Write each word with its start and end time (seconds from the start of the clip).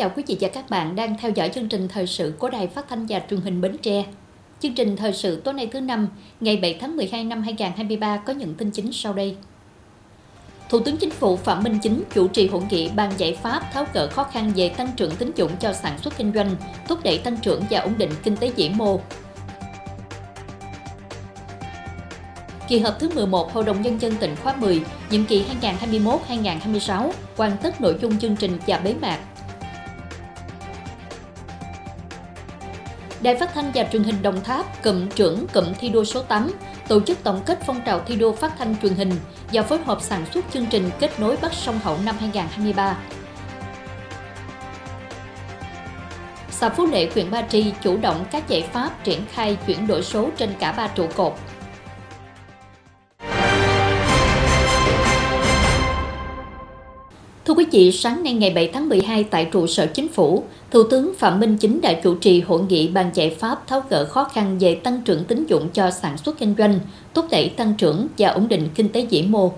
Chào 0.00 0.10
quý 0.16 0.22
vị 0.26 0.36
và 0.40 0.48
các 0.48 0.70
bạn 0.70 0.96
đang 0.96 1.16
theo 1.18 1.30
dõi 1.34 1.50
chương 1.54 1.68
trình 1.68 1.88
thời 1.88 2.06
sự 2.06 2.34
của 2.38 2.50
Đài 2.50 2.66
Phát 2.66 2.88
thanh 2.88 3.06
và 3.06 3.20
Truyền 3.30 3.40
hình 3.40 3.60
Bến 3.60 3.76
Tre. 3.82 4.04
Chương 4.60 4.74
trình 4.74 4.96
thời 4.96 5.12
sự 5.12 5.40
tối 5.40 5.54
nay 5.54 5.68
thứ 5.72 5.80
năm, 5.80 6.08
ngày 6.40 6.56
7 6.56 6.78
tháng 6.80 6.96
12 6.96 7.24
năm 7.24 7.42
2023 7.42 8.16
có 8.16 8.32
những 8.32 8.54
tin 8.54 8.70
chính 8.70 8.92
sau 8.92 9.12
đây. 9.12 9.36
Thủ 10.68 10.80
tướng 10.80 10.96
Chính 10.96 11.10
phủ 11.10 11.36
Phạm 11.36 11.62
Minh 11.62 11.78
Chính 11.82 12.02
chủ 12.14 12.28
trì 12.28 12.48
hội 12.48 12.62
nghị 12.70 12.88
bàn 12.88 13.12
giải 13.16 13.34
pháp 13.34 13.62
tháo 13.72 13.86
gỡ 13.92 14.08
khó 14.08 14.24
khăn 14.24 14.52
về 14.56 14.68
tăng 14.68 14.88
trưởng 14.96 15.16
tín 15.16 15.32
dụng 15.36 15.50
cho 15.60 15.72
sản 15.72 15.98
xuất 15.98 16.16
kinh 16.16 16.32
doanh, 16.34 16.56
thúc 16.88 16.98
đẩy 17.04 17.18
tăng 17.18 17.36
trưởng 17.36 17.62
và 17.70 17.80
ổn 17.80 17.94
định 17.98 18.10
kinh 18.22 18.36
tế 18.36 18.50
vĩ 18.50 18.68
mô. 18.68 19.00
Kỳ 22.68 22.78
họp 22.78 22.98
thứ 22.98 23.10
11 23.14 23.52
Hội 23.52 23.64
đồng 23.64 23.82
Nhân 23.82 24.00
dân 24.00 24.16
tỉnh 24.20 24.36
khóa 24.42 24.56
10, 24.56 24.82
nhiệm 25.10 25.24
kỳ 25.24 25.44
2021-2026, 25.60 27.10
hoàn 27.36 27.56
tất 27.62 27.80
nội 27.80 27.96
dung 28.02 28.18
chương 28.18 28.36
trình 28.36 28.58
và 28.66 28.78
bế 28.78 28.94
mạc. 29.00 29.18
Đài 33.22 33.36
Phát 33.36 33.54
thanh 33.54 33.70
và 33.74 33.84
Truyền 33.92 34.02
hình 34.02 34.22
Đồng 34.22 34.44
Tháp, 34.44 34.82
cụm 34.82 35.08
trưởng 35.08 35.46
cụm 35.54 35.64
thi 35.78 35.88
đua 35.88 36.04
số 36.04 36.22
8, 36.22 36.50
tổ 36.88 37.00
chức 37.00 37.22
tổng 37.22 37.40
kết 37.46 37.58
phong 37.66 37.80
trào 37.86 38.00
thi 38.00 38.16
đua 38.16 38.32
phát 38.32 38.52
thanh 38.58 38.74
truyền 38.82 38.94
hình 38.94 39.12
và 39.52 39.62
phối 39.62 39.78
hợp 39.84 39.98
sản 40.02 40.26
xuất 40.34 40.44
chương 40.52 40.66
trình 40.70 40.90
kết 40.98 41.20
nối 41.20 41.36
Bắc 41.42 41.52
sông 41.52 41.78
Hậu 41.82 41.98
năm 42.04 42.16
2023. 42.20 42.96
Xã 46.50 46.68
Phú 46.68 46.86
Lệ, 46.86 47.10
huyện 47.14 47.30
Ba 47.30 47.42
Tri 47.42 47.72
chủ 47.82 47.96
động 47.96 48.24
các 48.30 48.48
giải 48.48 48.62
pháp 48.72 49.04
triển 49.04 49.20
khai 49.32 49.58
chuyển 49.66 49.86
đổi 49.86 50.02
số 50.02 50.28
trên 50.36 50.54
cả 50.58 50.72
ba 50.72 50.88
trụ 50.88 51.06
cột– 51.16 51.34
quý 57.72 57.78
vị, 57.78 57.92
sáng 57.92 58.22
nay 58.22 58.34
ngày 58.34 58.50
7 58.54 58.70
tháng 58.72 58.88
12 58.88 59.24
tại 59.24 59.48
trụ 59.52 59.66
sở 59.66 59.86
chính 59.86 60.08
phủ, 60.08 60.44
Thủ 60.70 60.82
tướng 60.82 61.14
Phạm 61.14 61.40
Minh 61.40 61.56
Chính 61.56 61.80
đã 61.80 61.92
chủ 61.92 62.14
trì 62.14 62.40
hội 62.40 62.60
nghị 62.68 62.88
bàn 62.88 63.10
giải 63.14 63.30
pháp 63.30 63.66
tháo 63.66 63.82
gỡ 63.90 64.04
khó 64.04 64.24
khăn 64.24 64.58
về 64.60 64.74
tăng 64.74 65.00
trưởng 65.04 65.24
tín 65.24 65.46
dụng 65.46 65.68
cho 65.72 65.90
sản 65.90 66.18
xuất 66.18 66.38
kinh 66.38 66.54
doanh, 66.58 66.80
thúc 67.14 67.26
đẩy 67.30 67.48
tăng 67.48 67.74
trưởng 67.78 68.06
và 68.18 68.28
ổn 68.28 68.48
định 68.48 68.68
kinh 68.74 68.88
tế 68.88 69.06
vĩ 69.10 69.22
mô. 69.22 69.52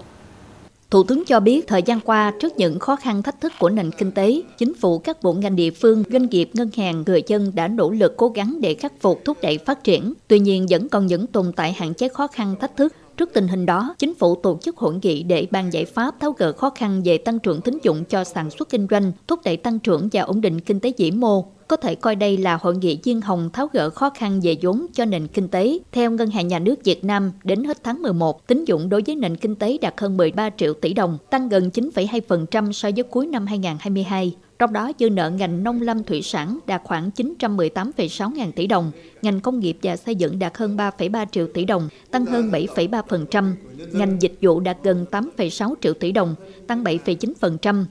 Thủ 0.90 1.02
tướng 1.02 1.24
cho 1.26 1.40
biết 1.40 1.66
thời 1.66 1.82
gian 1.82 2.00
qua, 2.00 2.32
trước 2.40 2.56
những 2.56 2.78
khó 2.78 2.96
khăn 2.96 3.22
thách 3.22 3.40
thức 3.40 3.52
của 3.58 3.68
nền 3.68 3.90
kinh 3.98 4.12
tế, 4.12 4.42
chính 4.58 4.74
phủ, 4.74 4.98
các 4.98 5.22
bộ 5.22 5.32
ngành 5.32 5.56
địa 5.56 5.70
phương, 5.70 6.04
doanh 6.12 6.26
nghiệp, 6.26 6.50
ngân 6.52 6.70
hàng, 6.76 7.02
người 7.06 7.22
dân 7.26 7.52
đã 7.54 7.68
nỗ 7.68 7.90
lực 7.90 8.16
cố 8.16 8.28
gắng 8.28 8.58
để 8.60 8.74
khắc 8.74 8.92
phục 9.00 9.24
thúc 9.24 9.38
đẩy 9.42 9.58
phát 9.58 9.84
triển. 9.84 10.14
Tuy 10.28 10.38
nhiên, 10.38 10.66
vẫn 10.70 10.88
còn 10.88 11.06
những 11.06 11.26
tồn 11.26 11.52
tại 11.56 11.72
hạn 11.72 11.94
chế 11.94 12.08
khó 12.08 12.26
khăn 12.26 12.54
thách 12.60 12.76
thức 12.76 12.92
Trước 13.22 13.32
tình 13.32 13.48
hình 13.48 13.66
đó, 13.66 13.94
chính 13.98 14.14
phủ 14.14 14.34
tổ 14.34 14.58
chức 14.62 14.76
hội 14.76 14.94
nghị 15.02 15.22
để 15.22 15.46
bàn 15.50 15.72
giải 15.72 15.84
pháp 15.84 16.20
tháo 16.20 16.32
gỡ 16.32 16.52
khó 16.52 16.70
khăn 16.70 17.02
về 17.04 17.18
tăng 17.18 17.38
trưởng 17.38 17.60
tín 17.60 17.78
dụng 17.82 18.04
cho 18.04 18.24
sản 18.24 18.50
xuất 18.50 18.68
kinh 18.68 18.86
doanh, 18.90 19.12
thúc 19.26 19.40
đẩy 19.44 19.56
tăng 19.56 19.78
trưởng 19.78 20.08
và 20.12 20.22
ổn 20.22 20.40
định 20.40 20.60
kinh 20.60 20.80
tế 20.80 20.92
vĩ 20.98 21.10
mô. 21.10 21.44
Có 21.68 21.76
thể 21.76 21.94
coi 21.94 22.16
đây 22.16 22.36
là 22.36 22.58
hội 22.62 22.76
nghị 22.76 22.98
diên 23.02 23.20
hồng 23.20 23.50
tháo 23.52 23.68
gỡ 23.72 23.90
khó 23.90 24.10
khăn 24.10 24.40
về 24.42 24.56
vốn 24.62 24.86
cho 24.92 25.04
nền 25.04 25.26
kinh 25.26 25.48
tế. 25.48 25.78
Theo 25.92 26.10
Ngân 26.10 26.30
hàng 26.30 26.48
Nhà 26.48 26.58
nước 26.58 26.84
Việt 26.84 27.04
Nam, 27.04 27.32
đến 27.44 27.64
hết 27.64 27.84
tháng 27.84 28.02
11, 28.02 28.46
tín 28.46 28.64
dụng 28.64 28.88
đối 28.88 29.02
với 29.06 29.16
nền 29.16 29.36
kinh 29.36 29.54
tế 29.54 29.78
đạt 29.80 29.94
hơn 30.00 30.16
13 30.16 30.50
triệu 30.50 30.74
tỷ 30.74 30.92
đồng, 30.92 31.18
tăng 31.30 31.48
gần 31.48 31.70
9,2% 31.74 32.72
so 32.72 32.88
với 32.96 33.02
cuối 33.02 33.26
năm 33.26 33.46
2022. 33.46 34.34
Trong 34.62 34.72
đó, 34.72 34.92
dư 34.98 35.10
nợ 35.10 35.30
ngành 35.30 35.64
nông 35.64 35.82
lâm 35.82 36.04
thủy 36.04 36.22
sản 36.22 36.58
đạt 36.66 36.80
khoảng 36.84 37.10
918,6 37.16 38.34
ngàn 38.34 38.52
tỷ 38.52 38.66
đồng, 38.66 38.90
ngành 39.22 39.40
công 39.40 39.60
nghiệp 39.60 39.78
và 39.82 39.96
xây 39.96 40.14
dựng 40.14 40.38
đạt 40.38 40.56
hơn 40.56 40.76
3,3 40.76 41.26
triệu 41.32 41.46
tỷ 41.54 41.64
đồng, 41.64 41.88
tăng 42.10 42.26
hơn 42.26 42.50
7,3%, 42.50 43.52
ngành 43.92 44.22
dịch 44.22 44.34
vụ 44.42 44.60
đạt 44.60 44.76
gần 44.82 45.06
8,6 45.10 45.74
triệu 45.80 45.94
tỷ 45.94 46.12
đồng, 46.12 46.34
tăng 46.66 46.84
7,9%. 46.84 47.84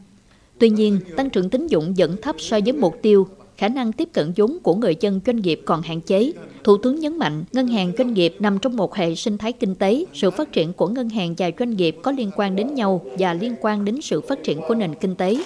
Tuy 0.59 0.69
nhiên, 0.69 0.99
tăng 1.17 1.29
trưởng 1.29 1.49
tín 1.49 1.67
dụng 1.67 1.93
vẫn 1.97 2.15
thấp 2.21 2.35
so 2.39 2.59
với 2.65 2.73
mục 2.73 2.95
tiêu 3.01 3.27
khả 3.57 3.67
năng 3.67 3.91
tiếp 3.91 4.09
cận 4.13 4.33
vốn 4.35 4.57
của 4.63 4.75
người 4.75 4.95
dân 4.99 5.19
doanh 5.25 5.37
nghiệp 5.37 5.61
còn 5.65 5.81
hạn 5.81 6.01
chế. 6.01 6.31
Thủ 6.63 6.77
tướng 6.77 6.99
nhấn 6.99 7.17
mạnh, 7.17 7.43
ngân 7.51 7.67
hàng 7.67 7.91
doanh 7.97 8.13
nghiệp 8.13 8.35
nằm 8.39 8.59
trong 8.59 8.75
một 8.75 8.95
hệ 8.95 9.15
sinh 9.15 9.37
thái 9.37 9.51
kinh 9.51 9.75
tế, 9.75 10.05
sự 10.13 10.31
phát 10.31 10.51
triển 10.51 10.73
của 10.73 10.87
ngân 10.87 11.09
hàng 11.09 11.35
và 11.37 11.51
doanh 11.59 11.75
nghiệp 11.75 11.95
có 12.03 12.11
liên 12.11 12.31
quan 12.35 12.55
đến 12.55 12.73
nhau 12.73 13.05
và 13.19 13.33
liên 13.33 13.55
quan 13.61 13.85
đến 13.85 14.01
sự 14.01 14.21
phát 14.21 14.43
triển 14.43 14.59
của 14.67 14.75
nền 14.75 14.95
kinh 14.95 15.15
tế. 15.15 15.37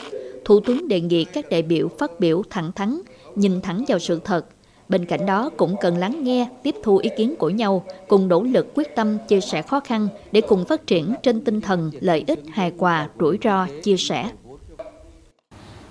Thủ 0.45 0.59
tướng 0.59 0.87
đề 0.87 1.01
nghị 1.01 1.23
các 1.23 1.49
đại 1.49 1.61
biểu 1.61 1.87
phát 1.87 2.19
biểu 2.19 2.43
thẳng 2.49 2.71
thắn, 2.75 3.01
nhìn 3.35 3.61
thẳng 3.61 3.85
vào 3.87 3.99
sự 3.99 4.19
thật. 4.23 4.45
Bên 4.89 5.05
cạnh 5.05 5.25
đó 5.25 5.49
cũng 5.57 5.75
cần 5.81 5.97
lắng 5.97 6.23
nghe, 6.23 6.47
tiếp 6.63 6.75
thu 6.83 6.97
ý 6.97 7.09
kiến 7.17 7.35
của 7.35 7.49
nhau, 7.49 7.85
cùng 8.07 8.27
nỗ 8.27 8.43
lực 8.43 8.67
quyết 8.75 8.95
tâm 8.95 9.17
chia 9.27 9.41
sẻ 9.41 9.61
khó 9.61 9.79
khăn 9.79 10.07
để 10.31 10.41
cùng 10.41 10.65
phát 10.65 10.87
triển 10.87 11.13
trên 11.23 11.41
tinh 11.41 11.61
thần 11.61 11.91
lợi 11.99 12.23
ích 12.27 12.39
hài 12.51 12.71
hòa, 12.77 13.09
rủi 13.19 13.37
ro, 13.43 13.67
chia 13.83 13.97
sẻ. 13.97 14.29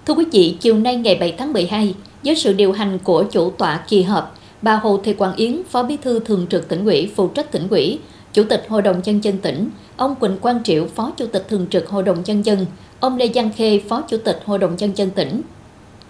Thưa 0.06 0.14
quý 0.14 0.24
vị, 0.32 0.56
chiều 0.60 0.78
nay 0.78 0.96
ngày 0.96 1.16
7 1.20 1.34
tháng 1.38 1.52
12, 1.52 1.94
với 2.24 2.34
sự 2.34 2.52
điều 2.52 2.72
hành 2.72 2.98
của 3.04 3.24
chủ 3.30 3.50
tọa 3.50 3.84
kỳ 3.88 4.02
họp, 4.02 4.38
bà 4.62 4.76
Hồ 4.76 5.00
Thị 5.04 5.12
Quang 5.12 5.36
Yến, 5.36 5.62
Phó 5.68 5.82
Bí 5.82 5.96
thư 5.96 6.18
Thường 6.18 6.46
trực 6.50 6.68
tỉnh 6.68 6.84
ủy, 6.84 7.10
phụ 7.16 7.28
trách 7.28 7.52
tỉnh 7.52 7.68
ủy, 7.68 7.98
Chủ 8.34 8.44
tịch 8.44 8.66
Hội 8.68 8.82
đồng 8.82 9.00
Nhân 9.04 9.24
dân 9.24 9.38
tỉnh, 9.38 9.70
ông 9.96 10.14
Quỳnh 10.14 10.38
Quang 10.38 10.62
Triệu, 10.62 10.86
Phó 10.86 11.12
Chủ 11.16 11.26
tịch 11.26 11.44
Thường 11.48 11.66
trực 11.70 11.88
Hội 11.88 12.02
đồng 12.02 12.22
Nhân 12.24 12.44
dân, 12.44 12.66
ông 13.00 13.16
Lê 13.16 13.30
Văn 13.34 13.50
Khê, 13.56 13.80
Phó 13.88 14.02
Chủ 14.08 14.16
tịch 14.24 14.40
Hội 14.44 14.58
đồng 14.58 14.76
Nhân 14.76 14.96
dân 14.96 15.10
tỉnh. 15.10 15.42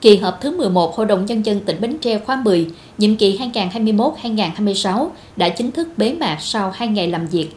Kỳ 0.00 0.16
họp 0.16 0.38
thứ 0.40 0.56
11 0.56 0.94
Hội 0.96 1.06
đồng 1.06 1.26
Nhân 1.26 1.46
dân 1.46 1.60
tỉnh 1.60 1.80
Bến 1.80 1.98
Tre 2.00 2.18
khóa 2.18 2.36
10, 2.44 2.70
nhiệm 2.98 3.16
kỳ 3.16 3.38
2021-2026 3.38 5.08
đã 5.36 5.48
chính 5.48 5.70
thức 5.70 5.88
bế 5.96 6.12
mạc 6.12 6.38
sau 6.40 6.70
2 6.70 6.88
ngày 6.88 7.08
làm 7.08 7.26
việc. 7.26 7.48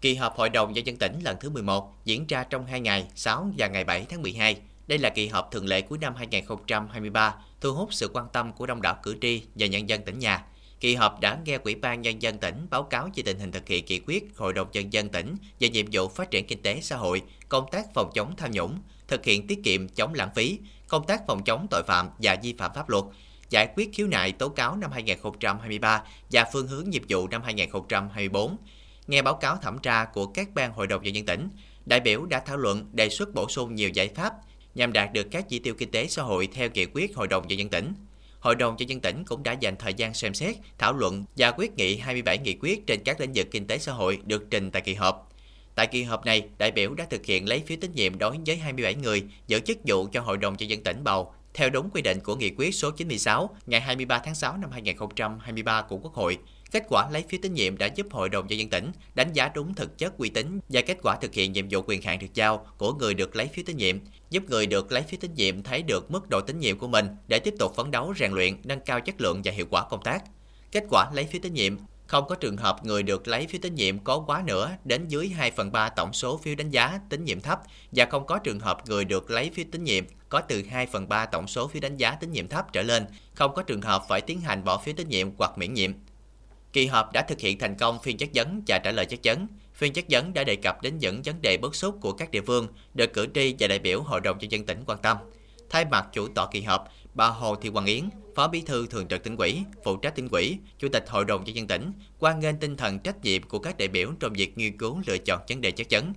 Kỳ 0.00 0.14
họp 0.14 0.36
Hội 0.36 0.48
đồng 0.48 0.72
Nhân 0.72 0.86
dân 0.86 0.96
tỉnh 0.96 1.20
lần 1.24 1.36
thứ 1.40 1.50
11 1.50 2.04
diễn 2.04 2.26
ra 2.26 2.44
trong 2.50 2.66
2 2.66 2.80
ngày 2.80 3.04
6 3.14 3.50
và 3.58 3.66
ngày 3.66 3.84
7 3.84 4.06
tháng 4.10 4.22
12. 4.22 4.56
Đây 4.86 4.98
là 4.98 5.08
kỳ 5.08 5.28
họp 5.28 5.50
thường 5.50 5.66
lệ 5.66 5.80
cuối 5.80 5.98
năm 5.98 6.14
2023, 6.16 7.34
thu 7.60 7.72
hút 7.72 7.88
sự 7.92 8.10
quan 8.12 8.26
tâm 8.32 8.52
của 8.52 8.66
đông 8.66 8.82
đảo 8.82 8.96
cử 9.02 9.16
tri 9.20 9.42
và 9.54 9.66
nhân 9.66 9.88
dân 9.88 10.02
tỉnh 10.02 10.18
nhà. 10.18 10.42
Kỳ 10.82 10.94
họp 10.94 11.20
đã 11.20 11.38
nghe 11.44 11.58
Ủy 11.64 11.74
ban 11.74 12.02
Nhân 12.02 12.22
dân 12.22 12.38
tỉnh 12.38 12.66
báo 12.70 12.82
cáo 12.82 13.08
về 13.14 13.22
tình 13.22 13.38
hình 13.38 13.52
thực 13.52 13.68
hiện 13.68 13.84
nghị 13.84 14.00
quyết 14.06 14.24
Hội 14.36 14.52
đồng 14.52 14.68
Nhân 14.72 14.92
dân 14.92 15.08
tỉnh 15.08 15.36
về 15.60 15.68
nhiệm 15.68 15.86
vụ 15.92 16.08
phát 16.08 16.30
triển 16.30 16.46
kinh 16.46 16.62
tế 16.62 16.80
xã 16.80 16.96
hội, 16.96 17.22
công 17.48 17.66
tác 17.72 17.94
phòng 17.94 18.10
chống 18.14 18.34
tham 18.36 18.50
nhũng, 18.50 18.78
thực 19.08 19.24
hiện 19.24 19.46
tiết 19.46 19.58
kiệm 19.64 19.88
chống 19.88 20.14
lãng 20.14 20.34
phí, 20.34 20.58
công 20.88 21.06
tác 21.06 21.22
phòng 21.26 21.44
chống 21.44 21.66
tội 21.70 21.82
phạm 21.82 22.10
và 22.18 22.36
vi 22.42 22.54
phạm 22.58 22.70
pháp 22.74 22.88
luật, 22.88 23.04
giải 23.50 23.68
quyết 23.76 23.90
khiếu 23.94 24.06
nại 24.06 24.32
tố 24.32 24.48
cáo 24.48 24.76
năm 24.76 24.92
2023 24.92 26.02
và 26.32 26.44
phương 26.52 26.66
hướng 26.66 26.90
nhiệm 26.90 27.02
vụ 27.08 27.28
năm 27.28 27.42
2024. 27.42 28.56
Nghe 29.06 29.22
báo 29.22 29.34
cáo 29.34 29.56
thẩm 29.56 29.78
tra 29.78 30.04
của 30.04 30.26
các 30.26 30.48
ban 30.54 30.72
hội 30.72 30.86
đồng 30.86 31.02
nhân 31.02 31.14
dân 31.14 31.26
tỉnh, 31.26 31.48
đại 31.86 32.00
biểu 32.00 32.26
đã 32.26 32.42
thảo 32.46 32.56
luận 32.56 32.90
đề 32.92 33.08
xuất 33.08 33.34
bổ 33.34 33.48
sung 33.48 33.74
nhiều 33.74 33.88
giải 33.88 34.08
pháp 34.08 34.32
nhằm 34.74 34.92
đạt 34.92 35.12
được 35.12 35.26
các 35.30 35.48
chỉ 35.48 35.58
tiêu 35.58 35.74
kinh 35.74 35.90
tế 35.90 36.06
xã 36.06 36.22
hội 36.22 36.48
theo 36.52 36.68
nghị 36.74 36.86
quyết 36.86 37.16
Hội 37.16 37.28
đồng 37.28 37.48
nhân 37.48 37.58
dân 37.58 37.68
tỉnh. 37.68 37.92
Hội 38.42 38.54
đồng 38.54 38.76
nhân 38.76 38.88
dân 38.88 39.00
tỉnh 39.00 39.24
cũng 39.24 39.42
đã 39.42 39.52
dành 39.52 39.76
thời 39.76 39.94
gian 39.94 40.14
xem 40.14 40.34
xét, 40.34 40.56
thảo 40.78 40.92
luận 40.92 41.24
và 41.36 41.50
quyết 41.50 41.76
nghị 41.76 41.96
27 41.96 42.38
nghị 42.38 42.56
quyết 42.60 42.86
trên 42.86 43.00
các 43.04 43.20
lĩnh 43.20 43.32
vực 43.34 43.46
kinh 43.50 43.66
tế 43.66 43.78
xã 43.78 43.92
hội 43.92 44.20
được 44.24 44.50
trình 44.50 44.70
tại 44.70 44.82
kỳ 44.82 44.94
họp. 44.94 45.32
Tại 45.74 45.86
kỳ 45.86 46.02
họp 46.02 46.26
này, 46.26 46.48
đại 46.58 46.70
biểu 46.70 46.94
đã 46.94 47.06
thực 47.10 47.24
hiện 47.26 47.48
lấy 47.48 47.62
phiếu 47.66 47.78
tín 47.80 47.92
nhiệm 47.94 48.18
đối 48.18 48.36
với 48.46 48.56
27 48.56 48.94
người 48.94 49.24
giữ 49.46 49.60
chức 49.60 49.78
vụ 49.86 50.06
cho 50.12 50.20
Hội 50.20 50.38
đồng 50.38 50.56
nhân 50.58 50.70
dân 50.70 50.82
tỉnh 50.82 51.04
bầu 51.04 51.32
theo 51.54 51.70
đúng 51.70 51.90
quy 51.90 52.02
định 52.02 52.20
của 52.20 52.36
nghị 52.36 52.50
quyết 52.56 52.74
số 52.74 52.90
96 52.90 53.50
ngày 53.66 53.80
23 53.80 54.18
tháng 54.18 54.34
6 54.34 54.56
năm 54.56 54.70
2023 54.70 55.82
của 55.82 55.96
Quốc 55.96 56.14
hội. 56.14 56.38
Kết 56.72 56.84
quả 56.88 57.08
lấy 57.10 57.24
phiếu 57.28 57.40
tín 57.42 57.54
nhiệm 57.54 57.78
đã 57.78 57.86
giúp 57.86 58.06
Hội 58.10 58.28
đồng 58.28 58.46
nhân 58.46 58.58
dân 58.58 58.68
tỉnh 58.68 58.92
đánh 59.14 59.32
giá 59.32 59.50
đúng 59.54 59.74
thực 59.74 59.98
chất 59.98 60.18
uy 60.18 60.28
tín 60.28 60.60
và 60.68 60.80
kết 60.80 60.98
quả 61.02 61.16
thực 61.16 61.34
hiện 61.34 61.52
nhiệm 61.52 61.66
vụ 61.70 61.82
quyền 61.86 62.02
hạn 62.02 62.18
được 62.18 62.34
giao 62.34 62.66
của 62.78 62.94
người 62.94 63.14
được 63.14 63.36
lấy 63.36 63.46
phiếu 63.46 63.64
tín 63.66 63.76
nhiệm, 63.76 63.98
giúp 64.30 64.42
người 64.48 64.66
được 64.66 64.92
lấy 64.92 65.02
phiếu 65.02 65.18
tín 65.20 65.34
nhiệm 65.34 65.62
thấy 65.62 65.82
được 65.82 66.10
mức 66.10 66.28
độ 66.28 66.40
tín 66.40 66.60
nhiệm 66.60 66.78
của 66.78 66.88
mình 66.88 67.06
để 67.28 67.38
tiếp 67.38 67.54
tục 67.58 67.74
phấn 67.76 67.90
đấu 67.90 68.14
rèn 68.18 68.32
luyện, 68.32 68.56
nâng 68.64 68.80
cao 68.80 69.00
chất 69.00 69.20
lượng 69.20 69.42
và 69.44 69.52
hiệu 69.52 69.66
quả 69.70 69.84
công 69.90 70.02
tác. 70.02 70.22
Kết 70.72 70.84
quả 70.90 71.10
lấy 71.14 71.24
phiếu 71.24 71.40
tín 71.42 71.54
nhiệm 71.54 71.76
không 72.06 72.24
có 72.28 72.34
trường 72.34 72.56
hợp 72.56 72.84
người 72.84 73.02
được 73.02 73.28
lấy 73.28 73.46
phiếu 73.46 73.58
tín 73.62 73.74
nhiệm 73.74 73.98
có 73.98 74.24
quá 74.26 74.42
nữa 74.46 74.70
đến 74.84 75.08
dưới 75.08 75.28
2 75.28 75.50
phần 75.50 75.72
3 75.72 75.88
tổng 75.88 76.12
số 76.12 76.38
phiếu 76.38 76.54
đánh 76.54 76.70
giá 76.70 77.00
tín 77.08 77.24
nhiệm 77.24 77.40
thấp 77.40 77.60
và 77.92 78.06
không 78.10 78.26
có 78.26 78.38
trường 78.38 78.60
hợp 78.60 78.88
người 78.88 79.04
được 79.04 79.30
lấy 79.30 79.50
phiếu 79.54 79.64
tín 79.72 79.84
nhiệm 79.84 80.04
có 80.28 80.40
từ 80.40 80.62
2 80.70 80.86
phần 80.86 81.08
3 81.08 81.26
tổng 81.26 81.48
số 81.48 81.68
phiếu 81.68 81.80
đánh 81.80 81.96
giá 81.96 82.10
tín 82.10 82.32
nhiệm 82.32 82.48
thấp 82.48 82.72
trở 82.72 82.82
lên, 82.82 83.06
không 83.34 83.54
có 83.54 83.62
trường 83.62 83.82
hợp 83.82 84.02
phải 84.08 84.20
tiến 84.20 84.40
hành 84.40 84.64
bỏ 84.64 84.78
phiếu 84.78 84.94
tín 84.96 85.08
nhiệm 85.08 85.28
hoặc 85.38 85.58
miễn 85.58 85.74
nhiệm. 85.74 85.92
Kỳ 86.72 86.86
họp 86.86 87.12
đã 87.12 87.22
thực 87.22 87.40
hiện 87.40 87.58
thành 87.58 87.76
công 87.76 87.98
phiên 88.02 88.16
chất 88.16 88.28
vấn 88.34 88.62
và 88.66 88.78
trả 88.78 88.90
lời 88.90 89.06
chất 89.06 89.20
vấn. 89.24 89.46
Phiên 89.74 89.92
chất 89.92 90.04
vấn 90.10 90.34
đã 90.34 90.44
đề 90.44 90.56
cập 90.56 90.82
đến 90.82 90.98
những 90.98 91.22
vấn 91.22 91.42
đề 91.42 91.56
bức 91.56 91.74
xúc 91.74 91.98
của 92.00 92.12
các 92.12 92.30
địa 92.30 92.40
phương 92.40 92.68
được 92.94 93.12
cử 93.12 93.26
tri 93.34 93.54
và 93.58 93.68
đại 93.68 93.78
biểu 93.78 94.02
Hội 94.02 94.20
đồng 94.20 94.38
nhân 94.38 94.52
dân 94.52 94.66
tỉnh 94.66 94.84
quan 94.86 94.98
tâm. 95.02 95.16
Thay 95.70 95.84
mặt 95.84 96.06
chủ 96.12 96.28
tọa 96.28 96.46
kỳ 96.52 96.60
họp, 96.60 96.88
bà 97.14 97.28
Hồ 97.28 97.56
Thị 97.56 97.68
Hoàng 97.68 97.86
Yến, 97.86 98.08
Phó 98.34 98.48
Bí 98.48 98.60
thư 98.60 98.86
Thường 98.86 99.08
trực 99.08 99.24
tỉnh 99.24 99.36
ủy, 99.36 99.62
phụ 99.84 99.96
trách 99.96 100.14
tỉnh 100.16 100.28
ủy, 100.28 100.58
Chủ 100.78 100.88
tịch 100.88 101.04
Hội 101.08 101.24
đồng 101.24 101.44
nhân 101.44 101.56
dân 101.56 101.66
tỉnh, 101.66 101.92
quan 102.18 102.40
nghênh 102.40 102.56
tinh 102.56 102.76
thần 102.76 102.98
trách 102.98 103.24
nhiệm 103.24 103.42
của 103.42 103.58
các 103.58 103.78
đại 103.78 103.88
biểu 103.88 104.12
trong 104.20 104.32
việc 104.32 104.58
nghiên 104.58 104.78
cứu 104.78 105.02
lựa 105.06 105.18
chọn 105.18 105.40
vấn 105.48 105.60
đề 105.60 105.70
chất 105.70 105.86
vấn. 105.90 106.12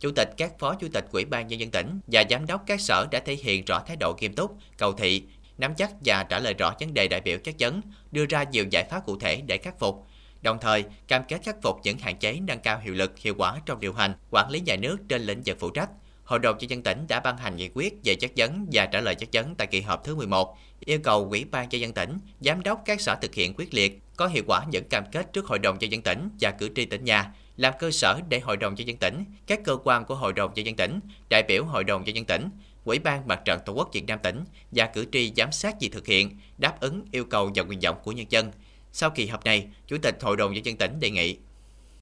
Chủ 0.00 0.10
tịch 0.16 0.28
các 0.36 0.58
phó 0.58 0.74
chủ 0.74 0.88
tịch 0.92 1.04
Ủy 1.12 1.24
ban 1.24 1.46
nhân 1.46 1.60
dân 1.60 1.70
tỉnh 1.70 2.00
và 2.06 2.24
giám 2.30 2.46
đốc 2.46 2.62
các 2.66 2.80
sở 2.80 3.06
đã 3.10 3.20
thể 3.20 3.34
hiện 3.34 3.64
rõ 3.64 3.80
thái 3.86 3.96
độ 4.00 4.16
nghiêm 4.20 4.34
túc, 4.34 4.56
cầu 4.78 4.92
thị, 4.92 5.22
nắm 5.60 5.74
chắc 5.74 5.90
và 6.04 6.24
trả 6.24 6.38
lời 6.38 6.54
rõ 6.54 6.74
vấn 6.80 6.94
đề 6.94 7.08
đại 7.08 7.20
biểu 7.20 7.38
chất 7.38 7.54
vấn, 7.58 7.80
đưa 8.12 8.26
ra 8.26 8.42
nhiều 8.42 8.64
giải 8.70 8.84
pháp 8.90 9.06
cụ 9.06 9.18
thể 9.18 9.42
để 9.46 9.58
khắc 9.58 9.78
phục. 9.78 10.06
Đồng 10.42 10.58
thời, 10.60 10.84
cam 11.08 11.22
kết 11.28 11.40
khắc 11.44 11.56
phục 11.62 11.76
những 11.82 11.98
hạn 11.98 12.16
chế 12.16 12.40
nâng 12.40 12.60
cao 12.60 12.80
hiệu 12.82 12.94
lực, 12.94 13.18
hiệu 13.18 13.34
quả 13.38 13.60
trong 13.66 13.80
điều 13.80 13.92
hành, 13.92 14.14
quản 14.30 14.50
lý 14.50 14.60
nhà 14.60 14.76
nước 14.76 14.96
trên 15.08 15.22
lĩnh 15.22 15.42
vực 15.46 15.56
phụ 15.60 15.70
trách. 15.70 15.90
Hội 16.24 16.38
đồng 16.38 16.58
Nhân 16.58 16.70
dân 16.70 16.82
tỉnh 16.82 17.06
đã 17.08 17.20
ban 17.20 17.36
hành 17.36 17.56
nghị 17.56 17.70
quyết 17.74 17.94
về 18.04 18.14
chất 18.14 18.30
vấn 18.36 18.66
và 18.72 18.86
trả 18.86 19.00
lời 19.00 19.14
chất 19.14 19.28
vấn 19.32 19.54
tại 19.54 19.66
kỳ 19.66 19.80
họp 19.80 20.04
thứ 20.04 20.14
11, 20.16 20.58
yêu 20.80 20.98
cầu 21.04 21.28
Ủy 21.30 21.44
ban 21.44 21.68
Nhân 21.68 21.80
dân 21.80 21.92
tỉnh, 21.92 22.18
giám 22.40 22.62
đốc 22.62 22.82
các 22.84 23.00
sở 23.00 23.14
thực 23.22 23.34
hiện 23.34 23.54
quyết 23.56 23.74
liệt, 23.74 23.98
có 24.16 24.26
hiệu 24.26 24.44
quả 24.46 24.64
những 24.70 24.84
cam 24.88 25.04
kết 25.12 25.32
trước 25.32 25.46
Hội 25.46 25.58
đồng 25.58 25.78
Nhân 25.78 25.92
dân 25.92 26.02
tỉnh 26.02 26.28
và 26.40 26.50
cử 26.50 26.70
tri 26.76 26.84
tỉnh 26.84 27.04
nhà, 27.04 27.32
làm 27.56 27.74
cơ 27.78 27.90
sở 27.90 28.20
để 28.28 28.40
Hội 28.40 28.56
đồng 28.56 28.74
Nhân 28.74 28.88
dân 28.88 28.96
tỉnh, 28.96 29.24
các 29.46 29.60
cơ 29.64 29.76
quan 29.84 30.04
của 30.04 30.14
Hội 30.14 30.32
đồng 30.32 30.54
Nhân 30.54 30.66
dân 30.66 30.76
tỉnh, 30.76 31.00
đại 31.30 31.42
biểu 31.42 31.64
Hội 31.64 31.84
đồng 31.84 32.04
Nhân 32.04 32.16
dân 32.16 32.24
tỉnh, 32.24 32.48
Ủy 32.84 32.98
ban 32.98 33.28
Mặt 33.28 33.40
trận 33.44 33.60
Tổ 33.66 33.72
quốc 33.72 33.88
Việt 33.92 34.04
Nam 34.06 34.18
tỉnh 34.22 34.44
và 34.70 34.86
cử 34.86 35.04
tri 35.12 35.32
giám 35.36 35.52
sát 35.52 35.80
việc 35.80 35.92
thực 35.92 36.06
hiện, 36.06 36.30
đáp 36.58 36.80
ứng 36.80 37.02
yêu 37.12 37.24
cầu 37.24 37.50
và 37.54 37.62
nguyện 37.62 37.80
vọng 37.82 37.96
của 38.04 38.12
nhân 38.12 38.26
dân. 38.28 38.50
Sau 38.92 39.10
kỳ 39.10 39.26
họp 39.26 39.44
này, 39.44 39.66
Chủ 39.86 39.96
tịch 40.02 40.22
Hội 40.22 40.36
đồng 40.36 40.52
Nhân 40.52 40.64
dân 40.64 40.76
tỉnh 40.76 41.00
đề 41.00 41.10
nghị 41.10 41.36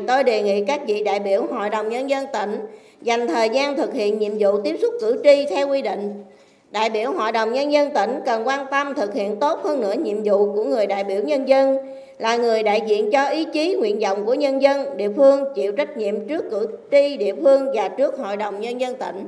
Tôi 0.06 0.24
đề 0.24 0.42
nghị 0.42 0.64
các 0.64 0.80
vị 0.86 1.04
đại 1.04 1.20
biểu 1.20 1.46
Hội 1.50 1.70
đồng 1.70 1.88
Nhân 1.88 2.10
dân 2.10 2.26
tỉnh 2.32 2.60
dành 3.02 3.28
thời 3.28 3.48
gian 3.48 3.76
thực 3.76 3.94
hiện 3.94 4.18
nhiệm 4.18 4.32
vụ 4.38 4.62
tiếp 4.64 4.76
xúc 4.82 4.94
cử 5.00 5.20
tri 5.24 5.46
theo 5.50 5.68
quy 5.68 5.82
định. 5.82 6.24
Đại 6.70 6.90
biểu 6.90 7.12
Hội 7.12 7.32
đồng 7.32 7.52
Nhân 7.52 7.72
dân 7.72 7.94
tỉnh 7.94 8.20
cần 8.26 8.46
quan 8.46 8.66
tâm 8.70 8.94
thực 8.94 9.14
hiện 9.14 9.40
tốt 9.40 9.60
hơn 9.64 9.80
nữa 9.80 9.94
nhiệm 9.98 10.22
vụ 10.24 10.54
của 10.54 10.64
người 10.64 10.86
đại 10.86 11.04
biểu 11.04 11.22
nhân 11.22 11.48
dân 11.48 11.78
là 12.18 12.36
người 12.36 12.62
đại 12.62 12.82
diện 12.86 13.10
cho 13.12 13.26
ý 13.26 13.46
chí 13.52 13.74
nguyện 13.74 14.00
vọng 14.00 14.26
của 14.26 14.34
nhân 14.34 14.62
dân 14.62 14.96
địa 14.96 15.10
phương 15.16 15.44
chịu 15.54 15.72
trách 15.72 15.96
nhiệm 15.96 16.28
trước 16.28 16.44
cử 16.50 16.78
tri 16.90 17.16
địa 17.16 17.34
phương 17.42 17.66
và 17.74 17.88
trước 17.88 18.18
Hội 18.18 18.36
đồng 18.36 18.60
Nhân 18.60 18.80
dân 18.80 18.96
tỉnh 18.98 19.26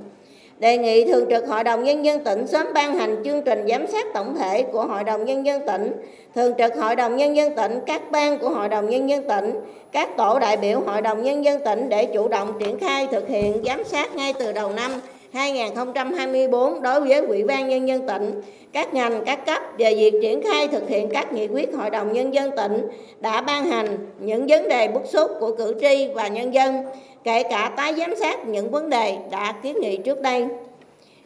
đề 0.60 0.78
nghị 0.78 1.04
Thường 1.04 1.26
trực 1.30 1.46
Hội 1.46 1.64
đồng 1.64 1.84
Nhân 1.84 2.04
dân 2.04 2.24
tỉnh 2.24 2.46
sớm 2.46 2.66
ban 2.74 2.94
hành 2.94 3.22
chương 3.24 3.42
trình 3.42 3.66
giám 3.68 3.86
sát 3.86 4.06
tổng 4.14 4.36
thể 4.38 4.62
của 4.62 4.86
Hội 4.86 5.04
đồng 5.04 5.24
Nhân 5.24 5.46
dân 5.46 5.66
tỉnh, 5.66 5.92
Thường 6.34 6.52
trực 6.58 6.76
Hội 6.76 6.96
đồng 6.96 7.16
Nhân 7.16 7.36
dân 7.36 7.56
tỉnh, 7.56 7.80
các 7.86 8.10
ban 8.10 8.38
của 8.38 8.48
Hội 8.48 8.68
đồng 8.68 8.90
Nhân 8.90 9.08
dân 9.08 9.28
tỉnh, 9.28 9.54
các 9.92 10.16
tổ 10.16 10.38
đại 10.38 10.56
biểu 10.56 10.80
Hội 10.86 11.02
đồng 11.02 11.22
Nhân 11.22 11.44
dân 11.44 11.60
tỉnh 11.64 11.88
để 11.88 12.04
chủ 12.04 12.28
động 12.28 12.52
triển 12.60 12.78
khai 12.78 13.06
thực 13.06 13.28
hiện 13.28 13.62
giám 13.64 13.84
sát 13.84 14.16
ngay 14.16 14.32
từ 14.38 14.52
đầu 14.52 14.70
năm. 14.70 14.92
2024 15.32 16.82
đối 16.82 17.00
với 17.00 17.20
Ủy 17.20 17.44
ban 17.44 17.68
Nhân 17.68 17.88
dân 17.88 18.06
tỉnh, 18.06 18.42
các 18.72 18.94
ngành, 18.94 19.24
các 19.26 19.46
cấp 19.46 19.62
về 19.78 19.94
việc 19.94 20.14
triển 20.22 20.42
khai 20.42 20.68
thực 20.68 20.88
hiện 20.88 21.08
các 21.12 21.32
nghị 21.32 21.46
quyết 21.46 21.74
Hội 21.74 21.90
đồng 21.90 22.12
Nhân 22.12 22.34
dân 22.34 22.50
tỉnh 22.56 22.88
đã 23.20 23.40
ban 23.40 23.64
hành 23.64 23.98
những 24.18 24.46
vấn 24.46 24.68
đề 24.68 24.88
bức 24.88 25.02
xúc 25.06 25.30
của 25.40 25.56
cử 25.56 25.74
tri 25.80 26.08
và 26.14 26.28
nhân 26.28 26.54
dân, 26.54 26.82
kể 27.24 27.42
cả 27.42 27.72
tái 27.76 27.94
giám 27.94 28.16
sát 28.16 28.46
những 28.46 28.70
vấn 28.70 28.90
đề 28.90 29.16
đã 29.30 29.54
kiến 29.62 29.76
nghị 29.80 29.96
trước 29.96 30.20
đây. 30.20 30.46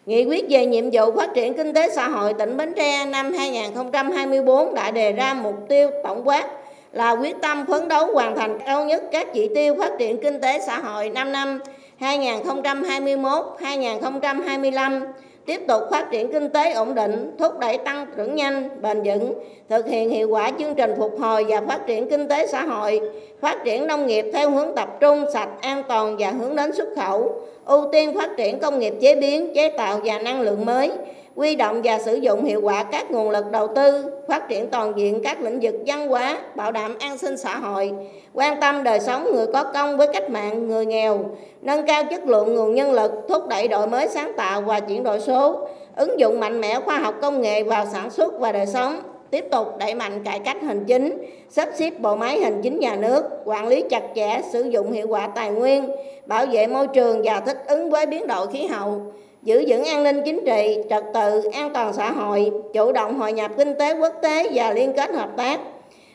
Nghị 0.06 0.25
quyết 0.25 0.45
về 0.51 0.67
nhiệm 0.67 0.91
vụ 0.93 1.12
phát 1.17 1.35
triển 1.35 1.55
kinh 1.55 1.75
tế 1.75 1.91
xã 1.91 2.09
hội 2.09 2.35
tỉnh 2.35 2.56
Bến 2.56 2.73
Tre 2.77 3.05
năm 3.05 3.33
2024 3.33 4.75
đã 4.75 4.91
đề 4.91 5.12
ra 5.12 5.35
mục 5.35 5.55
tiêu 5.69 5.91
tổng 6.05 6.29
quát 6.29 6.49
là 6.93 7.11
quyết 7.11 7.37
tâm 7.43 7.67
phấn 7.67 7.89
đấu 7.89 8.06
hoàn 8.12 8.37
thành 8.37 8.59
cao 8.67 8.85
nhất 8.85 9.03
các 9.12 9.29
chỉ 9.35 9.49
tiêu 9.55 9.75
phát 9.79 9.93
triển 9.99 10.17
kinh 10.23 10.41
tế 10.41 10.61
xã 10.67 10.79
hội 10.79 11.09
5 11.09 11.33
năm 11.33 11.61
2021-2025 12.00 15.00
tiếp 15.46 15.61
tục 15.69 15.82
phát 15.91 16.11
triển 16.11 16.32
kinh 16.32 16.49
tế 16.49 16.73
ổn 16.73 16.94
định, 16.94 17.31
thúc 17.38 17.58
đẩy 17.58 17.79
tăng 17.79 18.06
trưởng 18.17 18.35
nhanh, 18.35 18.82
bền 18.82 19.02
vững, 19.02 19.35
thực 19.69 19.87
hiện 19.87 20.11
hiệu 20.11 20.29
quả 20.29 20.50
chương 20.58 20.75
trình 20.75 20.94
phục 20.99 21.20
hồi 21.20 21.44
và 21.49 21.61
phát 21.61 21.87
triển 21.87 22.11
kinh 22.11 22.29
tế 22.29 22.46
xã 22.46 22.62
hội, 22.62 23.00
phát 23.41 23.58
triển 23.64 23.87
nông 23.87 24.06
nghiệp 24.06 24.26
theo 24.32 24.50
hướng 24.50 24.75
tập 24.76 24.88
trung, 25.00 25.25
sạch, 25.32 25.49
an 25.61 25.82
toàn 25.88 26.17
và 26.19 26.31
hướng 26.31 26.56
đến 26.56 26.73
xuất 26.73 26.88
khẩu, 26.96 27.41
ưu 27.64 27.88
tiên 27.93 28.14
phát 28.14 28.31
triển 28.37 28.58
công 28.58 28.79
nghiệp 28.79 28.94
chế 29.00 29.14
biến, 29.14 29.55
chế 29.55 29.69
tạo 29.69 30.00
và 30.05 30.19
năng 30.19 30.41
lượng 30.41 30.67
mới, 30.67 30.91
quy 31.36 31.56
động 31.56 31.81
và 31.84 31.98
sử 31.98 32.14
dụng 32.14 32.44
hiệu 32.44 32.60
quả 32.62 32.82
các 32.82 33.10
nguồn 33.10 33.31
lực 33.31 33.50
đầu 33.50 33.69
tư, 33.75 34.04
phát 34.28 34.48
triển 34.48 34.70
toàn 34.70 34.92
diện 34.96 35.20
các 35.25 35.42
lĩnh 35.42 35.60
vực 35.60 35.75
văn 35.86 36.08
hóa, 36.08 36.38
bảo 36.54 36.72
đảm 36.72 36.96
an 37.00 37.19
sinh 37.19 37.36
xã 37.36 37.56
hội, 37.56 37.92
quan 38.32 38.60
tâm 38.60 38.84
đời 38.84 39.00
sống 39.00 39.28
người 39.34 39.46
có 39.46 39.64
công 39.64 39.96
với 39.96 40.08
cách 40.12 40.31
mạng, 40.31 40.69
người 40.69 40.86
nghèo, 40.86 41.20
nâng 41.62 41.86
cao 41.86 42.04
chất 42.04 42.26
lượng 42.26 42.54
nguồn 42.54 42.75
nhân 42.75 42.92
lực, 42.92 43.12
thúc 43.28 43.48
đẩy 43.48 43.69
đổi 43.69 43.86
mới 43.86 44.08
sáng 44.08 44.32
tạo 44.36 44.60
và 44.60 44.81
chuyển 44.81 45.02
đổi 45.02 45.20
số, 45.20 45.69
ứng 45.96 46.20
dụng 46.20 46.40
mạnh 46.40 46.60
mẽ 46.60 46.81
khoa 46.81 46.98
học 46.98 47.14
công 47.22 47.40
nghệ 47.40 47.62
vào 47.62 47.86
sản 47.92 48.10
xuất 48.10 48.40
và 48.40 48.52
đời 48.52 48.66
sống, 48.66 49.00
tiếp 49.31 49.44
tục 49.50 49.78
đẩy 49.78 49.94
mạnh 49.94 50.25
cải 50.25 50.38
cách 50.38 50.62
hành 50.62 50.84
chính, 50.84 51.25
sắp 51.50 51.69
xếp 51.75 51.90
bộ 52.00 52.16
máy 52.16 52.40
hành 52.40 52.62
chính 52.62 52.78
nhà 52.78 52.96
nước, 52.96 53.25
quản 53.44 53.69
lý 53.69 53.84
chặt 53.90 54.02
chẽ, 54.14 54.40
sử 54.52 54.62
dụng 54.62 54.92
hiệu 54.92 55.06
quả 55.08 55.26
tài 55.26 55.50
nguyên, 55.50 55.90
bảo 56.26 56.46
vệ 56.46 56.66
môi 56.66 56.86
trường 56.86 57.22
và 57.25 57.40
thích 57.40 57.58
ứng 57.66 57.90
với 57.90 58.06
biến 58.06 58.26
đổi 58.26 58.46
khí 58.46 58.66
hậu, 58.66 59.00
giữ 59.44 59.64
vững 59.69 59.85
an 59.85 60.02
ninh 60.02 60.20
chính 60.25 60.41
trị, 60.46 60.79
trật 60.91 61.05
tự, 61.14 61.43
an 61.52 61.70
toàn 61.75 61.93
xã 61.93 62.12
hội, 62.12 62.50
chủ 62.75 62.93
động 62.93 63.19
hội 63.19 63.32
nhập 63.32 63.50
kinh 63.58 63.75
tế 63.79 63.94
quốc 63.94 64.12
tế 64.23 64.50
và 64.55 64.73
liên 64.73 64.93
kết 64.96 65.11
hợp 65.11 65.31
tác. 65.37 65.61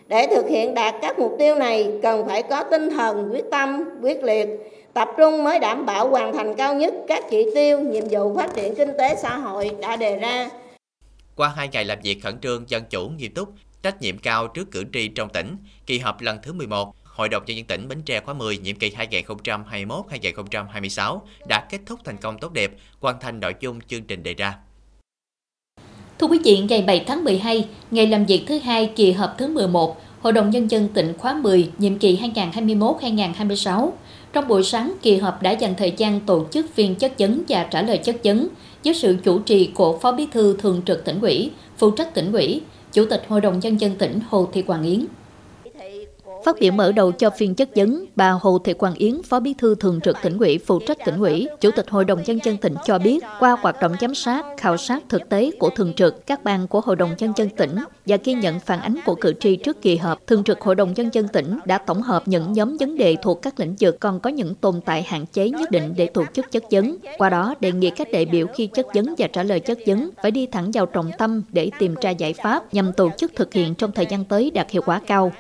Để 0.07 0.27
thực 0.27 0.49
hiện 0.49 0.73
đạt 0.73 0.95
các 1.01 1.19
mục 1.19 1.35
tiêu 1.39 1.55
này 1.55 1.91
cần 2.03 2.27
phải 2.27 2.43
có 2.43 2.63
tinh 2.63 2.89
thần 2.89 3.29
quyết 3.31 3.45
tâm, 3.51 3.89
quyết 4.01 4.23
liệt, 4.23 4.47
tập 4.93 5.07
trung 5.17 5.43
mới 5.43 5.59
đảm 5.59 5.85
bảo 5.85 6.09
hoàn 6.09 6.33
thành 6.33 6.55
cao 6.55 6.73
nhất 6.73 6.93
các 7.07 7.23
chỉ 7.29 7.45
tiêu, 7.55 7.79
nhiệm 7.79 8.03
vụ 8.09 8.35
phát 8.35 8.55
triển 8.55 8.75
kinh 8.75 8.89
tế 8.97 9.15
xã 9.15 9.37
hội 9.37 9.71
đã 9.81 9.95
đề 9.95 10.15
ra. 10.15 10.49
Qua 11.35 11.53
hai 11.55 11.69
ngày 11.71 11.85
làm 11.85 11.97
việc 12.03 12.23
khẩn 12.23 12.39
trương, 12.39 12.63
dân 12.67 12.83
chủ, 12.89 13.09
nghiêm 13.17 13.33
túc, 13.33 13.49
trách 13.83 14.01
nhiệm 14.01 14.17
cao 14.17 14.47
trước 14.47 14.71
cử 14.71 14.83
tri 14.93 15.07
trong 15.07 15.29
tỉnh, 15.29 15.57
kỳ 15.85 15.99
họp 15.99 16.21
lần 16.21 16.37
thứ 16.43 16.53
11 16.53 16.93
Hội 17.19 17.29
đồng 17.29 17.43
nhân 17.45 17.57
dân 17.57 17.65
tỉnh 17.65 17.87
Bến 17.87 18.01
Tre 18.05 18.19
khóa 18.19 18.33
10 18.33 18.57
nhiệm 18.57 18.75
kỳ 18.75 18.89
2021-2026 18.89 21.19
đã 21.49 21.65
kết 21.69 21.77
thúc 21.85 21.99
thành 22.05 22.17
công 22.17 22.39
tốt 22.39 22.53
đẹp, 22.53 22.71
hoàn 22.99 23.19
thành 23.19 23.39
nội 23.39 23.53
dung 23.59 23.79
chương 23.87 24.03
trình 24.03 24.23
đề 24.23 24.33
ra. 24.33 24.55
Thưa 26.19 26.27
quý 26.27 26.39
vị, 26.43 26.59
ngày 26.69 26.83
7 26.87 27.03
tháng 27.07 27.23
12, 27.23 27.67
ngày 27.91 28.07
làm 28.07 28.25
việc 28.25 28.43
thứ 28.47 28.59
hai 28.59 28.91
kỳ 28.95 29.11
họp 29.11 29.35
thứ 29.37 29.47
11, 29.47 30.01
Hội 30.21 30.33
đồng 30.33 30.49
Nhân 30.49 30.71
dân 30.71 30.87
tỉnh 30.87 31.13
khóa 31.17 31.33
10, 31.33 31.69
nhiệm 31.77 31.99
kỳ 31.99 32.19
2021-2026. 32.35 33.91
Trong 34.33 34.47
buổi 34.47 34.63
sáng, 34.63 34.93
kỳ 35.01 35.17
họp 35.17 35.41
đã 35.41 35.51
dành 35.51 35.75
thời 35.75 35.93
gian 35.97 36.19
tổ 36.19 36.45
chức 36.51 36.65
phiên 36.73 36.95
chất 36.95 37.13
vấn 37.19 37.43
và 37.49 37.63
trả 37.63 37.81
lời 37.81 37.97
chất 37.97 38.15
vấn 38.23 38.47
dưới 38.83 38.93
sự 38.93 39.17
chủ 39.23 39.39
trì 39.39 39.71
của 39.73 39.97
Phó 39.97 40.11
Bí 40.11 40.27
thư 40.31 40.57
Thường 40.57 40.81
trực 40.85 41.05
tỉnh 41.05 41.21
ủy, 41.21 41.51
phụ 41.77 41.91
trách 41.91 42.13
tỉnh 42.13 42.31
ủy, 42.31 42.61
Chủ 42.93 43.05
tịch 43.09 43.23
Hội 43.27 43.41
đồng 43.41 43.59
Nhân 43.59 43.81
dân 43.81 43.95
tỉnh 43.95 44.19
Hồ 44.29 44.49
Thị 44.53 44.63
Hoàng 44.67 44.83
Yến. 44.83 45.05
Phát 46.45 46.55
biểu 46.59 46.71
mở 46.71 46.91
đầu 46.91 47.11
cho 47.11 47.29
phiên 47.29 47.55
chất 47.55 47.69
vấn, 47.75 48.05
bà 48.15 48.31
Hồ 48.31 48.59
Thị 48.59 48.73
Quang 48.73 48.93
Yến, 48.93 49.23
Phó 49.23 49.39
Bí 49.39 49.53
thư 49.53 49.75
Thường 49.75 49.99
trực 50.01 50.17
tỉnh 50.23 50.37
ủy, 50.37 50.57
phụ 50.57 50.79
trách 50.79 50.97
tỉnh 51.05 51.19
ủy, 51.19 51.47
Chủ 51.61 51.71
tịch 51.71 51.89
Hội 51.89 52.05
đồng 52.05 52.23
Nhân 52.25 52.39
dân 52.43 52.57
tỉnh 52.57 52.73
cho 52.85 52.99
biết, 52.99 53.23
qua 53.39 53.57
hoạt 53.61 53.81
động 53.81 53.95
giám 54.01 54.15
sát, 54.15 54.45
khảo 54.57 54.77
sát 54.77 55.03
thực 55.09 55.29
tế 55.29 55.51
của 55.59 55.69
Thường 55.69 55.93
trực, 55.93 56.27
các 56.27 56.43
ban 56.43 56.67
của 56.67 56.81
Hội 56.81 56.95
đồng 56.95 57.15
Nhân 57.17 57.33
dân 57.35 57.49
tỉnh 57.49 57.75
và 58.05 58.17
ghi 58.23 58.33
nhận 58.33 58.59
phản 58.59 58.79
ánh 58.79 58.95
của 59.05 59.15
cử 59.15 59.33
tri 59.39 59.55
trước 59.55 59.81
kỳ 59.81 59.97
họp, 59.97 60.27
Thường 60.27 60.43
trực 60.43 60.61
Hội 60.61 60.75
đồng 60.75 60.93
Nhân 60.93 61.09
dân 61.13 61.27
tỉnh 61.27 61.59
đã 61.65 61.77
tổng 61.77 62.01
hợp 62.01 62.27
những 62.27 62.53
nhóm 62.53 62.77
vấn 62.77 62.97
đề 62.97 63.15
thuộc 63.21 63.41
các 63.41 63.59
lĩnh 63.59 63.75
vực 63.79 63.99
còn 63.99 64.19
có 64.19 64.29
những 64.29 64.55
tồn 64.55 64.81
tại 64.85 65.03
hạn 65.03 65.25
chế 65.25 65.49
nhất 65.49 65.71
định 65.71 65.93
để 65.97 66.05
tổ 66.05 66.23
chức 66.33 66.51
chất 66.51 66.63
vấn. 66.71 66.97
Qua 67.17 67.29
đó, 67.29 67.55
đề 67.59 67.71
nghị 67.71 67.89
các 67.89 68.07
đại 68.11 68.25
biểu 68.25 68.47
khi 68.55 68.67
chất 68.67 68.85
vấn 68.93 69.15
và 69.17 69.27
trả 69.27 69.43
lời 69.43 69.59
chất 69.59 69.77
vấn 69.87 70.09
phải 70.21 70.31
đi 70.31 70.47
thẳng 70.47 70.71
vào 70.73 70.85
trọng 70.85 71.11
tâm 71.17 71.43
để 71.49 71.71
tìm 71.79 71.95
ra 72.01 72.09
giải 72.09 72.33
pháp 72.33 72.73
nhằm 72.73 72.93
tổ 72.93 73.09
chức 73.17 73.31
thực 73.35 73.53
hiện 73.53 73.75
trong 73.75 73.91
thời 73.91 74.05
gian 74.09 74.25
tới 74.25 74.51
đạt 74.51 74.71
hiệu 74.71 74.81
quả 74.85 75.01
cao. 75.07 75.31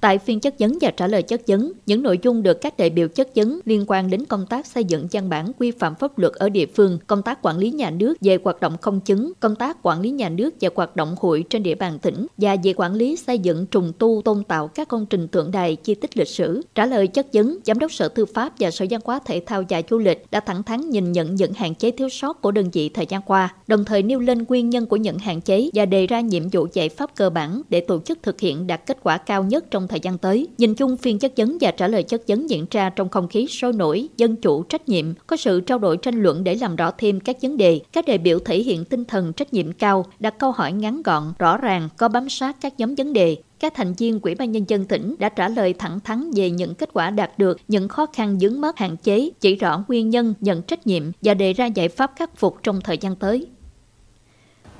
Tại 0.00 0.18
phiên 0.18 0.40
chất 0.40 0.54
vấn 0.58 0.78
và 0.80 0.90
trả 0.90 1.06
lời 1.06 1.22
chất 1.22 1.40
vấn, 1.46 1.72
những 1.86 2.02
nội 2.02 2.18
dung 2.22 2.42
được 2.42 2.60
các 2.60 2.76
đại 2.76 2.90
biểu 2.90 3.08
chất 3.08 3.28
vấn 3.34 3.60
liên 3.64 3.84
quan 3.88 4.10
đến 4.10 4.24
công 4.24 4.46
tác 4.46 4.66
xây 4.66 4.84
dựng 4.84 5.06
văn 5.12 5.28
bản 5.28 5.52
quy 5.58 5.70
phạm 5.70 5.94
pháp 5.94 6.18
luật 6.18 6.32
ở 6.32 6.48
địa 6.48 6.66
phương, 6.66 6.98
công 7.06 7.22
tác 7.22 7.38
quản 7.42 7.58
lý 7.58 7.70
nhà 7.70 7.90
nước 7.90 8.14
về 8.20 8.38
hoạt 8.44 8.60
động 8.60 8.76
không 8.80 9.00
chứng, 9.00 9.32
công 9.40 9.56
tác 9.56 9.78
quản 9.82 10.00
lý 10.00 10.10
nhà 10.10 10.28
nước 10.28 10.54
về 10.60 10.68
hoạt 10.74 10.96
động 10.96 11.14
hội 11.20 11.44
trên 11.50 11.62
địa 11.62 11.74
bàn 11.74 11.98
tỉnh 11.98 12.26
và 12.36 12.56
về 12.62 12.72
quản 12.76 12.94
lý 12.94 13.16
xây 13.16 13.38
dựng 13.38 13.66
trùng 13.66 13.92
tu 13.98 14.22
tôn 14.24 14.44
tạo 14.44 14.68
các 14.68 14.88
công 14.88 15.06
trình 15.06 15.28
tượng 15.28 15.50
đài 15.50 15.76
di 15.84 15.94
tích 15.94 16.16
lịch 16.16 16.28
sử. 16.28 16.62
Trả 16.74 16.86
lời 16.86 17.06
chất 17.06 17.26
vấn, 17.32 17.58
Giám 17.64 17.78
đốc 17.78 17.92
Sở 17.92 18.08
Tư 18.08 18.26
pháp 18.26 18.52
và 18.58 18.70
Sở 18.70 18.86
Văn 18.90 19.00
hóa 19.04 19.20
Thể 19.26 19.42
thao 19.46 19.62
và 19.68 19.82
Du 19.90 19.98
lịch 19.98 20.24
đã 20.30 20.40
thẳng 20.40 20.62
thắn 20.62 20.90
nhìn 20.90 21.12
nhận 21.12 21.34
những 21.34 21.52
hạn 21.52 21.74
chế 21.74 21.90
thiếu 21.90 22.08
sót 22.08 22.42
của 22.42 22.50
đơn 22.50 22.70
vị 22.72 22.88
thời 22.88 23.06
gian 23.06 23.22
qua, 23.22 23.54
đồng 23.66 23.84
thời 23.84 24.02
nêu 24.02 24.20
lên 24.20 24.44
nguyên 24.48 24.70
nhân 24.70 24.86
của 24.86 24.96
những 24.96 25.18
hạn 25.18 25.40
chế 25.40 25.70
và 25.74 25.86
đề 25.86 26.06
ra 26.06 26.20
nhiệm 26.20 26.48
vụ 26.52 26.66
giải 26.72 26.88
pháp 26.88 27.10
cơ 27.16 27.30
bản 27.30 27.62
để 27.68 27.80
tổ 27.80 28.00
chức 28.00 28.18
thực 28.22 28.40
hiện 28.40 28.66
đạt 28.66 28.86
kết 28.86 28.98
quả 29.02 29.18
cao 29.18 29.44
nhất 29.44 29.64
trong 29.70 29.87
thời 29.88 30.00
gian 30.00 30.18
tới. 30.18 30.46
Nhìn 30.58 30.74
chung, 30.74 30.96
phiên 30.96 31.18
chất 31.18 31.32
vấn 31.36 31.58
và 31.60 31.70
trả 31.70 31.88
lời 31.88 32.02
chất 32.02 32.22
vấn 32.28 32.50
diễn 32.50 32.66
ra 32.70 32.90
trong 32.90 33.08
không 33.08 33.28
khí 33.28 33.46
sôi 33.46 33.72
nổi, 33.72 34.08
dân 34.16 34.36
chủ, 34.36 34.62
trách 34.62 34.88
nhiệm, 34.88 35.04
có 35.26 35.36
sự 35.36 35.60
trao 35.60 35.78
đổi 35.78 35.96
tranh 35.96 36.22
luận 36.22 36.44
để 36.44 36.54
làm 36.54 36.76
rõ 36.76 36.90
thêm 36.98 37.20
các 37.20 37.36
vấn 37.42 37.56
đề. 37.56 37.80
Các 37.92 38.06
đại 38.06 38.18
biểu 38.18 38.38
thể 38.38 38.58
hiện 38.58 38.84
tinh 38.84 39.04
thần 39.04 39.32
trách 39.32 39.52
nhiệm 39.52 39.72
cao, 39.72 40.06
đặt 40.20 40.38
câu 40.38 40.52
hỏi 40.52 40.72
ngắn 40.72 41.02
gọn, 41.02 41.32
rõ 41.38 41.56
ràng, 41.56 41.88
có 41.96 42.08
bám 42.08 42.28
sát 42.28 42.56
các 42.60 42.74
nhóm 42.78 42.94
vấn 42.94 43.12
đề, 43.12 43.36
các 43.60 43.72
thành 43.74 43.94
viên 43.94 44.20
Quỹ 44.20 44.34
ban 44.34 44.52
Nhân 44.52 44.64
dân 44.68 44.84
tỉnh 44.84 45.14
đã 45.18 45.28
trả 45.28 45.48
lời 45.48 45.74
thẳng 45.78 46.00
thắn 46.00 46.30
về 46.36 46.50
những 46.50 46.74
kết 46.74 46.90
quả 46.92 47.10
đạt 47.10 47.38
được, 47.38 47.60
những 47.68 47.88
khó 47.88 48.06
khăn 48.06 48.38
vướng 48.40 48.60
mắc 48.60 48.78
hạn 48.78 48.96
chế, 48.96 49.30
chỉ 49.40 49.54
rõ 49.54 49.84
nguyên 49.88 50.10
nhân, 50.10 50.34
nhận 50.40 50.62
trách 50.62 50.86
nhiệm 50.86 51.02
và 51.22 51.34
đề 51.34 51.52
ra 51.52 51.66
giải 51.66 51.88
pháp 51.88 52.12
khắc 52.16 52.36
phục 52.36 52.56
trong 52.62 52.80
thời 52.80 52.98
gian 52.98 53.16
tới. 53.16 53.46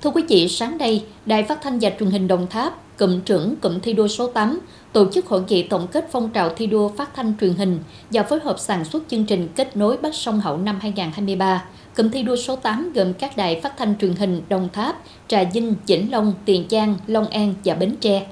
Thưa 0.02 0.10
quý 0.10 0.22
vị, 0.28 0.48
sáng 0.48 0.78
nay, 0.78 1.04
Đài 1.26 1.42
Phát 1.42 1.58
thanh 1.62 1.78
và 1.78 1.90
Truyền 1.98 2.10
hình 2.10 2.28
Đồng 2.28 2.46
Tháp, 2.46 2.98
cụm 2.98 3.20
trưởng 3.20 3.56
cụm 3.56 3.80
thi 3.80 3.92
đua 3.92 4.08
số 4.08 4.26
8 4.26 4.60
tổ 4.92 5.12
chức 5.12 5.26
hội 5.26 5.42
nghị 5.48 5.62
tổng 5.62 5.86
kết 5.86 6.08
phong 6.12 6.30
trào 6.30 6.54
thi 6.54 6.66
đua 6.66 6.88
phát 6.88 7.14
thanh 7.14 7.32
truyền 7.40 7.54
hình 7.54 7.78
và 8.10 8.22
phối 8.22 8.40
hợp 8.40 8.58
sản 8.58 8.84
xuất 8.84 9.02
chương 9.08 9.24
trình 9.24 9.48
kết 9.56 9.76
nối 9.76 9.96
Bắc 9.96 10.14
Sông 10.14 10.40
Hậu 10.40 10.58
năm 10.58 10.78
2023. 10.80 11.64
Cụm 11.96 12.10
thi 12.10 12.22
đua 12.22 12.36
số 12.36 12.56
8 12.56 12.92
gồm 12.92 13.14
các 13.14 13.36
đài 13.36 13.60
phát 13.60 13.76
thanh 13.76 13.98
truyền 13.98 14.14
hình 14.16 14.42
Đồng 14.48 14.68
Tháp, 14.72 14.96
Trà 15.28 15.44
Vinh, 15.44 15.74
Vĩnh 15.86 16.12
Long, 16.12 16.34
Tiền 16.44 16.66
Giang, 16.70 16.94
Long 17.06 17.28
An 17.28 17.54
và 17.64 17.74
Bến 17.74 17.96
Tre. 18.00 18.26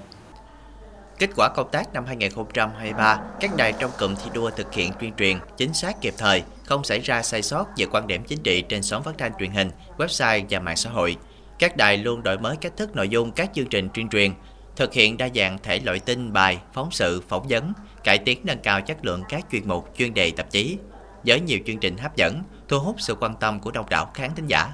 Kết 1.18 1.30
quả 1.36 1.48
công 1.48 1.68
tác 1.72 1.94
năm 1.94 2.04
2023, 2.06 3.20
các 3.40 3.56
đài 3.56 3.72
trong 3.72 3.90
cụm 3.98 4.14
thi 4.14 4.30
đua 4.34 4.50
thực 4.50 4.74
hiện 4.74 4.92
tuyên 5.00 5.12
truyền 5.18 5.36
chính 5.56 5.74
xác 5.74 6.00
kịp 6.00 6.14
thời, 6.18 6.42
không 6.64 6.84
xảy 6.84 7.00
ra 7.00 7.22
sai 7.22 7.42
sót 7.42 7.64
về 7.76 7.86
quan 7.92 8.06
điểm 8.06 8.22
chính 8.28 8.42
trị 8.42 8.62
trên 8.68 8.82
sóng 8.82 9.02
phát 9.02 9.18
thanh 9.18 9.32
truyền 9.38 9.50
hình, 9.50 9.70
website 9.98 10.44
và 10.50 10.60
mạng 10.60 10.76
xã 10.76 10.90
hội. 10.90 11.16
Các 11.58 11.76
đài 11.76 11.98
luôn 11.98 12.22
đổi 12.22 12.38
mới 12.38 12.56
cách 12.56 12.76
thức 12.76 12.96
nội 12.96 13.08
dung 13.08 13.32
các 13.32 13.50
chương 13.54 13.66
trình 13.66 13.88
tuyên 13.94 14.08
truyền, 14.08 14.32
thực 14.76 14.92
hiện 14.92 15.16
đa 15.16 15.28
dạng 15.34 15.58
thể 15.62 15.80
loại 15.84 15.98
tin, 15.98 16.32
bài, 16.32 16.58
phóng 16.72 16.90
sự, 16.90 17.22
phỏng 17.28 17.46
vấn, 17.48 17.72
cải 18.04 18.18
tiến 18.18 18.40
nâng 18.44 18.58
cao 18.58 18.80
chất 18.80 19.04
lượng 19.04 19.22
các 19.28 19.46
chuyên 19.52 19.68
mục, 19.68 19.94
chuyên 19.98 20.14
đề 20.14 20.30
tạp 20.30 20.50
chí, 20.50 20.78
với 21.26 21.40
nhiều 21.40 21.58
chương 21.66 21.78
trình 21.78 21.96
hấp 21.96 22.16
dẫn, 22.16 22.42
thu 22.68 22.78
hút 22.78 22.96
sự 22.98 23.14
quan 23.14 23.34
tâm 23.40 23.60
của 23.60 23.70
đông 23.70 23.88
đảo 23.88 24.10
khán 24.14 24.34
thính 24.34 24.46
giả. 24.46 24.72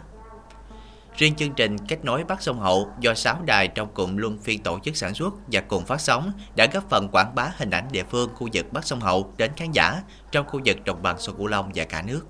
Riêng 1.17 1.35
chương 1.35 1.53
trình 1.55 1.79
Kết 1.89 2.05
nối 2.05 2.25
Bắc 2.25 2.43
Sông 2.43 2.61
Hậu 2.61 2.91
do 3.01 3.15
6 3.15 3.43
đài 3.45 3.69
trong 3.69 3.95
cụm 3.95 4.17
luân 4.17 4.39
phiên 4.39 4.63
tổ 4.63 4.79
chức 4.85 4.97
sản 4.97 5.15
xuất 5.15 5.35
và 5.47 5.61
cùng 5.61 5.85
phát 5.85 6.01
sóng 6.01 6.33
đã 6.57 6.67
góp 6.67 6.91
phần 6.91 7.09
quảng 7.13 7.35
bá 7.35 7.51
hình 7.57 7.71
ảnh 7.71 7.89
địa 7.91 8.05
phương 8.11 8.31
khu 8.35 8.49
vực 8.53 8.73
Bắc 8.73 8.87
Sông 8.87 9.01
Hậu 9.01 9.35
đến 9.37 9.51
khán 9.57 9.73
giả 9.73 10.03
trong 10.33 10.47
khu 10.47 10.61
vực 10.65 10.85
đồng 10.85 11.03
bằng 11.03 11.21
sông 11.21 11.37
Cửu 11.37 11.47
Long 11.47 11.71
và 11.75 11.85
cả 11.85 12.03
nước. 12.03 12.27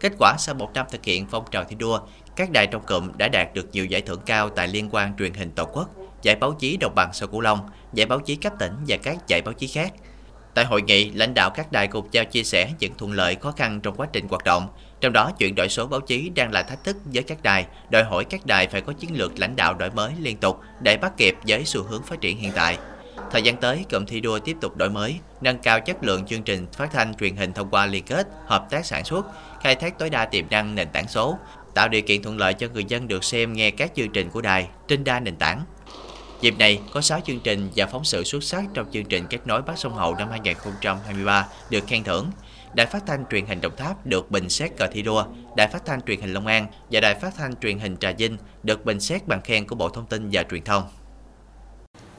Kết 0.00 0.12
quả 0.18 0.36
sau 0.38 0.54
một 0.54 0.70
năm 0.74 0.86
thực 0.90 1.04
hiện 1.04 1.26
phong 1.30 1.44
trào 1.50 1.64
thi 1.64 1.76
đua, 1.76 2.00
các 2.36 2.50
đài 2.50 2.66
trong 2.66 2.82
cụm 2.86 3.10
đã 3.16 3.28
đạt 3.28 3.54
được 3.54 3.68
nhiều 3.72 3.84
giải 3.84 4.00
thưởng 4.00 4.20
cao 4.26 4.48
tại 4.48 4.68
Liên 4.68 4.88
quan 4.92 5.16
truyền 5.18 5.34
hình 5.34 5.50
Tổ 5.50 5.64
quốc, 5.64 5.88
giải 6.22 6.36
báo 6.36 6.52
chí 6.52 6.76
đồng 6.76 6.94
bằng 6.94 7.12
sông 7.12 7.30
Cửu 7.30 7.40
Long, 7.40 7.68
giải 7.92 8.06
báo 8.06 8.20
chí 8.20 8.36
cấp 8.36 8.52
tỉnh 8.58 8.72
và 8.88 8.96
các 9.02 9.28
giải 9.28 9.42
báo 9.42 9.52
chí 9.52 9.66
khác. 9.66 9.92
Tại 10.54 10.64
hội 10.64 10.82
nghị, 10.82 11.10
lãnh 11.10 11.34
đạo 11.34 11.50
các 11.50 11.72
đài 11.72 11.88
cục 11.88 12.10
giao 12.10 12.24
chia 12.24 12.42
sẻ 12.42 12.70
những 12.78 12.94
thuận 12.98 13.12
lợi 13.12 13.34
khó 13.34 13.52
khăn 13.52 13.80
trong 13.80 13.96
quá 13.96 14.06
trình 14.12 14.28
hoạt 14.28 14.44
động, 14.44 14.68
trong 15.00 15.12
đó 15.12 15.30
chuyển 15.38 15.54
đổi 15.54 15.68
số 15.68 15.86
báo 15.86 16.00
chí 16.00 16.28
đang 16.28 16.52
là 16.52 16.62
thách 16.62 16.84
thức 16.84 16.96
với 17.04 17.22
các 17.22 17.42
đài, 17.42 17.66
đòi 17.90 18.04
hỏi 18.04 18.24
các 18.24 18.46
đài 18.46 18.66
phải 18.66 18.80
có 18.80 18.92
chiến 18.92 19.10
lược 19.16 19.38
lãnh 19.38 19.56
đạo 19.56 19.74
đổi 19.74 19.90
mới 19.90 20.12
liên 20.20 20.36
tục 20.36 20.60
để 20.80 20.96
bắt 20.96 21.12
kịp 21.16 21.36
với 21.46 21.64
xu 21.64 21.82
hướng 21.82 22.02
phát 22.02 22.20
triển 22.20 22.38
hiện 22.38 22.52
tại. 22.54 22.78
Thời 23.30 23.42
gian 23.42 23.56
tới, 23.56 23.84
cụm 23.90 24.04
thi 24.06 24.20
đua 24.20 24.38
tiếp 24.38 24.56
tục 24.60 24.76
đổi 24.76 24.90
mới, 24.90 25.16
nâng 25.40 25.58
cao 25.58 25.80
chất 25.80 26.04
lượng 26.04 26.26
chương 26.26 26.42
trình 26.42 26.66
phát 26.72 26.92
thanh 26.92 27.14
truyền 27.14 27.36
hình 27.36 27.52
thông 27.52 27.70
qua 27.70 27.86
liên 27.86 28.04
kết, 28.04 28.26
hợp 28.46 28.66
tác 28.70 28.86
sản 28.86 29.04
xuất, 29.04 29.26
khai 29.62 29.74
thác 29.74 29.98
tối 29.98 30.10
đa 30.10 30.24
tiềm 30.24 30.44
năng 30.50 30.74
nền 30.74 30.88
tảng 30.88 31.08
số, 31.08 31.38
tạo 31.76 31.88
điều 31.88 32.02
kiện 32.02 32.22
thuận 32.22 32.38
lợi 32.38 32.54
cho 32.54 32.66
người 32.74 32.84
dân 32.88 33.08
được 33.08 33.24
xem 33.24 33.52
nghe 33.52 33.70
các 33.70 33.92
chương 33.96 34.08
trình 34.12 34.30
của 34.30 34.40
đài 34.40 34.68
trên 34.88 35.04
đa 35.04 35.20
nền 35.20 35.36
tảng. 35.36 35.62
Dịp 36.40 36.58
này, 36.58 36.80
có 36.92 37.00
6 37.00 37.20
chương 37.26 37.40
trình 37.40 37.68
và 37.76 37.86
phóng 37.86 38.04
sự 38.04 38.24
xuất 38.24 38.44
sắc 38.44 38.64
trong 38.74 38.86
chương 38.92 39.04
trình 39.04 39.24
Kết 39.30 39.46
nối 39.46 39.62
Bắc 39.62 39.78
Sông 39.78 39.94
Hậu 39.94 40.14
năm 40.14 40.28
2023 40.30 41.46
được 41.70 41.86
khen 41.86 42.04
thưởng. 42.04 42.26
Đài 42.74 42.86
phát 42.86 43.02
thanh 43.06 43.24
truyền 43.30 43.46
hình 43.46 43.60
Đồng 43.60 43.76
Tháp 43.76 44.06
được 44.06 44.30
bình 44.30 44.48
xét 44.48 44.76
cờ 44.76 44.86
thi 44.86 45.02
đua, 45.02 45.24
Đài 45.56 45.68
phát 45.68 45.86
thanh 45.86 46.00
truyền 46.02 46.20
hình 46.20 46.32
Long 46.32 46.46
An 46.46 46.66
và 46.90 47.00
Đài 47.00 47.14
phát 47.14 47.36
thanh 47.36 47.54
truyền 47.62 47.78
hình 47.78 47.96
Trà 47.96 48.12
Vinh 48.12 48.36
được 48.62 48.84
bình 48.84 49.00
xét 49.00 49.28
bằng 49.28 49.40
khen 49.40 49.66
của 49.66 49.76
Bộ 49.76 49.88
Thông 49.88 50.06
tin 50.06 50.28
và 50.32 50.42
Truyền 50.50 50.62
thông. 50.64 50.82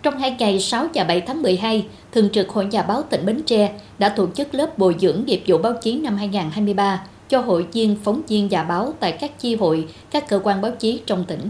Trong 0.03 0.17
hai 0.17 0.35
ngày 0.39 0.59
6 0.59 0.87
và 0.93 1.03
7 1.03 1.21
tháng 1.21 1.41
12, 1.41 1.87
Thường 2.11 2.29
trực 2.33 2.49
Hội 2.49 2.65
Nhà 2.65 2.81
báo 2.81 3.03
tỉnh 3.03 3.25
Bến 3.25 3.41
Tre 3.45 3.79
đã 3.99 4.09
tổ 4.09 4.27
chức 4.35 4.55
lớp 4.55 4.77
bồi 4.77 4.95
dưỡng 4.99 5.23
nghiệp 5.25 5.43
vụ 5.47 5.57
báo 5.57 5.73
chí 5.81 5.99
năm 5.99 6.17
2023 6.17 7.03
cho 7.29 7.41
hội 7.41 7.67
viên 7.73 7.95
phóng 8.03 8.21
viên 8.27 8.47
và 8.51 8.63
báo 8.63 8.93
tại 8.99 9.11
các 9.11 9.39
chi 9.39 9.55
hội, 9.55 9.87
các 10.11 10.29
cơ 10.29 10.39
quan 10.43 10.61
báo 10.61 10.71
chí 10.79 11.01
trong 11.05 11.25
tỉnh. 11.25 11.41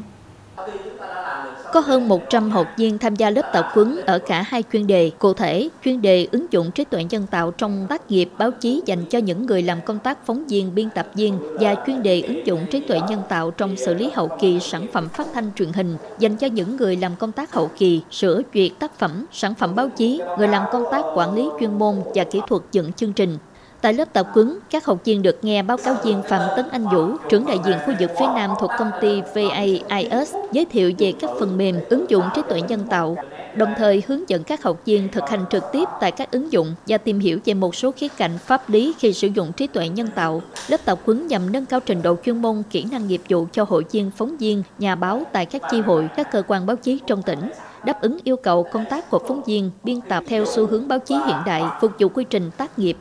Có 1.73 1.79
hơn 1.79 2.07
100 2.07 2.49
học 2.49 2.67
viên 2.77 2.97
tham 2.97 3.15
gia 3.15 3.29
lớp 3.29 3.49
tập 3.53 3.67
huấn 3.73 3.97
ở 4.05 4.19
cả 4.19 4.41
hai 4.41 4.63
chuyên 4.73 4.87
đề. 4.87 5.11
Cụ 5.19 5.33
thể, 5.33 5.69
chuyên 5.85 6.01
đề 6.01 6.27
ứng 6.31 6.45
dụng 6.51 6.71
trí 6.71 6.83
tuệ 6.83 7.03
nhân 7.03 7.25
tạo 7.31 7.51
trong 7.51 7.85
tác 7.89 8.11
nghiệp 8.11 8.29
báo 8.37 8.51
chí 8.51 8.81
dành 8.85 9.05
cho 9.05 9.19
những 9.19 9.45
người 9.45 9.61
làm 9.61 9.81
công 9.85 9.99
tác 9.99 10.25
phóng 10.25 10.45
viên, 10.47 10.75
biên 10.75 10.89
tập 10.89 11.07
viên 11.13 11.39
và 11.59 11.75
chuyên 11.87 12.03
đề 12.03 12.21
ứng 12.21 12.47
dụng 12.47 12.65
trí 12.71 12.79
tuệ 12.79 12.99
nhân 13.09 13.21
tạo 13.29 13.51
trong 13.51 13.77
xử 13.77 13.93
lý 13.93 14.09
hậu 14.13 14.29
kỳ 14.39 14.59
sản 14.59 14.87
phẩm 14.93 15.09
phát 15.09 15.27
thanh 15.33 15.51
truyền 15.55 15.73
hình 15.73 15.97
dành 16.19 16.35
cho 16.35 16.47
những 16.47 16.77
người 16.77 16.95
làm 16.95 17.15
công 17.15 17.31
tác 17.31 17.53
hậu 17.53 17.69
kỳ, 17.77 18.01
sửa 18.11 18.41
duyệt 18.53 18.71
tác 18.79 18.99
phẩm, 18.99 19.25
sản 19.31 19.53
phẩm 19.53 19.75
báo 19.75 19.89
chí, 19.89 20.21
người 20.37 20.47
làm 20.47 20.63
công 20.71 20.83
tác 20.91 21.01
quản 21.15 21.35
lý 21.35 21.49
chuyên 21.59 21.79
môn 21.79 21.95
và 22.15 22.23
kỹ 22.23 22.39
thuật 22.47 22.61
dựng 22.71 22.93
chương 22.93 23.13
trình. 23.13 23.37
Tại 23.81 23.93
lớp 23.93 24.13
tập 24.13 24.27
huấn, 24.33 24.59
các 24.69 24.85
học 24.85 24.99
viên 25.05 25.21
được 25.21 25.43
nghe 25.43 25.63
báo 25.63 25.77
cáo 25.77 25.95
viên 26.03 26.21
Phạm 26.23 26.41
Tấn 26.55 26.65
Anh 26.71 26.87
Vũ, 26.87 27.11
trưởng 27.29 27.45
đại 27.45 27.59
diện 27.65 27.77
khu 27.85 27.93
vực 27.99 28.11
phía 28.19 28.25
Nam 28.35 28.51
thuộc 28.59 28.71
công 28.79 28.91
ty 29.01 29.21
VAIS, 29.35 30.35
giới 30.51 30.65
thiệu 30.65 30.91
về 30.97 31.13
các 31.19 31.29
phần 31.39 31.57
mềm 31.57 31.79
ứng 31.89 32.09
dụng 32.09 32.23
trí 32.35 32.41
tuệ 32.49 32.61
nhân 32.61 32.83
tạo, 32.89 33.17
đồng 33.55 33.73
thời 33.77 34.03
hướng 34.07 34.29
dẫn 34.29 34.43
các 34.43 34.63
học 34.63 34.81
viên 34.85 35.09
thực 35.11 35.29
hành 35.29 35.45
trực 35.49 35.63
tiếp 35.71 35.87
tại 35.99 36.11
các 36.11 36.31
ứng 36.31 36.51
dụng 36.51 36.75
và 36.87 36.97
tìm 36.97 37.19
hiểu 37.19 37.39
về 37.45 37.53
một 37.53 37.75
số 37.75 37.91
khía 37.91 38.07
cạnh 38.07 38.37
pháp 38.37 38.69
lý 38.69 38.93
khi 38.99 39.13
sử 39.13 39.27
dụng 39.27 39.51
trí 39.51 39.67
tuệ 39.67 39.89
nhân 39.89 40.07
tạo. 40.15 40.41
Lớp 40.67 40.85
tập 40.85 40.99
huấn 41.05 41.27
nhằm 41.27 41.51
nâng 41.51 41.65
cao 41.65 41.79
trình 41.79 42.01
độ 42.01 42.15
chuyên 42.25 42.41
môn, 42.41 42.63
kỹ 42.69 42.85
năng 42.91 43.07
nghiệp 43.07 43.21
vụ 43.29 43.47
cho 43.51 43.65
hội 43.69 43.85
viên, 43.91 44.11
phóng 44.17 44.37
viên, 44.37 44.63
nhà 44.79 44.95
báo 44.95 45.23
tại 45.31 45.45
các 45.45 45.61
chi 45.71 45.81
hội, 45.81 46.09
các 46.15 46.31
cơ 46.31 46.41
quan 46.47 46.65
báo 46.65 46.75
chí 46.75 46.99
trong 47.07 47.23
tỉnh 47.23 47.49
đáp 47.83 48.01
ứng 48.01 48.17
yêu 48.23 48.35
cầu 48.35 48.63
công 48.63 48.85
tác 48.89 49.09
của 49.09 49.19
phóng 49.27 49.43
viên, 49.43 49.71
biên 49.83 50.01
tập 50.01 50.23
theo 50.27 50.45
xu 50.45 50.67
hướng 50.67 50.87
báo 50.87 50.99
chí 50.99 51.15
hiện 51.15 51.37
đại, 51.45 51.63
phục 51.81 51.91
vụ 51.99 52.09
quy 52.09 52.23
trình 52.29 52.51
tác 52.57 52.79
nghiệp. 52.79 52.97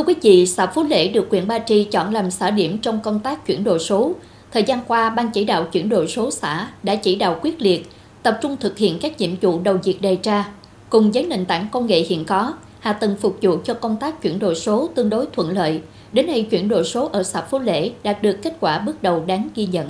Thưa 0.00 0.06
quý 0.06 0.14
vị, 0.22 0.46
xã 0.46 0.66
Phú 0.66 0.82
Lễ 0.82 1.08
được 1.08 1.26
huyện 1.30 1.46
Ba 1.46 1.58
Tri 1.58 1.84
chọn 1.84 2.14
làm 2.14 2.30
xã 2.30 2.50
điểm 2.50 2.78
trong 2.78 3.00
công 3.00 3.20
tác 3.20 3.46
chuyển 3.46 3.64
đổi 3.64 3.78
số. 3.78 4.12
Thời 4.52 4.62
gian 4.62 4.80
qua, 4.86 5.10
Ban 5.10 5.30
chỉ 5.30 5.44
đạo 5.44 5.64
chuyển 5.72 5.88
đổi 5.88 6.08
số 6.08 6.30
xã 6.30 6.68
đã 6.82 6.94
chỉ 6.94 7.14
đạo 7.14 7.38
quyết 7.42 7.62
liệt, 7.62 7.90
tập 8.22 8.38
trung 8.42 8.56
thực 8.60 8.78
hiện 8.78 8.98
các 9.02 9.20
nhiệm 9.20 9.30
vụ 9.40 9.60
đầu 9.60 9.76
việc 9.84 10.02
đề 10.02 10.16
ra. 10.22 10.48
Cùng 10.90 11.12
với 11.12 11.26
nền 11.26 11.44
tảng 11.44 11.66
công 11.72 11.86
nghệ 11.86 12.00
hiện 12.00 12.24
có, 12.24 12.52
hạ 12.80 12.92
tầng 12.92 13.16
phục 13.20 13.38
vụ 13.42 13.56
cho 13.64 13.74
công 13.74 13.96
tác 13.96 14.22
chuyển 14.22 14.38
đổi 14.38 14.54
số 14.54 14.88
tương 14.94 15.10
đối 15.10 15.26
thuận 15.32 15.50
lợi. 15.50 15.80
Đến 16.12 16.26
nay, 16.26 16.46
chuyển 16.50 16.68
đổi 16.68 16.84
số 16.84 17.08
ở 17.12 17.22
xã 17.22 17.40
Phú 17.42 17.58
Lễ 17.58 17.90
đạt 18.02 18.22
được 18.22 18.36
kết 18.42 18.56
quả 18.60 18.78
bước 18.78 19.02
đầu 19.02 19.24
đáng 19.26 19.48
ghi 19.54 19.66
nhận. 19.66 19.86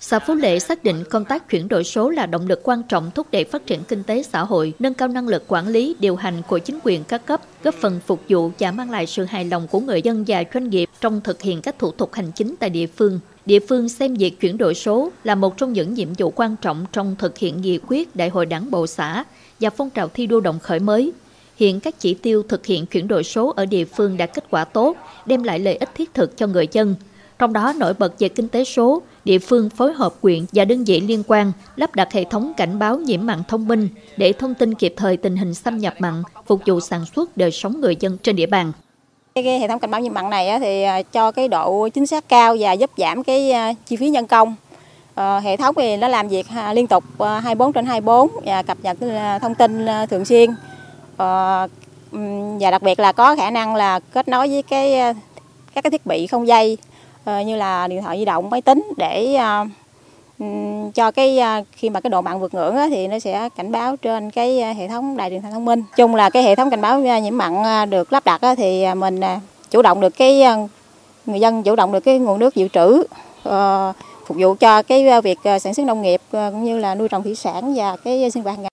Xã 0.00 0.18
Phú 0.18 0.34
Lệ 0.34 0.58
xác 0.58 0.84
định 0.84 1.04
công 1.10 1.24
tác 1.24 1.48
chuyển 1.50 1.68
đổi 1.68 1.84
số 1.84 2.10
là 2.10 2.26
động 2.26 2.46
lực 2.46 2.60
quan 2.62 2.82
trọng 2.82 3.10
thúc 3.14 3.26
đẩy 3.32 3.44
phát 3.44 3.66
triển 3.66 3.84
kinh 3.88 4.02
tế 4.02 4.22
xã 4.22 4.40
hội, 4.44 4.72
nâng 4.78 4.94
cao 4.94 5.08
năng 5.08 5.28
lực 5.28 5.44
quản 5.48 5.68
lý, 5.68 5.96
điều 5.98 6.16
hành 6.16 6.42
của 6.48 6.58
chính 6.58 6.78
quyền 6.82 7.04
các 7.04 7.26
cấp, 7.26 7.40
góp 7.62 7.74
phần 7.74 8.00
phục 8.06 8.20
vụ 8.28 8.50
và 8.58 8.70
mang 8.70 8.90
lại 8.90 9.06
sự 9.06 9.24
hài 9.24 9.44
lòng 9.44 9.66
của 9.66 9.80
người 9.80 10.02
dân 10.02 10.24
và 10.26 10.44
doanh 10.54 10.70
nghiệp 10.70 10.88
trong 11.00 11.20
thực 11.20 11.42
hiện 11.42 11.62
các 11.62 11.78
thủ 11.78 11.90
tục 11.90 12.14
hành 12.14 12.32
chính 12.32 12.54
tại 12.60 12.70
địa 12.70 12.86
phương. 12.86 13.20
Địa 13.46 13.60
phương 13.60 13.88
xem 13.88 14.14
việc 14.14 14.40
chuyển 14.40 14.58
đổi 14.58 14.74
số 14.74 15.10
là 15.24 15.34
một 15.34 15.56
trong 15.56 15.72
những 15.72 15.94
nhiệm 15.94 16.08
vụ 16.18 16.30
quan 16.30 16.56
trọng 16.62 16.86
trong 16.92 17.16
thực 17.18 17.38
hiện 17.38 17.60
nghị 17.60 17.78
quyết 17.86 18.16
Đại 18.16 18.28
hội 18.28 18.46
Đảng 18.46 18.70
bộ 18.70 18.86
xã 18.86 19.24
và 19.60 19.70
phong 19.70 19.90
trào 19.90 20.08
thi 20.08 20.26
đua 20.26 20.40
đồng 20.40 20.58
khởi 20.58 20.80
mới. 20.80 21.12
Hiện 21.56 21.80
các 21.80 21.94
chỉ 21.98 22.14
tiêu 22.14 22.42
thực 22.48 22.66
hiện 22.66 22.86
chuyển 22.86 23.08
đổi 23.08 23.24
số 23.24 23.52
ở 23.56 23.66
địa 23.66 23.84
phương 23.84 24.16
đã 24.16 24.26
kết 24.26 24.44
quả 24.50 24.64
tốt, 24.64 24.96
đem 25.26 25.42
lại 25.42 25.58
lợi 25.58 25.76
ích 25.76 25.94
thiết 25.94 26.14
thực 26.14 26.36
cho 26.36 26.46
người 26.46 26.68
dân. 26.72 26.94
Trong 27.38 27.52
đó 27.52 27.72
nổi 27.76 27.94
bật 27.98 28.18
về 28.18 28.28
kinh 28.28 28.48
tế 28.48 28.64
số, 28.64 29.02
địa 29.24 29.38
phương 29.38 29.70
phối 29.70 29.92
hợp 29.92 30.14
quyện 30.20 30.44
và 30.52 30.64
đơn 30.64 30.84
vị 30.84 31.00
liên 31.00 31.22
quan 31.26 31.52
lắp 31.76 31.94
đặt 31.94 32.12
hệ 32.12 32.24
thống 32.24 32.52
cảnh 32.56 32.78
báo 32.78 32.98
nhiễm 32.98 33.26
mặn 33.26 33.42
thông 33.48 33.68
minh 33.68 33.88
để 34.16 34.32
thông 34.32 34.54
tin 34.54 34.74
kịp 34.74 34.94
thời 34.96 35.16
tình 35.16 35.36
hình 35.36 35.54
xâm 35.54 35.78
nhập 35.78 35.94
mặn, 35.98 36.22
phục 36.46 36.60
vụ 36.66 36.80
sản 36.80 37.04
xuất 37.14 37.36
đời 37.36 37.50
sống 37.50 37.80
người 37.80 37.96
dân 38.00 38.18
trên 38.22 38.36
địa 38.36 38.46
bàn. 38.46 38.72
Cái 39.34 39.58
hệ 39.58 39.68
thống 39.68 39.78
cảnh 39.78 39.90
báo 39.90 40.00
nhiễm 40.00 40.14
mặn 40.14 40.30
này 40.30 40.58
thì 40.60 40.82
à, 40.82 41.02
cho 41.02 41.32
cái 41.32 41.48
độ 41.48 41.88
chính 41.88 42.06
xác 42.06 42.28
cao 42.28 42.56
và 42.60 42.72
giúp 42.72 42.90
giảm 42.96 43.24
cái 43.24 43.50
à, 43.50 43.72
chi 43.86 43.96
phí 43.96 44.08
nhân 44.08 44.26
công. 44.26 44.54
Ờ, 45.14 45.38
hệ 45.38 45.56
thống 45.56 45.74
thì 45.78 45.96
nó 45.96 46.08
làm 46.08 46.28
việc 46.28 46.46
à, 46.54 46.72
liên 46.72 46.86
tục 46.86 47.04
24 47.18 47.72
trên 47.72 47.86
24 47.86 48.30
và 48.44 48.62
cập 48.62 48.78
nhật 48.82 48.96
thông 49.40 49.54
tin 49.54 49.86
thường 50.10 50.24
xuyên. 50.24 50.50
Ờ, 51.16 51.68
và 52.60 52.70
đặc 52.70 52.82
biệt 52.82 53.00
là 53.00 53.12
có 53.12 53.36
khả 53.36 53.50
năng 53.50 53.74
là 53.74 54.00
kết 54.00 54.28
nối 54.28 54.48
với 54.48 54.62
cái 54.62 55.14
các 55.74 55.84
cái 55.84 55.90
thiết 55.90 56.06
bị 56.06 56.26
không 56.26 56.48
dây 56.48 56.78
Ờ, 57.28 57.40
như 57.40 57.56
là 57.56 57.88
điện 57.88 58.02
thoại 58.02 58.18
di 58.18 58.24
động, 58.24 58.50
máy 58.50 58.62
tính 58.62 58.92
để 58.96 59.34
ờ, 59.34 59.66
ừ, 60.38 60.46
cho 60.94 61.10
cái 61.10 61.38
ờ, 61.38 61.62
khi 61.72 61.90
mà 61.90 62.00
cái 62.00 62.10
độ 62.10 62.22
mặn 62.22 62.40
vượt 62.40 62.54
ngưỡng 62.54 62.76
thì 62.90 63.08
nó 63.08 63.18
sẽ 63.18 63.48
cảnh 63.56 63.72
báo 63.72 63.96
trên 63.96 64.30
cái 64.30 64.74
hệ 64.74 64.88
thống 64.88 65.16
đài 65.16 65.30
điện 65.30 65.40
thoại 65.42 65.52
thông 65.52 65.64
minh. 65.64 65.82
Chung 65.96 66.14
là 66.14 66.30
cái 66.30 66.42
hệ 66.42 66.54
thống 66.54 66.70
cảnh 66.70 66.80
báo 66.80 67.00
nhiễm 67.00 67.38
mặn 67.38 67.54
được 67.90 68.12
lắp 68.12 68.24
đặt 68.24 68.40
thì 68.56 68.94
mình 68.94 69.20
chủ 69.70 69.82
động 69.82 70.00
được 70.00 70.16
cái 70.18 70.42
người 71.26 71.40
dân 71.40 71.62
chủ 71.62 71.76
động 71.76 71.92
được 71.92 72.00
cái 72.00 72.18
nguồn 72.18 72.38
nước 72.38 72.54
dự 72.54 72.68
trữ 72.68 73.02
phục 74.26 74.36
vụ 74.40 74.54
cho 74.54 74.82
cái 74.82 75.20
việc 75.20 75.38
sản 75.60 75.74
xuất 75.74 75.86
nông 75.86 76.02
nghiệp 76.02 76.20
cũng 76.32 76.64
như 76.64 76.78
là 76.78 76.94
nuôi 76.94 77.08
trồng 77.08 77.22
thủy 77.22 77.34
sản 77.34 77.74
và 77.74 77.96
cái 77.96 78.30
sinh 78.30 78.42
hoạt 78.42 78.58
ngày. 78.58 78.70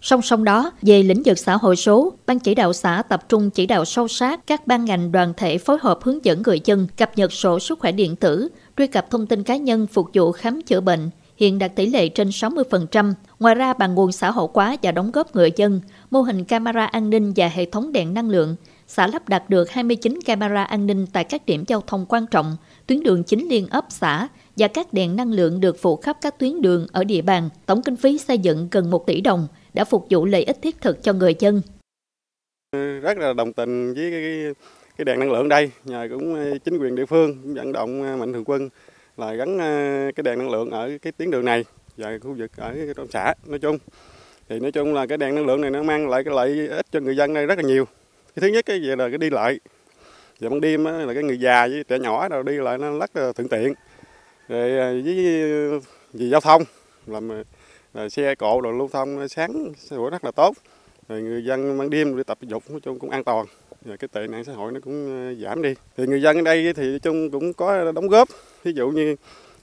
Song 0.00 0.22
song 0.22 0.44
đó, 0.44 0.72
về 0.82 1.02
lĩnh 1.02 1.22
vực 1.22 1.38
xã 1.38 1.56
hội 1.56 1.76
số, 1.76 2.12
Ban 2.26 2.38
chỉ 2.38 2.54
đạo 2.54 2.72
xã 2.72 3.02
tập 3.08 3.28
trung 3.28 3.50
chỉ 3.50 3.66
đạo 3.66 3.84
sâu 3.84 4.08
sát 4.08 4.46
các 4.46 4.66
ban 4.66 4.84
ngành 4.84 5.12
đoàn 5.12 5.32
thể 5.36 5.58
phối 5.58 5.78
hợp 5.80 5.98
hướng 6.02 6.24
dẫn 6.24 6.42
người 6.42 6.60
dân 6.64 6.86
cập 6.96 7.18
nhật 7.18 7.32
sổ 7.32 7.58
sức 7.58 7.78
khỏe 7.78 7.92
điện 7.92 8.16
tử, 8.16 8.48
truy 8.76 8.86
cập 8.86 9.10
thông 9.10 9.26
tin 9.26 9.42
cá 9.42 9.56
nhân 9.56 9.86
phục 9.86 10.10
vụ 10.14 10.32
khám 10.32 10.62
chữa 10.62 10.80
bệnh, 10.80 11.10
hiện 11.36 11.58
đạt 11.58 11.76
tỷ 11.76 11.86
lệ 11.86 12.08
trên 12.08 12.28
60%. 12.28 13.12
Ngoài 13.40 13.54
ra, 13.54 13.72
bằng 13.72 13.94
nguồn 13.94 14.12
xã 14.12 14.30
hội 14.30 14.48
hóa 14.54 14.76
và 14.82 14.92
đóng 14.92 15.10
góp 15.10 15.36
người 15.36 15.52
dân, 15.56 15.80
mô 16.10 16.20
hình 16.20 16.44
camera 16.44 16.86
an 16.86 17.10
ninh 17.10 17.32
và 17.36 17.48
hệ 17.48 17.64
thống 17.64 17.92
đèn 17.92 18.14
năng 18.14 18.30
lượng, 18.30 18.56
xã 18.86 19.06
lắp 19.06 19.28
đặt 19.28 19.50
được 19.50 19.70
29 19.70 20.18
camera 20.26 20.64
an 20.64 20.86
ninh 20.86 21.06
tại 21.12 21.24
các 21.24 21.46
điểm 21.46 21.64
giao 21.66 21.82
thông 21.86 22.06
quan 22.08 22.26
trọng, 22.26 22.56
tuyến 22.86 23.02
đường 23.02 23.24
chính 23.24 23.48
liên 23.48 23.66
ấp 23.68 23.84
xã 23.88 24.28
và 24.56 24.68
các 24.68 24.92
đèn 24.92 25.16
năng 25.16 25.32
lượng 25.32 25.60
được 25.60 25.82
phủ 25.82 25.96
khắp 25.96 26.16
các 26.20 26.38
tuyến 26.38 26.62
đường 26.62 26.86
ở 26.92 27.04
địa 27.04 27.22
bàn. 27.22 27.48
Tổng 27.66 27.82
kinh 27.82 27.96
phí 27.96 28.18
xây 28.18 28.38
dựng 28.38 28.68
gần 28.70 28.90
1 28.90 29.06
tỷ 29.06 29.20
đồng, 29.20 29.48
đã 29.74 29.84
phục 29.84 30.06
vụ 30.10 30.24
lợi 30.24 30.44
ích 30.44 30.56
thiết 30.62 30.80
thực 30.80 31.02
cho 31.02 31.12
người 31.12 31.34
dân. 31.38 31.62
Rất 33.02 33.18
là 33.18 33.32
đồng 33.32 33.52
tình 33.52 33.94
với 33.94 34.10
cái, 34.10 34.54
cái 34.96 35.04
đèn 35.04 35.20
năng 35.20 35.32
lượng 35.32 35.48
đây, 35.48 35.70
nhờ 35.84 36.08
cũng 36.10 36.34
ờ, 36.34 36.58
chính 36.64 36.78
quyền 36.78 36.94
địa 36.94 37.06
phương 37.06 37.54
vận 37.54 37.72
động 37.72 38.02
ờ, 38.02 38.16
mạnh 38.16 38.32
thường 38.32 38.44
quân 38.46 38.68
là 39.16 39.32
gắn 39.32 39.58
ờ, 39.58 39.64
cái 40.16 40.22
đèn 40.22 40.38
năng 40.38 40.50
lượng 40.50 40.70
ở 40.70 40.90
cái 41.02 41.12
tuyến 41.12 41.30
đường 41.30 41.44
này 41.44 41.64
và 41.96 42.18
khu 42.22 42.32
vực 42.32 42.50
ở 42.56 42.74
trong 42.96 43.06
xã 43.10 43.34
nói 43.46 43.58
chung. 43.58 43.78
thì 44.48 44.60
nói 44.60 44.72
chung 44.72 44.94
là 44.94 45.06
cái 45.06 45.18
đèn 45.18 45.34
năng 45.34 45.46
lượng 45.46 45.60
này 45.60 45.70
nó 45.70 45.82
mang 45.82 46.08
lại 46.08 46.24
cái 46.24 46.34
lợi 46.34 46.68
ích 46.68 46.86
cho 46.92 47.00
người 47.00 47.16
dân 47.16 47.34
đây 47.34 47.46
rất 47.46 47.58
là 47.58 47.62
nhiều 47.62 47.84
cái 48.34 48.40
thứ 48.40 48.46
nhất 48.46 48.66
cái 48.66 48.80
về 48.80 48.96
là 48.96 49.08
cái 49.08 49.18
đi 49.18 49.30
lại 49.30 49.60
giờ 50.38 50.48
ban 50.48 50.60
đêm 50.60 50.84
là 50.84 51.14
cái 51.14 51.22
người 51.22 51.40
già 51.40 51.66
với 51.66 51.84
trẻ 51.88 51.98
nhỏ 51.98 52.28
nào 52.28 52.42
đi 52.42 52.52
lại 52.52 52.78
nó 52.78 52.98
rất 52.98 53.16
là 53.16 53.32
thuận 53.32 53.48
tiện 53.48 53.74
rồi 54.48 55.02
với 55.02 55.80
vì 56.12 56.30
giao 56.30 56.40
thông 56.40 56.62
làm 57.06 57.28
là 57.94 58.08
xe 58.08 58.34
cộ 58.34 58.60
rồi 58.60 58.72
lưu 58.78 58.88
thông 58.92 59.28
sáng 59.28 59.72
buổi 59.90 60.10
rất 60.10 60.24
là 60.24 60.30
tốt. 60.30 60.54
Rồi 61.08 61.22
người 61.22 61.44
dân 61.44 61.78
ban 61.78 61.90
đêm 61.90 62.16
đi 62.16 62.22
tập 62.22 62.38
thể 62.40 62.48
dục 62.50 62.70
nói 62.70 62.80
chung 62.80 62.98
cũng 62.98 63.10
an 63.10 63.24
toàn. 63.24 63.46
Rồi 63.84 63.96
cái 63.96 64.08
tệ 64.12 64.26
nạn 64.26 64.44
xã 64.44 64.52
hội 64.52 64.72
nó 64.72 64.80
cũng 64.84 65.26
ờ, 65.28 65.44
giảm 65.44 65.62
đi. 65.62 65.74
Thì 65.96 66.06
người 66.06 66.22
dân 66.22 66.36
ở 66.36 66.42
đây 66.42 66.72
thì 66.72 66.98
chung 67.02 67.30
cũng 67.30 67.52
có 67.52 67.92
đóng 67.92 68.08
góp. 68.08 68.28
Ví 68.64 68.72
dụ 68.72 68.88
như 68.90 69.16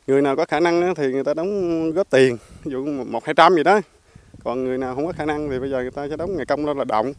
người 0.08 0.22
nào 0.22 0.36
có 0.36 0.46
khả 0.46 0.60
năng 0.60 0.96
thì 0.96 1.12
người 1.12 1.24
ta 1.24 1.34
đóng 1.34 1.92
góp 1.92 2.10
tiền 2.10 2.38
ví 2.64 2.72
dụ 2.72 2.86
một 2.86 3.26
hai 3.26 3.34
trăm 3.34 3.56
gì 3.56 3.64
đó. 3.64 3.82
Còn 4.44 4.64
người 4.64 4.78
nào 4.78 4.96
không 4.96 5.06
có 5.06 5.12
khả 5.12 5.26
năng 5.26 5.50
thì 5.50 5.60
bây 5.60 5.70
giờ 5.70 5.82
người 5.82 5.92
ta 5.92 6.08
sẽ 6.10 6.16
đóng 6.18 6.38
ngày 6.38 6.46
công 6.46 6.66
lên 6.66 6.78
là 6.78 6.84
động. 6.84 7.14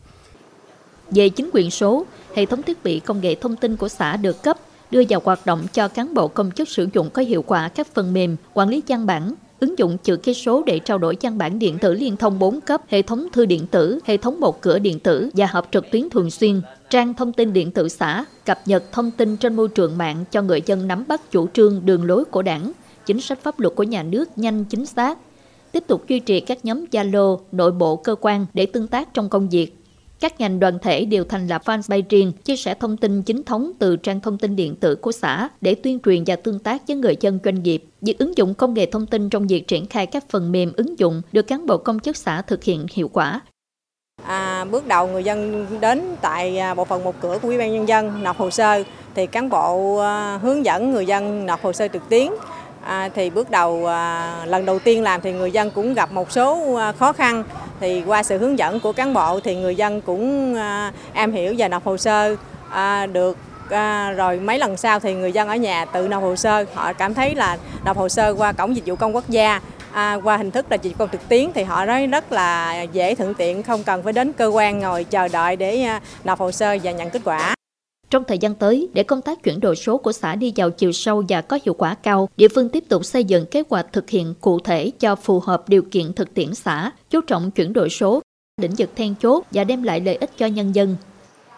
Về 1.11 1.29
chính 1.29 1.51
quyền 1.53 1.71
số, 1.71 2.07
hệ 2.35 2.47
thống 2.47 2.63
thiết 2.63 2.85
bị 2.85 3.01
công 3.01 3.21
nghệ 3.21 3.35
thông 3.35 3.57
tin 3.57 3.77
của 3.77 3.89
xã 3.89 4.17
được 4.17 4.43
cấp 4.43 4.57
đưa 4.91 5.03
vào 5.09 5.21
hoạt 5.25 5.47
động 5.47 5.67
cho 5.73 5.89
cán 5.89 6.15
bộ 6.15 6.29
công 6.29 6.51
chức 6.51 6.69
sử 6.69 6.89
dụng 6.93 7.11
có 7.11 7.23
hiệu 7.23 7.43
quả 7.43 7.69
các 7.69 7.87
phần 7.95 8.13
mềm 8.13 8.37
quản 8.55 8.69
lý 8.69 8.83
văn 8.89 9.07
bản, 9.07 9.35
ứng 9.61 9.79
dụng 9.79 9.97
chữ 9.99 10.17
ký 10.17 10.35
số 10.35 10.63
để 10.67 10.79
trao 10.79 10.99
đổi 10.99 11.17
văn 11.21 11.39
bản 11.39 11.59
điện 11.59 11.79
tử 11.79 11.95
liên 11.95 12.17
thông 12.17 12.39
4 12.39 12.61
cấp, 12.61 12.83
hệ 12.89 13.03
thống 13.03 13.27
thư 13.33 13.47
điện 13.47 13.67
tử, 13.67 13.99
hệ 14.05 14.17
thống 14.17 14.41
một 14.41 14.61
cửa 14.61 14.79
điện 14.79 15.01
tử 15.01 15.31
và 15.35 15.47
họp 15.47 15.69
trực 15.73 15.91
tuyến 15.91 16.11
thường 16.11 16.31
xuyên, 16.31 16.61
trang 16.91 17.15
thông 17.15 17.33
tin 17.33 17.53
điện 17.53 17.71
tử 17.71 17.89
xã, 17.89 18.25
cập 18.45 18.59
nhật 18.67 18.93
thông 18.93 19.11
tin 19.11 19.37
trên 19.37 19.57
môi 19.57 19.69
trường 19.69 19.99
mạng 19.99 20.25
cho 20.31 20.43
người 20.43 20.63
dân 20.67 20.89
nắm 20.89 21.05
bắt 21.09 21.31
chủ 21.31 21.47
trương 21.47 21.81
đường 21.85 22.05
lối 22.05 22.25
của 22.25 22.43
đảng, 22.43 22.73
chính 23.07 23.21
sách 23.21 23.43
pháp 23.43 23.61
luật 23.61 23.75
của 23.75 23.83
nhà 23.83 24.03
nước 24.03 24.39
nhanh 24.39 24.65
chính 24.65 24.87
xác. 24.87 25.19
Tiếp 25.73 25.85
tục 25.87 26.09
duy 26.09 26.21
trì 26.21 26.41
các 26.41 26.65
nhóm 26.65 26.85
Zalo, 26.93 27.39
nội 27.53 27.73
bộ 27.73 27.97
cơ 27.97 28.15
quan 28.21 28.47
để 28.55 28.67
tương 28.67 28.89
tác 28.89 29.15
trong 29.15 29.29
công 29.29 29.49
việc, 29.49 29.77
các 30.21 30.41
ngành 30.41 30.61
đoàn 30.61 30.79
thể 30.79 31.05
đều 31.05 31.25
thành 31.25 31.47
lập 31.47 31.63
fanpage 31.65 32.03
riêng, 32.09 32.33
chia 32.45 32.57
sẻ 32.57 32.75
thông 32.75 32.97
tin 32.97 33.23
chính 33.23 33.43
thống 33.43 33.73
từ 33.79 33.97
trang 33.97 34.21
thông 34.21 34.39
tin 34.39 34.57
điện 34.57 34.77
tử 34.77 34.95
của 34.95 35.13
xã 35.13 35.49
để 35.61 35.75
tuyên 35.75 35.99
truyền 36.05 36.25
và 36.27 36.37
tương 36.37 36.59
tác 36.59 36.83
với 36.89 36.97
người 36.97 37.17
dân 37.21 37.39
doanh 37.45 37.63
nghiệp. 37.63 37.85
Việc 38.01 38.19
ứng 38.19 38.37
dụng 38.37 38.55
công 38.55 38.75
nghệ 38.75 38.87
thông 38.87 39.07
tin 39.07 39.31
trong 39.31 39.47
việc 39.47 39.69
triển 39.69 39.87
khai 39.87 40.07
các 40.07 40.25
phần 40.29 40.53
mềm 40.53 40.73
ứng 40.77 40.99
dụng 40.99 41.23
được 41.33 41.47
cán 41.47 41.67
bộ 41.67 41.79
công 41.79 42.01
chức 42.01 42.17
xã 42.17 42.43
thực 42.43 42.65
hiện 42.65 42.87
hiệu 42.93 43.09
quả. 43.09 43.41
À, 44.23 44.65
bước 44.65 44.87
đầu 44.87 45.07
người 45.07 45.25
dân 45.25 45.67
đến 45.81 46.03
tại 46.21 46.59
à, 46.59 46.75
bộ 46.75 46.85
phận 46.85 47.05
một 47.05 47.15
cửa 47.21 47.39
của 47.43 47.49
Ủy 47.49 47.59
ban 47.59 47.73
nhân 47.73 47.89
dân 47.89 48.23
nộp 48.23 48.37
hồ 48.37 48.51
sơ 48.51 48.83
thì 49.15 49.27
cán 49.27 49.49
bộ 49.49 49.97
à, 49.97 50.39
hướng 50.43 50.65
dẫn 50.65 50.91
người 50.91 51.07
dân 51.07 51.47
nộp 51.47 51.63
hồ 51.63 51.73
sơ 51.73 51.89
trực 51.89 52.09
tuyến 52.09 52.29
à, 52.87 53.09
thì 53.15 53.31
bước 53.31 53.51
đầu 53.51 53.87
à, 53.87 54.47
lần 54.47 54.65
đầu 54.65 54.79
tiên 54.79 55.03
làm 55.03 55.21
thì 55.21 55.33
người 55.33 55.51
dân 55.51 55.71
cũng 55.71 55.95
gặp 55.95 56.13
một 56.13 56.33
số 56.33 56.75
à, 56.75 56.93
khó 56.93 57.13
khăn 57.13 57.45
thì 57.81 58.03
qua 58.07 58.23
sự 58.23 58.39
hướng 58.39 58.59
dẫn 58.59 58.81
của 58.81 58.93
cán 58.93 59.15
bộ 59.15 59.41
thì 59.41 59.57
người 59.57 59.75
dân 59.75 60.01
cũng 60.01 60.55
à, 60.55 60.93
am 61.13 61.33
hiểu 61.33 61.55
và 61.59 61.69
nộp 61.69 61.85
hồ 61.85 61.97
sơ 61.97 62.37
à, 62.71 63.07
được 63.07 63.37
à, 63.71 64.13
rồi 64.13 64.41
mấy 64.41 64.59
lần 64.59 64.77
sau 64.77 65.01
thì 65.01 65.15
người 65.15 65.33
dân 65.33 65.49
ở 65.49 65.57
nhà 65.57 65.85
tự 65.85 66.09
nộp 66.09 66.23
hồ 66.23 66.37
sơ. 66.37 66.65
Họ 66.75 66.93
cảm 66.93 67.15
thấy 67.15 67.35
là 67.35 67.59
nộp 67.85 67.97
hồ 67.97 68.09
sơ 68.09 68.35
qua 68.35 68.53
cổng 68.53 68.77
dịch 68.77 68.87
vụ 68.87 68.97
công 68.97 69.15
quốc 69.15 69.29
gia 69.29 69.61
à, 69.93 70.15
qua 70.25 70.37
hình 70.37 70.51
thức 70.51 70.67
là 70.71 70.77
dịch 70.83 70.91
vụ 70.91 70.97
công 70.99 71.09
trực 71.13 71.29
tuyến 71.29 71.53
thì 71.55 71.63
họ 71.63 71.85
nói 71.85 72.07
rất 72.07 72.33
là 72.33 72.83
dễ 72.83 73.15
thuận 73.15 73.35
tiện 73.35 73.63
không 73.63 73.83
cần 73.83 74.03
phải 74.03 74.13
đến 74.13 74.33
cơ 74.33 74.47
quan 74.47 74.79
ngồi 74.79 75.05
chờ 75.05 75.29
đợi 75.29 75.57
để 75.57 75.83
à, 75.83 76.01
nộp 76.25 76.39
hồ 76.39 76.51
sơ 76.51 76.79
và 76.83 76.91
nhận 76.91 77.11
kết 77.11 77.23
quả 77.25 77.56
trong 78.11 78.25
thời 78.25 78.39
gian 78.39 78.55
tới, 78.55 78.89
để 78.93 79.03
công 79.03 79.23
tác 79.23 79.43
chuyển 79.43 79.61
đổi 79.61 79.77
số 79.77 79.99
của 79.99 80.13
xã 80.13 80.35
đi 80.35 80.53
vào 80.57 80.71
chiều 80.71 80.93
sâu 80.93 81.25
và 81.29 81.41
có 81.41 81.59
hiệu 81.65 81.75
quả 81.75 81.95
cao, 81.95 82.29
địa 82.37 82.49
phương 82.49 82.69
tiếp 82.69 82.85
tục 82.89 83.05
xây 83.05 83.25
dựng 83.25 83.47
kế 83.47 83.63
hoạch 83.71 83.93
thực 83.93 84.11
hiện 84.11 84.35
cụ 84.41 84.61
thể 84.61 84.91
cho 85.01 85.17
phù 85.17 85.41
hợp 85.41 85.69
điều 85.69 85.83
kiện 85.83 86.13
thực 86.13 86.35
tiễn 86.35 86.55
xã, 86.55 86.91
chú 87.11 87.21
trọng 87.21 87.51
chuyển 87.51 87.73
đổi 87.73 87.91
số, 87.91 88.23
lĩnh 88.63 88.75
vực 88.79 88.91
then 88.97 89.15
chốt 89.23 89.45
và 89.51 89.65
đem 89.65 89.83
lại 89.83 90.01
lợi 90.01 90.17
ích 90.17 90.31
cho 90.37 90.47
nhân 90.47 90.75
dân. 90.75 90.97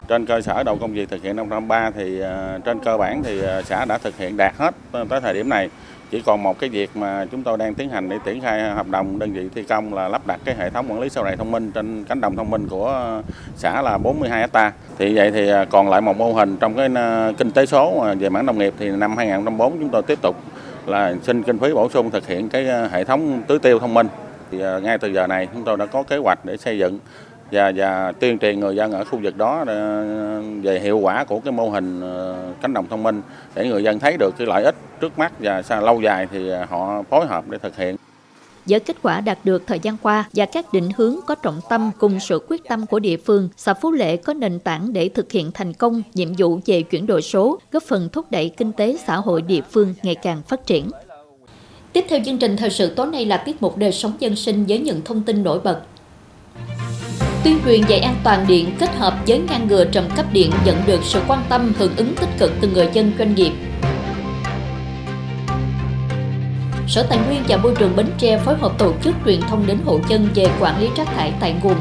Trên 0.08 0.26
cơ 0.26 0.40
sở 0.40 0.62
đầu 0.62 0.76
công 0.76 0.92
việc 0.92 1.08
thực 1.08 1.22
hiện 1.22 1.36
năm 1.36 1.50
2003 1.50 1.90
thì 1.90 2.20
à, 2.20 2.58
trên 2.64 2.78
cơ 2.84 2.96
bản 2.96 3.22
thì 3.22 3.42
à, 3.42 3.62
xã 3.62 3.84
đã 3.84 3.98
thực 3.98 4.18
hiện 4.18 4.36
đạt 4.36 4.54
hết 4.56 4.74
tới 5.08 5.20
thời 5.20 5.34
điểm 5.34 5.48
này. 5.48 5.70
Chỉ 6.10 6.20
còn 6.20 6.42
một 6.42 6.58
cái 6.58 6.70
việc 6.70 6.90
mà 6.96 7.26
chúng 7.30 7.42
tôi 7.42 7.58
đang 7.58 7.74
tiến 7.74 7.90
hành 7.90 8.08
để 8.08 8.18
triển 8.24 8.40
khai 8.40 8.70
hợp 8.70 8.88
đồng 8.88 9.18
đơn 9.18 9.32
vị 9.32 9.48
thi 9.54 9.62
công 9.62 9.94
là 9.94 10.08
lắp 10.08 10.26
đặt 10.26 10.40
cái 10.44 10.54
hệ 10.54 10.70
thống 10.70 10.86
quản 10.90 11.00
lý 11.00 11.08
sau 11.08 11.24
này 11.24 11.36
thông 11.36 11.50
minh 11.50 11.70
trên 11.72 12.04
cánh 12.04 12.20
đồng 12.20 12.36
thông 12.36 12.50
minh 12.50 12.68
của 12.68 13.22
xã 13.56 13.82
là 13.82 13.98
42 13.98 14.40
hecta. 14.40 14.72
Thì 14.98 15.16
vậy 15.16 15.30
thì 15.30 15.48
à, 15.48 15.64
còn 15.64 15.88
lại 15.88 16.00
một 16.00 16.16
mô 16.16 16.32
hình 16.32 16.56
trong 16.56 16.74
cái 16.74 16.88
à, 16.94 17.32
kinh 17.38 17.50
tế 17.50 17.66
số 17.66 18.00
à, 18.00 18.14
về 18.14 18.28
mảng 18.28 18.46
nông 18.46 18.58
nghiệp 18.58 18.74
thì 18.78 18.90
năm 18.90 19.16
2004 19.16 19.78
chúng 19.78 19.88
tôi 19.88 20.02
tiếp 20.02 20.18
tục 20.22 20.36
là 20.86 21.14
xin 21.22 21.42
kinh 21.42 21.58
phí 21.58 21.72
bổ 21.72 21.88
sung 21.88 22.10
thực 22.10 22.26
hiện 22.26 22.48
cái 22.48 22.66
hệ 22.90 23.04
thống 23.04 23.42
tưới 23.46 23.58
tiêu 23.58 23.78
thông 23.78 23.94
minh. 23.94 24.08
Thì 24.50 24.58
ngay 24.82 24.98
từ 24.98 25.08
giờ 25.08 25.26
này 25.26 25.48
chúng 25.52 25.64
tôi 25.64 25.76
đã 25.76 25.86
có 25.86 26.02
kế 26.02 26.16
hoạch 26.16 26.44
để 26.44 26.56
xây 26.56 26.78
dựng 26.78 26.98
và 27.52 27.72
và 27.76 28.12
tuyên 28.12 28.38
truyền 28.38 28.60
người 28.60 28.76
dân 28.76 28.92
ở 28.92 29.04
khu 29.04 29.18
vực 29.22 29.36
đó 29.36 29.64
ờ, 29.66 30.04
về 30.62 30.80
hiệu 30.80 30.98
quả 30.98 31.24
của 31.24 31.40
cái 31.40 31.52
mô 31.52 31.68
hình 31.70 32.00
ờ, 32.00 32.36
cánh 32.62 32.74
đồng 32.74 32.86
thông 32.88 33.02
minh 33.02 33.22
để 33.54 33.68
người 33.68 33.82
dân 33.82 33.98
thấy 33.98 34.16
được 34.16 34.34
cái 34.38 34.46
lợi 34.46 34.64
ích 34.64 34.74
trước 35.00 35.18
mắt 35.18 35.32
và 35.38 35.62
sau 35.62 35.82
lâu 35.82 36.00
dài 36.00 36.26
thì 36.32 36.50
họ 36.68 37.02
phối 37.02 37.26
hợp 37.26 37.44
để 37.48 37.58
thực 37.58 37.76
hiện. 37.76 37.96
Với 38.66 38.80
kết 38.80 38.96
quả 39.02 39.20
đạt 39.20 39.38
được 39.44 39.66
thời 39.66 39.78
gian 39.78 39.96
qua 40.02 40.24
và 40.34 40.46
các 40.46 40.72
định 40.72 40.88
hướng 40.96 41.16
có 41.26 41.34
trọng 41.34 41.60
tâm 41.68 41.90
cùng 41.98 42.20
sự 42.20 42.46
quyết 42.48 42.68
tâm 42.68 42.86
của 42.86 42.98
địa 42.98 43.16
phương, 43.16 43.48
xã 43.56 43.74
Phú 43.74 43.92
Lệ 43.92 44.16
có 44.16 44.34
nền 44.34 44.58
tảng 44.58 44.92
để 44.92 45.08
thực 45.08 45.32
hiện 45.32 45.50
thành 45.54 45.72
công 45.72 46.02
nhiệm 46.14 46.28
vụ 46.38 46.60
về 46.66 46.82
chuyển 46.82 47.06
đổi 47.06 47.22
số, 47.22 47.58
góp 47.72 47.82
phần 47.82 48.08
thúc 48.12 48.26
đẩy 48.30 48.48
kinh 48.48 48.72
tế 48.72 48.96
xã 49.06 49.16
hội 49.16 49.42
địa 49.42 49.60
phương 49.70 49.94
ngày 50.02 50.14
càng 50.14 50.42
phát 50.48 50.66
triển. 50.66 50.90
Tiếp 51.92 52.04
theo 52.08 52.20
chương 52.24 52.38
trình 52.38 52.56
thời 52.56 52.70
sự 52.70 52.94
tối 52.94 53.06
nay 53.06 53.26
là 53.26 53.36
tiết 53.36 53.62
mục 53.62 53.76
đời 53.76 53.92
sống 53.92 54.12
dân 54.18 54.36
sinh 54.36 54.64
với 54.68 54.78
những 54.78 55.00
thông 55.04 55.22
tin 55.22 55.42
nổi 55.42 55.60
bật 55.64 55.80
Tuyên 57.44 57.60
truyền 57.64 57.80
dạy 57.88 58.00
an 58.00 58.16
toàn 58.24 58.46
điện 58.46 58.70
kết 58.78 58.94
hợp 58.94 59.14
với 59.26 59.38
ngăn 59.38 59.68
ngừa 59.68 59.84
trầm 59.84 60.04
cấp 60.16 60.26
điện 60.32 60.50
nhận 60.64 60.76
được 60.86 61.00
sự 61.04 61.20
quan 61.28 61.42
tâm 61.48 61.72
hưởng 61.78 61.96
ứng 61.96 62.14
tích 62.14 62.28
cực 62.38 62.52
từ 62.60 62.68
người 62.68 62.88
dân 62.92 63.12
doanh 63.18 63.34
nghiệp. 63.34 63.52
Sở 66.88 67.02
Tài 67.02 67.18
nguyên 67.18 67.42
và 67.48 67.56
Môi 67.56 67.74
trường 67.78 67.96
Bến 67.96 68.06
Tre 68.18 68.38
phối 68.38 68.56
hợp 68.58 68.78
tổ 68.78 68.92
chức 69.04 69.14
truyền 69.24 69.40
thông 69.40 69.66
đến 69.66 69.78
hộ 69.84 70.00
dân 70.08 70.28
về 70.34 70.46
quản 70.60 70.80
lý 70.80 70.88
rác 70.96 71.06
thải 71.06 71.32
tại 71.40 71.54
nguồn. 71.62 71.76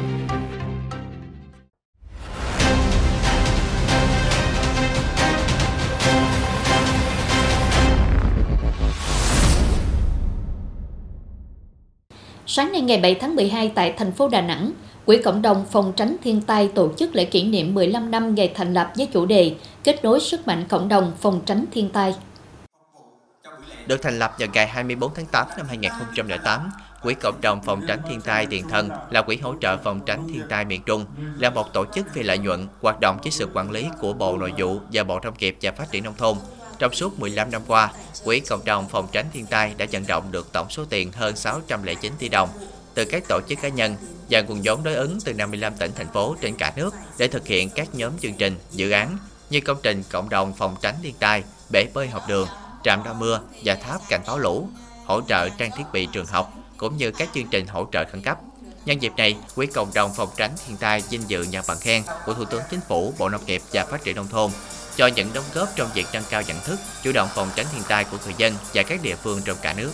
Sáng 12.45 12.71
nay 12.71 12.81
ngày 12.81 12.99
7 13.03 13.15
tháng 13.15 13.35
12 13.35 13.71
tại 13.75 13.93
thành 13.97 14.11
phố 14.11 14.29
Đà 14.29 14.41
Nẵng, 14.41 14.71
Quỹ 15.07 15.17
cộng 15.17 15.41
đồng 15.41 15.65
phòng 15.71 15.93
tránh 15.95 16.15
thiên 16.23 16.41
tai 16.41 16.71
tổ 16.75 16.93
chức 16.97 17.15
lễ 17.15 17.25
kỷ 17.25 17.43
niệm 17.43 17.73
15 17.73 18.11
năm 18.11 18.35
ngày 18.35 18.51
thành 18.55 18.73
lập 18.73 18.91
với 18.97 19.05
chủ 19.13 19.25
đề 19.25 19.55
Kết 19.83 20.03
nối 20.03 20.19
sức 20.19 20.47
mạnh 20.47 20.65
cộng 20.69 20.87
đồng 20.87 21.13
phòng 21.21 21.41
tránh 21.45 21.65
thiên 21.71 21.89
tai. 21.89 22.15
Được 23.85 24.01
thành 24.01 24.19
lập 24.19 24.35
vào 24.39 24.49
ngày 24.53 24.67
24 24.67 25.13
tháng 25.15 25.25
8 25.25 25.47
năm 25.57 25.65
2008, 25.69 26.71
Quỹ 27.01 27.13
Cộng 27.13 27.41
đồng 27.41 27.61
Phòng 27.61 27.81
tránh 27.87 27.99
thiên 28.09 28.21
tai 28.21 28.45
Tiền 28.45 28.69
Thân 28.69 28.89
là 29.09 29.21
quỹ 29.21 29.37
hỗ 29.37 29.55
trợ 29.61 29.77
phòng 29.77 29.99
tránh 30.05 30.27
thiên 30.27 30.41
tai 30.49 30.65
miền 30.65 30.81
Trung, 30.85 31.05
là 31.39 31.49
một 31.49 31.73
tổ 31.73 31.85
chức 31.95 32.07
phi 32.13 32.23
lợi 32.23 32.37
nhuận 32.37 32.67
hoạt 32.81 32.99
động 32.99 33.17
dưới 33.23 33.31
sự 33.31 33.47
quản 33.53 33.71
lý 33.71 33.85
của 33.99 34.13
Bộ 34.13 34.37
Nội 34.37 34.53
vụ 34.57 34.79
và 34.93 35.03
Bộ 35.03 35.19
Nông 35.19 35.33
nghiệp 35.39 35.57
và 35.61 35.71
Phát 35.71 35.91
triển 35.91 36.03
Nông 36.03 36.15
thôn. 36.17 36.37
Trong 36.79 36.93
suốt 36.93 37.19
15 37.19 37.51
năm 37.51 37.61
qua, 37.67 37.91
Quỹ 38.23 38.39
Cộng 38.39 38.65
đồng 38.65 38.87
Phòng 38.87 39.07
tránh 39.11 39.25
thiên 39.33 39.45
tai 39.45 39.73
đã 39.77 39.85
vận 39.91 40.07
động 40.07 40.23
được 40.31 40.51
tổng 40.51 40.69
số 40.69 40.85
tiền 40.89 41.11
hơn 41.11 41.35
609 41.35 42.13
tỷ 42.19 42.29
đồng 42.29 42.49
từ 42.97 43.05
các 43.05 43.23
tổ 43.27 43.39
chức 43.49 43.59
cá 43.61 43.69
nhân 43.69 43.95
và 44.29 44.41
nguồn 44.41 44.61
vốn 44.63 44.83
đối 44.83 44.95
ứng 44.95 45.17
từ 45.25 45.33
55 45.33 45.73
tỉnh 45.79 45.91
thành 45.95 46.07
phố 46.13 46.35
trên 46.41 46.55
cả 46.55 46.73
nước 46.75 46.95
để 47.17 47.27
thực 47.27 47.47
hiện 47.47 47.69
các 47.69 47.95
nhóm 47.95 48.11
chương 48.21 48.33
trình, 48.33 48.55
dự 48.71 48.91
án 48.91 49.17
như 49.49 49.61
công 49.61 49.77
trình 49.83 50.03
cộng 50.11 50.29
đồng 50.29 50.53
phòng 50.53 50.75
tránh 50.81 50.95
thiên 51.03 51.15
tai, 51.19 51.43
bể 51.69 51.85
bơi 51.93 52.07
học 52.07 52.23
đường, 52.27 52.47
trạm 52.83 53.03
đo 53.03 53.13
mưa 53.13 53.41
và 53.63 53.75
tháp 53.75 54.01
cảnh 54.09 54.21
báo 54.27 54.39
lũ, 54.39 54.69
hỗ 55.05 55.21
trợ 55.21 55.49
trang 55.49 55.71
thiết 55.77 55.83
bị 55.93 56.07
trường 56.11 56.25
học 56.25 56.53
cũng 56.77 56.97
như 56.97 57.11
các 57.11 57.29
chương 57.33 57.47
trình 57.51 57.67
hỗ 57.67 57.87
trợ 57.91 58.05
khẩn 58.11 58.21
cấp. 58.21 58.37
Nhân 58.85 59.01
dịp 59.01 59.11
này, 59.17 59.35
Quỹ 59.55 59.65
cộng 59.67 59.93
đồng 59.93 60.11
phòng 60.15 60.29
tránh 60.37 60.51
thiên 60.67 60.77
tai 60.77 61.03
vinh 61.09 61.21
dự 61.27 61.43
nhận 61.43 61.65
bằng 61.67 61.79
khen 61.79 62.03
của 62.25 62.33
Thủ 62.33 62.45
tướng 62.45 62.61
Chính 62.71 62.79
phủ, 62.87 63.13
Bộ 63.17 63.29
Nông 63.29 63.45
nghiệp 63.45 63.61
và 63.73 63.85
Phát 63.85 64.03
triển 64.03 64.15
nông 64.15 64.27
thôn 64.27 64.51
cho 64.95 65.07
những 65.07 65.33
đóng 65.33 65.45
góp 65.53 65.69
trong 65.75 65.89
việc 65.93 66.05
nâng 66.13 66.23
cao 66.29 66.41
nhận 66.47 66.59
thức, 66.59 66.79
chủ 67.03 67.11
động 67.11 67.29
phòng 67.35 67.49
tránh 67.55 67.65
thiên 67.73 67.83
tai 67.87 68.03
của 68.03 68.17
người 68.25 68.33
dân 68.37 68.53
và 68.73 68.83
các 68.83 68.99
địa 69.03 69.15
phương 69.15 69.41
trong 69.45 69.57
cả 69.61 69.73
nước. 69.73 69.91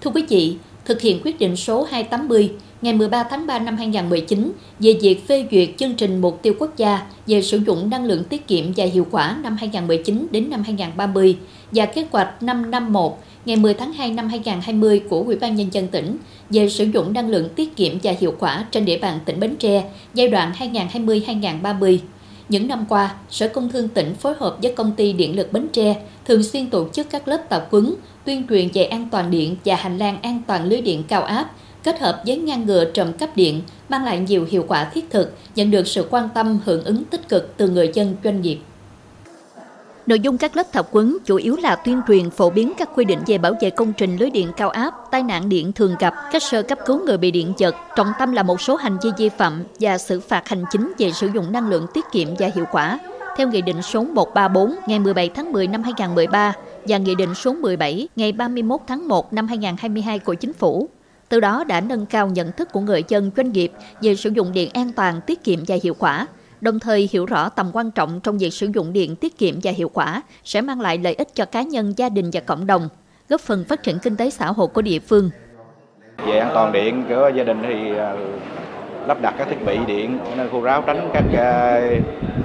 Thưa 0.00 0.10
quý 0.14 0.26
vị, 0.28 0.58
thực 0.88 1.00
hiện 1.00 1.20
quyết 1.24 1.38
định 1.38 1.56
số 1.56 1.82
280 1.90 2.50
ngày 2.82 2.92
13 2.92 3.22
tháng 3.22 3.46
3 3.46 3.58
năm 3.58 3.76
2019 3.76 4.52
về 4.78 4.92
việc 5.00 5.28
phê 5.28 5.46
duyệt 5.50 5.68
chương 5.78 5.94
trình 5.94 6.20
mục 6.20 6.42
tiêu 6.42 6.54
quốc 6.58 6.76
gia 6.76 7.06
về 7.26 7.42
sử 7.42 7.60
dụng 7.66 7.90
năng 7.90 8.04
lượng 8.04 8.24
tiết 8.24 8.46
kiệm 8.46 8.64
và 8.76 8.84
hiệu 8.84 9.06
quả 9.10 9.36
năm 9.42 9.56
2019 9.60 10.26
đến 10.30 10.50
năm 10.50 10.62
2030 10.62 11.36
và 11.72 11.86
kế 11.86 12.04
hoạch 12.10 12.42
551 12.42 13.12
ngày 13.44 13.56
10 13.56 13.74
tháng 13.74 13.92
2 13.92 14.10
năm 14.10 14.28
2020 14.28 15.02
của 15.08 15.22
Ủy 15.22 15.36
ban 15.36 15.56
Nhân 15.56 15.68
dân 15.72 15.86
tỉnh 15.88 16.16
về 16.50 16.68
sử 16.68 16.84
dụng 16.84 17.12
năng 17.12 17.28
lượng 17.28 17.48
tiết 17.56 17.76
kiệm 17.76 17.98
và 18.02 18.14
hiệu 18.20 18.34
quả 18.38 18.66
trên 18.70 18.84
địa 18.84 18.98
bàn 18.98 19.18
tỉnh 19.24 19.40
Bến 19.40 19.56
Tre 19.58 19.84
giai 20.14 20.28
đoạn 20.28 20.52
2020-2030. 20.58 21.98
Những 22.48 22.68
năm 22.68 22.84
qua, 22.88 23.14
Sở 23.30 23.48
Công 23.48 23.68
Thương 23.68 23.88
tỉnh 23.88 24.14
phối 24.14 24.34
hợp 24.38 24.56
với 24.62 24.72
công 24.72 24.92
ty 24.92 25.12
Điện 25.12 25.36
lực 25.36 25.52
Bến 25.52 25.68
Tre 25.72 26.02
thường 26.24 26.42
xuyên 26.42 26.70
tổ 26.70 26.88
chức 26.88 27.10
các 27.10 27.28
lớp 27.28 27.48
tập 27.48 27.68
huấn 27.70 27.94
tuyên 28.24 28.46
truyền 28.48 28.68
về 28.74 28.84
an 28.84 29.08
toàn 29.10 29.30
điện 29.30 29.56
và 29.64 29.76
hành 29.76 29.98
lang 29.98 30.22
an 30.22 30.42
toàn 30.46 30.64
lưới 30.64 30.80
điện 30.80 31.02
cao 31.08 31.22
áp 31.22 31.50
kết 31.82 32.00
hợp 32.00 32.22
với 32.26 32.36
ngăn 32.36 32.66
ngừa 32.66 32.84
trộm 32.84 33.12
cắp 33.12 33.36
điện 33.36 33.60
mang 33.88 34.04
lại 34.04 34.18
nhiều 34.18 34.46
hiệu 34.50 34.64
quả 34.68 34.84
thiết 34.84 35.10
thực, 35.10 35.32
nhận 35.54 35.70
được 35.70 35.86
sự 35.86 36.06
quan 36.10 36.28
tâm 36.34 36.58
hưởng 36.64 36.84
ứng 36.84 37.04
tích 37.04 37.28
cực 37.28 37.56
từ 37.56 37.68
người 37.68 37.90
dân 37.94 38.16
doanh 38.24 38.40
nghiệp. 38.40 38.58
Nội 40.08 40.20
dung 40.20 40.38
các 40.38 40.56
lớp 40.56 40.72
tập 40.72 40.88
huấn 40.92 41.16
chủ 41.24 41.36
yếu 41.36 41.56
là 41.56 41.76
tuyên 41.76 42.00
truyền 42.08 42.30
phổ 42.30 42.50
biến 42.50 42.72
các 42.78 42.88
quy 42.94 43.04
định 43.04 43.18
về 43.26 43.38
bảo 43.38 43.52
vệ 43.60 43.70
công 43.70 43.92
trình 43.92 44.16
lưới 44.16 44.30
điện 44.30 44.48
cao 44.56 44.70
áp, 44.70 44.94
tai 45.10 45.22
nạn 45.22 45.48
điện 45.48 45.72
thường 45.72 45.94
gặp, 45.98 46.14
các 46.32 46.42
sơ 46.42 46.62
cấp 46.62 46.78
cứu 46.86 47.04
người 47.04 47.18
bị 47.18 47.30
điện 47.30 47.52
giật, 47.58 47.74
trọng 47.96 48.12
tâm 48.18 48.32
là 48.32 48.42
một 48.42 48.60
số 48.60 48.76
hành 48.76 48.96
vi 49.02 49.10
vi 49.18 49.28
phạm 49.28 49.64
và 49.80 49.98
xử 49.98 50.20
phạt 50.20 50.48
hành 50.48 50.64
chính 50.70 50.92
về 50.98 51.12
sử 51.12 51.28
dụng 51.34 51.52
năng 51.52 51.68
lượng 51.68 51.86
tiết 51.94 52.04
kiệm 52.12 52.28
và 52.38 52.50
hiệu 52.54 52.64
quả. 52.72 52.98
Theo 53.36 53.48
Nghị 53.48 53.62
định 53.62 53.82
số 53.82 54.04
134 54.04 54.74
ngày 54.86 54.98
17 54.98 55.28
tháng 55.28 55.52
10 55.52 55.66
năm 55.66 55.82
2013 55.82 56.52
và 56.88 56.98
Nghị 56.98 57.14
định 57.14 57.34
số 57.34 57.52
17 57.52 58.08
ngày 58.16 58.32
31 58.32 58.80
tháng 58.86 59.08
1 59.08 59.32
năm 59.32 59.46
2022 59.46 60.18
của 60.18 60.34
Chính 60.34 60.52
phủ, 60.52 60.88
từ 61.28 61.40
đó 61.40 61.64
đã 61.64 61.80
nâng 61.80 62.06
cao 62.06 62.28
nhận 62.28 62.52
thức 62.52 62.68
của 62.72 62.80
người 62.80 63.04
dân 63.08 63.30
doanh 63.36 63.52
nghiệp 63.52 63.72
về 64.00 64.14
sử 64.14 64.30
dụng 64.30 64.52
điện 64.52 64.70
an 64.74 64.92
toàn, 64.92 65.20
tiết 65.26 65.44
kiệm 65.44 65.58
và 65.66 65.76
hiệu 65.82 65.94
quả, 65.94 66.26
đồng 66.60 66.78
thời 66.78 67.08
hiểu 67.12 67.26
rõ 67.26 67.48
tầm 67.48 67.70
quan 67.72 67.90
trọng 67.90 68.20
trong 68.20 68.38
việc 68.38 68.50
sử 68.50 68.66
dụng 68.74 68.92
điện 68.92 69.16
tiết 69.16 69.38
kiệm 69.38 69.54
và 69.62 69.70
hiệu 69.70 69.88
quả 69.88 70.22
sẽ 70.44 70.60
mang 70.60 70.80
lại 70.80 70.98
lợi 70.98 71.14
ích 71.14 71.28
cho 71.34 71.44
cá 71.44 71.62
nhân, 71.62 71.92
gia 71.96 72.08
đình 72.08 72.30
và 72.32 72.40
cộng 72.40 72.66
đồng, 72.66 72.88
góp 73.28 73.40
phần 73.40 73.64
phát 73.68 73.82
triển 73.82 73.98
kinh 73.98 74.16
tế 74.16 74.30
xã 74.30 74.46
hội 74.46 74.68
của 74.68 74.82
địa 74.82 74.98
phương. 74.98 75.30
Về 76.26 76.38
an 76.38 76.50
toàn 76.54 76.72
điện 76.72 77.04
của 77.08 77.30
gia 77.34 77.44
đình 77.44 77.62
thì 77.62 77.96
à, 77.96 78.14
lắp 79.06 79.22
đặt 79.22 79.34
các 79.38 79.48
thiết 79.50 79.66
bị 79.66 79.78
điện 79.86 80.18
nơi 80.36 80.48
khu 80.48 80.60
ráo 80.60 80.82
tránh 80.86 81.10
các 81.14 81.24
à, 81.36 81.80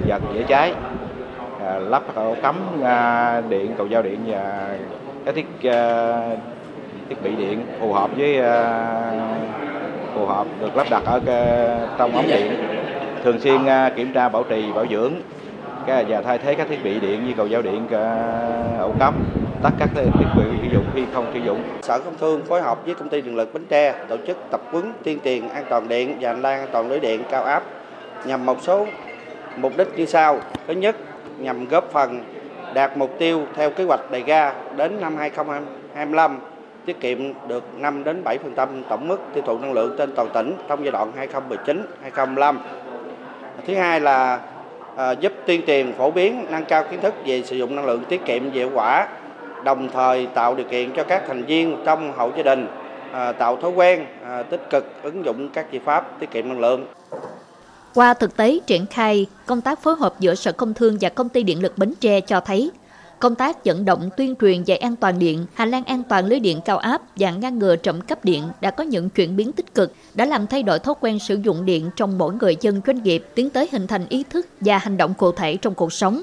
vật 0.06 0.22
dễ 0.34 0.44
cháy, 0.48 0.74
à, 1.60 1.78
lắp 1.78 2.14
ổ 2.14 2.36
cắm 2.42 2.56
điện, 3.48 3.74
cầu 3.78 3.86
giao 3.86 4.02
điện 4.02 4.20
và 4.26 4.76
các 5.24 5.34
thiết 5.34 5.46
thiết 7.08 7.22
bị 7.22 7.36
điện 7.36 7.66
phù 7.80 7.92
hợp 7.92 8.10
với 8.16 8.40
phù 10.14 10.26
hợp 10.26 10.46
được 10.60 10.76
lắp 10.76 10.86
đặt 10.90 11.02
ở 11.04 11.20
trong 11.98 12.16
ống 12.16 12.26
điện 12.26 12.63
thường 13.24 13.40
xuyên 13.40 13.66
à, 13.66 13.92
kiểm 13.96 14.12
tra 14.12 14.28
bảo 14.28 14.44
trì 14.48 14.72
bảo 14.72 14.86
dưỡng 14.90 15.12
và 15.86 16.22
thay 16.24 16.38
thế 16.38 16.54
các 16.54 16.66
thiết 16.68 16.84
bị 16.84 17.00
điện 17.00 17.26
như 17.26 17.32
cầu 17.36 17.46
giao 17.46 17.62
điện 17.62 17.88
à, 17.90 18.78
ổ 18.80 18.92
cắm 19.00 19.14
tắt 19.62 19.72
các 19.78 19.88
thiết 19.94 20.26
bị 20.36 20.44
sử 20.62 20.68
dụng 20.72 20.84
khi 20.94 21.04
không 21.14 21.26
sử 21.34 21.40
dụng. 21.40 21.62
Sở 21.82 21.98
Công 21.98 22.18
Thương 22.20 22.44
phối 22.44 22.62
hợp 22.62 22.86
với 22.86 22.94
công 22.94 23.08
ty 23.08 23.20
điện 23.20 23.36
lực 23.36 23.54
Bến 23.54 23.64
Tre 23.68 23.94
tổ 24.08 24.16
chức 24.26 24.36
tập 24.50 24.60
huấn 24.70 24.92
tuyên 25.04 25.18
truyền 25.24 25.48
an 25.48 25.64
toàn 25.70 25.88
điện 25.88 26.18
và 26.20 26.28
hành 26.28 26.42
lang 26.42 26.60
an 26.60 26.68
toàn 26.72 26.88
lưới 26.88 27.00
điện 27.00 27.22
cao 27.30 27.44
áp 27.44 27.62
nhằm 28.24 28.46
một 28.46 28.62
số 28.62 28.86
mục 29.56 29.72
đích 29.76 29.88
như 29.98 30.06
sau. 30.06 30.38
Thứ 30.66 30.74
nhất, 30.74 30.96
nhằm 31.38 31.68
góp 31.68 31.90
phần 31.92 32.20
đạt 32.74 32.96
mục 32.96 33.10
tiêu 33.18 33.42
theo 33.54 33.70
kế 33.70 33.84
hoạch 33.84 34.10
đề 34.10 34.22
ra 34.26 34.52
đến 34.76 35.00
năm 35.00 35.16
2025 35.16 36.38
tiết 36.86 37.00
kiệm 37.00 37.18
được 37.48 37.64
5 37.78 38.04
đến 38.04 38.22
7% 38.24 38.66
tổng 38.88 39.08
mức 39.08 39.20
tiêu 39.34 39.44
thụ 39.46 39.58
năng 39.58 39.72
lượng 39.72 39.94
trên 39.98 40.12
toàn 40.16 40.28
tỉnh 40.34 40.56
trong 40.68 40.84
giai 40.84 40.92
đoạn 40.92 41.12
2019-2025 42.14 42.56
thứ 43.66 43.74
hai 43.74 44.00
là 44.00 44.40
ờ, 44.96 45.16
giúp 45.20 45.32
tuyên 45.46 45.62
truyền 45.66 45.92
phổ 45.92 46.10
biến 46.10 46.46
nâng 46.50 46.64
cao 46.64 46.84
kiến 46.90 47.00
thức 47.00 47.14
về 47.26 47.42
sử 47.42 47.56
dụng 47.56 47.76
năng 47.76 47.86
lượng 47.86 48.04
tiết 48.08 48.24
kiệm 48.24 48.50
hiệu 48.50 48.70
quả 48.74 49.08
đồng 49.64 49.88
thời 49.92 50.26
tạo 50.26 50.54
điều 50.54 50.66
kiện 50.70 50.92
cho 50.96 51.04
các 51.04 51.22
thành 51.26 51.44
viên 51.44 51.76
trong 51.84 52.12
hộ 52.16 52.30
gia 52.36 52.42
đình 52.42 52.68
ờ, 53.12 53.32
tạo 53.32 53.56
thói 53.56 53.70
quen 53.70 54.06
ờ, 54.24 54.42
tích 54.42 54.70
cực 54.70 55.02
ứng 55.02 55.24
dụng 55.24 55.48
các 55.48 55.66
giải 55.72 55.80
pháp 55.84 56.20
tiết 56.20 56.30
kiệm 56.30 56.48
năng 56.48 56.60
lượng. 56.60 56.86
Qua 57.94 58.14
thực 58.14 58.36
tế 58.36 58.58
triển 58.66 58.86
khai, 58.86 59.26
công 59.46 59.60
tác 59.60 59.82
phối 59.82 59.94
hợp 59.96 60.14
giữa 60.18 60.34
Sở 60.34 60.52
Công 60.52 60.74
Thương 60.74 60.96
và 61.00 61.08
Công 61.08 61.28
ty 61.28 61.42
Điện 61.42 61.62
lực 61.62 61.78
Bến 61.78 61.94
Tre 62.00 62.20
cho 62.20 62.40
thấy 62.40 62.70
Công 63.18 63.34
tác 63.34 63.64
vận 63.64 63.84
động 63.84 64.10
tuyên 64.16 64.34
truyền 64.40 64.62
về 64.66 64.76
an 64.76 64.96
toàn 64.96 65.18
điện, 65.18 65.46
hành 65.54 65.70
lang 65.70 65.84
an 65.84 66.02
toàn 66.08 66.26
lưới 66.26 66.40
điện 66.40 66.60
cao 66.64 66.78
áp 66.78 67.02
và 67.16 67.30
ngăn 67.30 67.58
ngừa 67.58 67.76
trộm 67.76 68.00
cắp 68.00 68.24
điện 68.24 68.42
đã 68.60 68.70
có 68.70 68.84
những 68.84 69.10
chuyển 69.10 69.36
biến 69.36 69.52
tích 69.52 69.74
cực, 69.74 69.92
đã 70.14 70.24
làm 70.24 70.46
thay 70.46 70.62
đổi 70.62 70.78
thói 70.78 70.94
quen 71.00 71.18
sử 71.18 71.38
dụng 71.42 71.64
điện 71.64 71.90
trong 71.96 72.18
mỗi 72.18 72.34
người 72.34 72.56
dân 72.60 72.80
doanh 72.86 73.02
nghiệp, 73.02 73.24
tiến 73.34 73.50
tới 73.50 73.68
hình 73.72 73.86
thành 73.86 74.06
ý 74.08 74.24
thức 74.30 74.46
và 74.60 74.78
hành 74.78 74.96
động 74.96 75.14
cụ 75.14 75.32
thể 75.32 75.56
trong 75.56 75.74
cuộc 75.74 75.92
sống. 75.92 76.22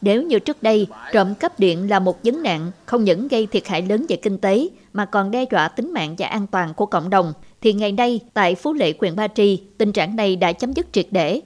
Nếu 0.00 0.22
như 0.22 0.38
trước 0.38 0.62
đây, 0.62 0.86
trộm 1.12 1.34
cắp 1.34 1.60
điện 1.60 1.90
là 1.90 1.98
một 1.98 2.24
vấn 2.24 2.42
nạn 2.42 2.70
không 2.86 3.04
những 3.04 3.28
gây 3.28 3.46
thiệt 3.46 3.66
hại 3.66 3.82
lớn 3.82 4.06
về 4.08 4.16
kinh 4.16 4.38
tế 4.38 4.68
mà 4.92 5.04
còn 5.04 5.30
đe 5.30 5.44
dọa 5.50 5.68
tính 5.68 5.92
mạng 5.92 6.14
và 6.18 6.26
an 6.26 6.46
toàn 6.46 6.74
của 6.74 6.86
cộng 6.86 7.10
đồng, 7.10 7.32
thì 7.60 7.72
ngày 7.72 7.92
nay 7.92 8.20
tại 8.34 8.54
Phú 8.54 8.72
Lệ, 8.72 8.94
huyện 9.00 9.16
Ba 9.16 9.28
Tri, 9.28 9.62
tình 9.78 9.92
trạng 9.92 10.16
này 10.16 10.36
đã 10.36 10.52
chấm 10.52 10.72
dứt 10.72 10.86
triệt 10.92 11.06
để. 11.10 11.40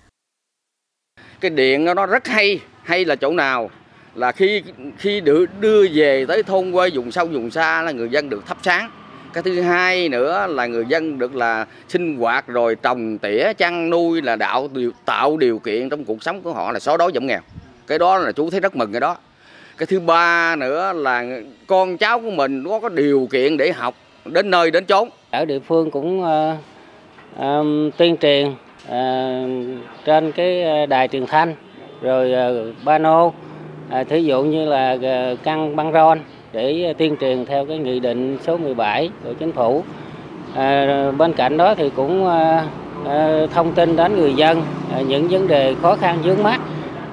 Cái 1.40 1.50
điện 1.50 1.84
nó 1.84 2.06
rất 2.06 2.26
hay, 2.26 2.60
hay 2.82 3.04
là 3.04 3.16
chỗ 3.16 3.30
nào? 3.30 3.70
Là 4.14 4.32
khi 4.32 4.62
khi 4.98 5.20
được 5.20 5.46
đưa 5.60 5.86
về 5.94 6.26
tới 6.28 6.42
thôn 6.42 6.72
quê 6.72 6.90
vùng 6.90 7.10
sâu 7.10 7.26
vùng 7.26 7.50
xa 7.50 7.82
là 7.82 7.92
người 7.92 8.08
dân 8.08 8.28
được 8.28 8.46
thắp 8.46 8.58
sáng. 8.62 8.90
Cái 9.32 9.42
thứ 9.42 9.60
hai 9.60 10.08
nữa 10.08 10.46
là 10.46 10.66
người 10.66 10.84
dân 10.88 11.18
được 11.18 11.34
là 11.34 11.66
sinh 11.88 12.18
hoạt 12.18 12.46
rồi 12.46 12.74
trồng 12.74 13.18
tỉa 13.18 13.52
chăn 13.52 13.90
nuôi 13.90 14.22
là 14.22 14.36
đạo 14.36 14.68
điều, 14.72 14.90
tạo 15.04 15.36
điều 15.36 15.58
kiện 15.58 15.88
trong 15.88 16.04
cuộc 16.04 16.22
sống 16.22 16.42
của 16.42 16.52
họ 16.52 16.72
là 16.72 16.80
xóa 16.80 16.96
đói 16.96 17.10
giảm 17.14 17.26
nghèo. 17.26 17.40
Cái 17.86 17.98
đó 17.98 18.18
là 18.18 18.32
chú 18.32 18.50
thấy 18.50 18.60
rất 18.60 18.76
mừng 18.76 18.92
cái 18.92 19.00
đó. 19.00 19.16
Cái 19.78 19.86
thứ 19.86 20.00
ba 20.00 20.56
nữa 20.56 20.92
là 20.92 21.24
con 21.66 21.96
cháu 21.98 22.20
của 22.20 22.30
mình 22.30 22.62
nó 22.62 22.80
có 22.80 22.88
điều 22.88 23.28
kiện 23.30 23.56
để 23.56 23.72
học 23.72 23.94
đến 24.24 24.50
nơi 24.50 24.70
đến 24.70 24.84
chốn. 24.84 25.08
Ở 25.30 25.44
địa 25.44 25.58
phương 25.58 25.90
cũng 25.90 26.20
uh, 26.20 26.56
um, 27.38 27.90
tuyên 27.90 28.16
truyền 28.16 28.48
uh, 28.48 29.82
trên 30.04 30.32
cái 30.32 30.86
đài 30.86 31.08
truyền 31.08 31.26
thanh 31.26 31.54
rồi 32.02 32.32
uh, 32.70 32.74
pano 32.86 33.30
à, 33.92 34.04
thí 34.04 34.22
dụ 34.22 34.42
như 34.42 34.64
là 34.64 34.96
ờ, 35.02 35.36
căng 35.42 35.76
băng 35.76 35.92
rôn 35.92 36.18
để 36.52 36.94
tuyên 36.98 37.16
truyền 37.20 37.46
theo 37.46 37.66
cái 37.66 37.78
nghị 37.78 38.00
định 38.00 38.38
số 38.42 38.56
17 38.56 39.10
của 39.24 39.32
chính 39.32 39.52
phủ. 39.52 39.82
À, 40.54 41.10
bên 41.18 41.32
cạnh 41.32 41.56
đó 41.56 41.74
thì 41.74 41.90
cũng 41.96 42.26
à, 43.06 43.46
thông 43.54 43.72
tin 43.72 43.96
đến 43.96 44.16
người 44.16 44.34
dân 44.34 44.62
à, 44.94 45.00
những 45.00 45.28
vấn 45.28 45.48
đề 45.48 45.74
khó 45.82 45.96
khăn 45.96 46.18
vướng 46.22 46.42
mắt 46.42 46.60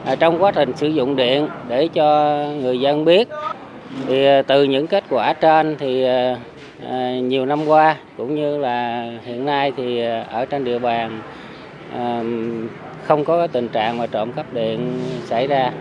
à, 0.05 0.15
trong 0.15 0.43
quá 0.43 0.51
trình 0.51 0.71
sử 0.75 0.87
dụng 0.87 1.15
điện 1.15 1.47
để 1.67 1.87
cho 1.87 2.37
người 2.61 2.79
dân 2.79 3.05
biết. 3.05 3.29
Thì 4.07 4.25
à, 4.25 4.41
từ 4.41 4.63
những 4.63 4.87
kết 4.87 5.03
quả 5.09 5.33
trên 5.33 5.75
thì 5.79 6.03
à, 6.03 6.35
à, 6.89 7.11
nhiều 7.19 7.45
năm 7.45 7.65
qua 7.67 7.95
cũng 8.17 8.35
như 8.35 8.57
là 8.57 9.09
hiện 9.25 9.45
nay 9.45 9.71
thì 9.77 10.01
à, 10.01 10.25
ở 10.31 10.45
trên 10.45 10.63
địa 10.63 10.79
bàn 10.79 11.21
à, 11.93 12.23
không 13.03 13.25
có 13.25 13.47
tình 13.47 13.67
trạng 13.67 13.97
mà 13.97 14.07
trộm 14.07 14.31
cắp 14.31 14.53
điện 14.53 14.99
xảy 15.25 15.47
ra 15.47 15.71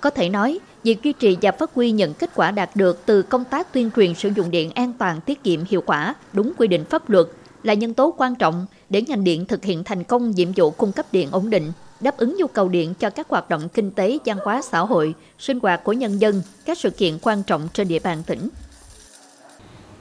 có 0.00 0.10
thể 0.10 0.28
nói, 0.28 0.58
việc 0.84 1.02
duy 1.02 1.12
trì 1.12 1.36
và 1.42 1.52
phát 1.52 1.74
huy 1.74 1.90
những 1.90 2.14
kết 2.14 2.30
quả 2.34 2.50
đạt 2.50 2.76
được 2.76 3.06
từ 3.06 3.22
công 3.22 3.44
tác 3.44 3.72
tuyên 3.72 3.90
truyền 3.96 4.14
sử 4.14 4.30
dụng 4.36 4.50
điện 4.50 4.70
an 4.70 4.92
toàn, 4.98 5.20
tiết 5.20 5.44
kiệm, 5.44 5.64
hiệu 5.64 5.82
quả, 5.86 6.14
đúng 6.32 6.52
quy 6.58 6.66
định 6.66 6.84
pháp 6.84 7.10
luật 7.10 7.26
là 7.62 7.74
nhân 7.74 7.94
tố 7.94 8.14
quan 8.16 8.34
trọng 8.34 8.66
để 8.90 9.02
ngành 9.02 9.24
điện 9.24 9.46
thực 9.46 9.64
hiện 9.64 9.84
thành 9.84 10.04
công 10.04 10.30
nhiệm 10.30 10.48
vụ 10.56 10.70
cung 10.70 10.92
cấp 10.92 11.06
điện 11.12 11.28
ổn 11.30 11.50
định, 11.50 11.72
đáp 12.00 12.16
ứng 12.16 12.36
nhu 12.38 12.46
cầu 12.46 12.68
điện 12.68 12.94
cho 12.94 13.10
các 13.10 13.28
hoạt 13.28 13.48
động 13.48 13.68
kinh 13.68 13.90
tế, 13.90 14.18
văn 14.24 14.38
hóa 14.44 14.62
xã 14.62 14.80
hội, 14.80 15.14
sinh 15.38 15.60
hoạt 15.60 15.84
của 15.84 15.92
nhân 15.92 16.18
dân, 16.18 16.42
các 16.64 16.78
sự 16.78 16.90
kiện 16.90 17.18
quan 17.22 17.42
trọng 17.42 17.68
trên 17.72 17.88
địa 17.88 17.98
bàn 17.98 18.22
tỉnh. 18.26 18.48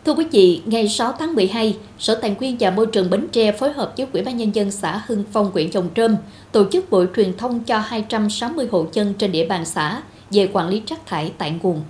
Thưa 0.07 0.13
quý 0.13 0.25
vị, 0.31 0.61
ngày 0.65 0.89
6 0.89 1.13
tháng 1.19 1.35
12, 1.35 1.77
Sở 1.99 2.19
Tài 2.21 2.35
nguyên 2.39 2.57
và 2.59 2.71
Môi 2.71 2.87
trường 2.87 3.09
Bến 3.09 3.27
Tre 3.31 3.51
phối 3.51 3.73
hợp 3.73 3.93
với 3.97 4.07
Ủy 4.13 4.21
ban 4.21 4.37
Nhân 4.37 4.55
dân 4.55 4.71
xã 4.71 5.03
Hưng 5.07 5.23
Phong, 5.31 5.51
huyện 5.51 5.71
Dòng 5.71 5.89
Trơm 5.95 6.15
tổ 6.51 6.69
chức 6.71 6.89
buổi 6.89 7.07
truyền 7.15 7.37
thông 7.37 7.63
cho 7.63 7.79
260 7.79 8.67
hộ 8.71 8.85
dân 8.93 9.13
trên 9.13 9.31
địa 9.31 9.45
bàn 9.45 9.65
xã 9.65 10.01
về 10.31 10.49
quản 10.53 10.67
lý 10.67 10.81
rác 10.87 11.05
thải 11.05 11.31
tại 11.37 11.53
nguồn. 11.61 11.81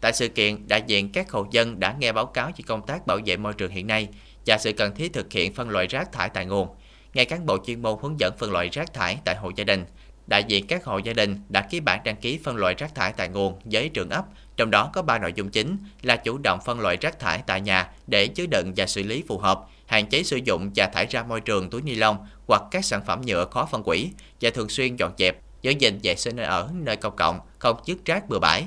Tại 0.00 0.12
sự 0.12 0.28
kiện, 0.28 0.68
đại 0.68 0.82
diện 0.86 1.12
các 1.12 1.30
hộ 1.30 1.46
dân 1.50 1.80
đã 1.80 1.94
nghe 1.98 2.12
báo 2.12 2.26
cáo 2.26 2.46
về 2.46 2.64
công 2.66 2.86
tác 2.86 3.06
bảo 3.06 3.18
vệ 3.26 3.36
môi 3.36 3.52
trường 3.52 3.70
hiện 3.70 3.86
nay 3.86 4.08
và 4.46 4.58
sự 4.58 4.72
cần 4.72 4.94
thiết 4.94 5.12
thực 5.12 5.32
hiện 5.32 5.54
phân 5.54 5.70
loại 5.70 5.86
rác 5.86 6.12
thải 6.12 6.28
tại 6.28 6.46
nguồn. 6.46 6.68
Ngay 7.14 7.24
cán 7.24 7.46
bộ 7.46 7.58
chuyên 7.66 7.82
môn 7.82 7.98
hướng 8.02 8.20
dẫn 8.20 8.32
phân 8.38 8.52
loại 8.52 8.68
rác 8.72 8.94
thải 8.94 9.18
tại 9.24 9.36
hộ 9.36 9.50
gia 9.56 9.64
đình, 9.64 9.84
đại 10.28 10.44
diện 10.44 10.66
các 10.66 10.84
hộ 10.84 10.98
gia 10.98 11.12
đình 11.12 11.40
đã 11.48 11.60
ký 11.60 11.80
bản 11.80 12.00
đăng 12.04 12.16
ký 12.16 12.38
phân 12.44 12.56
loại 12.56 12.74
rác 12.78 12.94
thải 12.94 13.12
tại 13.12 13.28
nguồn 13.28 13.60
với 13.64 13.88
trường 13.88 14.10
ấp 14.10 14.24
trong 14.56 14.70
đó 14.70 14.90
có 14.92 15.02
3 15.02 15.18
nội 15.18 15.32
dung 15.32 15.50
chính 15.50 15.76
là 16.02 16.16
chủ 16.16 16.38
động 16.38 16.58
phân 16.64 16.80
loại 16.80 16.96
rác 17.00 17.18
thải 17.18 17.42
tại 17.46 17.60
nhà 17.60 17.90
để 18.06 18.26
chứa 18.26 18.46
đựng 18.46 18.72
và 18.76 18.86
xử 18.86 19.02
lý 19.02 19.22
phù 19.28 19.38
hợp, 19.38 19.60
hạn 19.86 20.06
chế 20.06 20.22
sử 20.22 20.36
dụng 20.36 20.70
và 20.74 20.86
thải 20.86 21.06
ra 21.06 21.22
môi 21.22 21.40
trường 21.40 21.70
túi 21.70 21.82
ni 21.82 21.94
lông 21.94 22.16
hoặc 22.46 22.62
các 22.70 22.84
sản 22.84 23.00
phẩm 23.06 23.20
nhựa 23.26 23.44
khó 23.50 23.68
phân 23.70 23.82
hủy 23.82 24.10
và 24.40 24.50
thường 24.50 24.68
xuyên 24.68 24.96
dọn 24.96 25.12
dẹp, 25.18 25.38
giữ 25.62 25.70
gìn 25.70 25.98
vệ 26.02 26.14
sinh 26.14 26.36
nơi 26.36 26.46
ở, 26.46 26.70
nơi 26.74 26.96
công 26.96 27.16
cộng, 27.16 27.40
không 27.58 27.80
dứt 27.84 28.04
rác 28.04 28.28
bừa 28.28 28.38
bãi. 28.38 28.66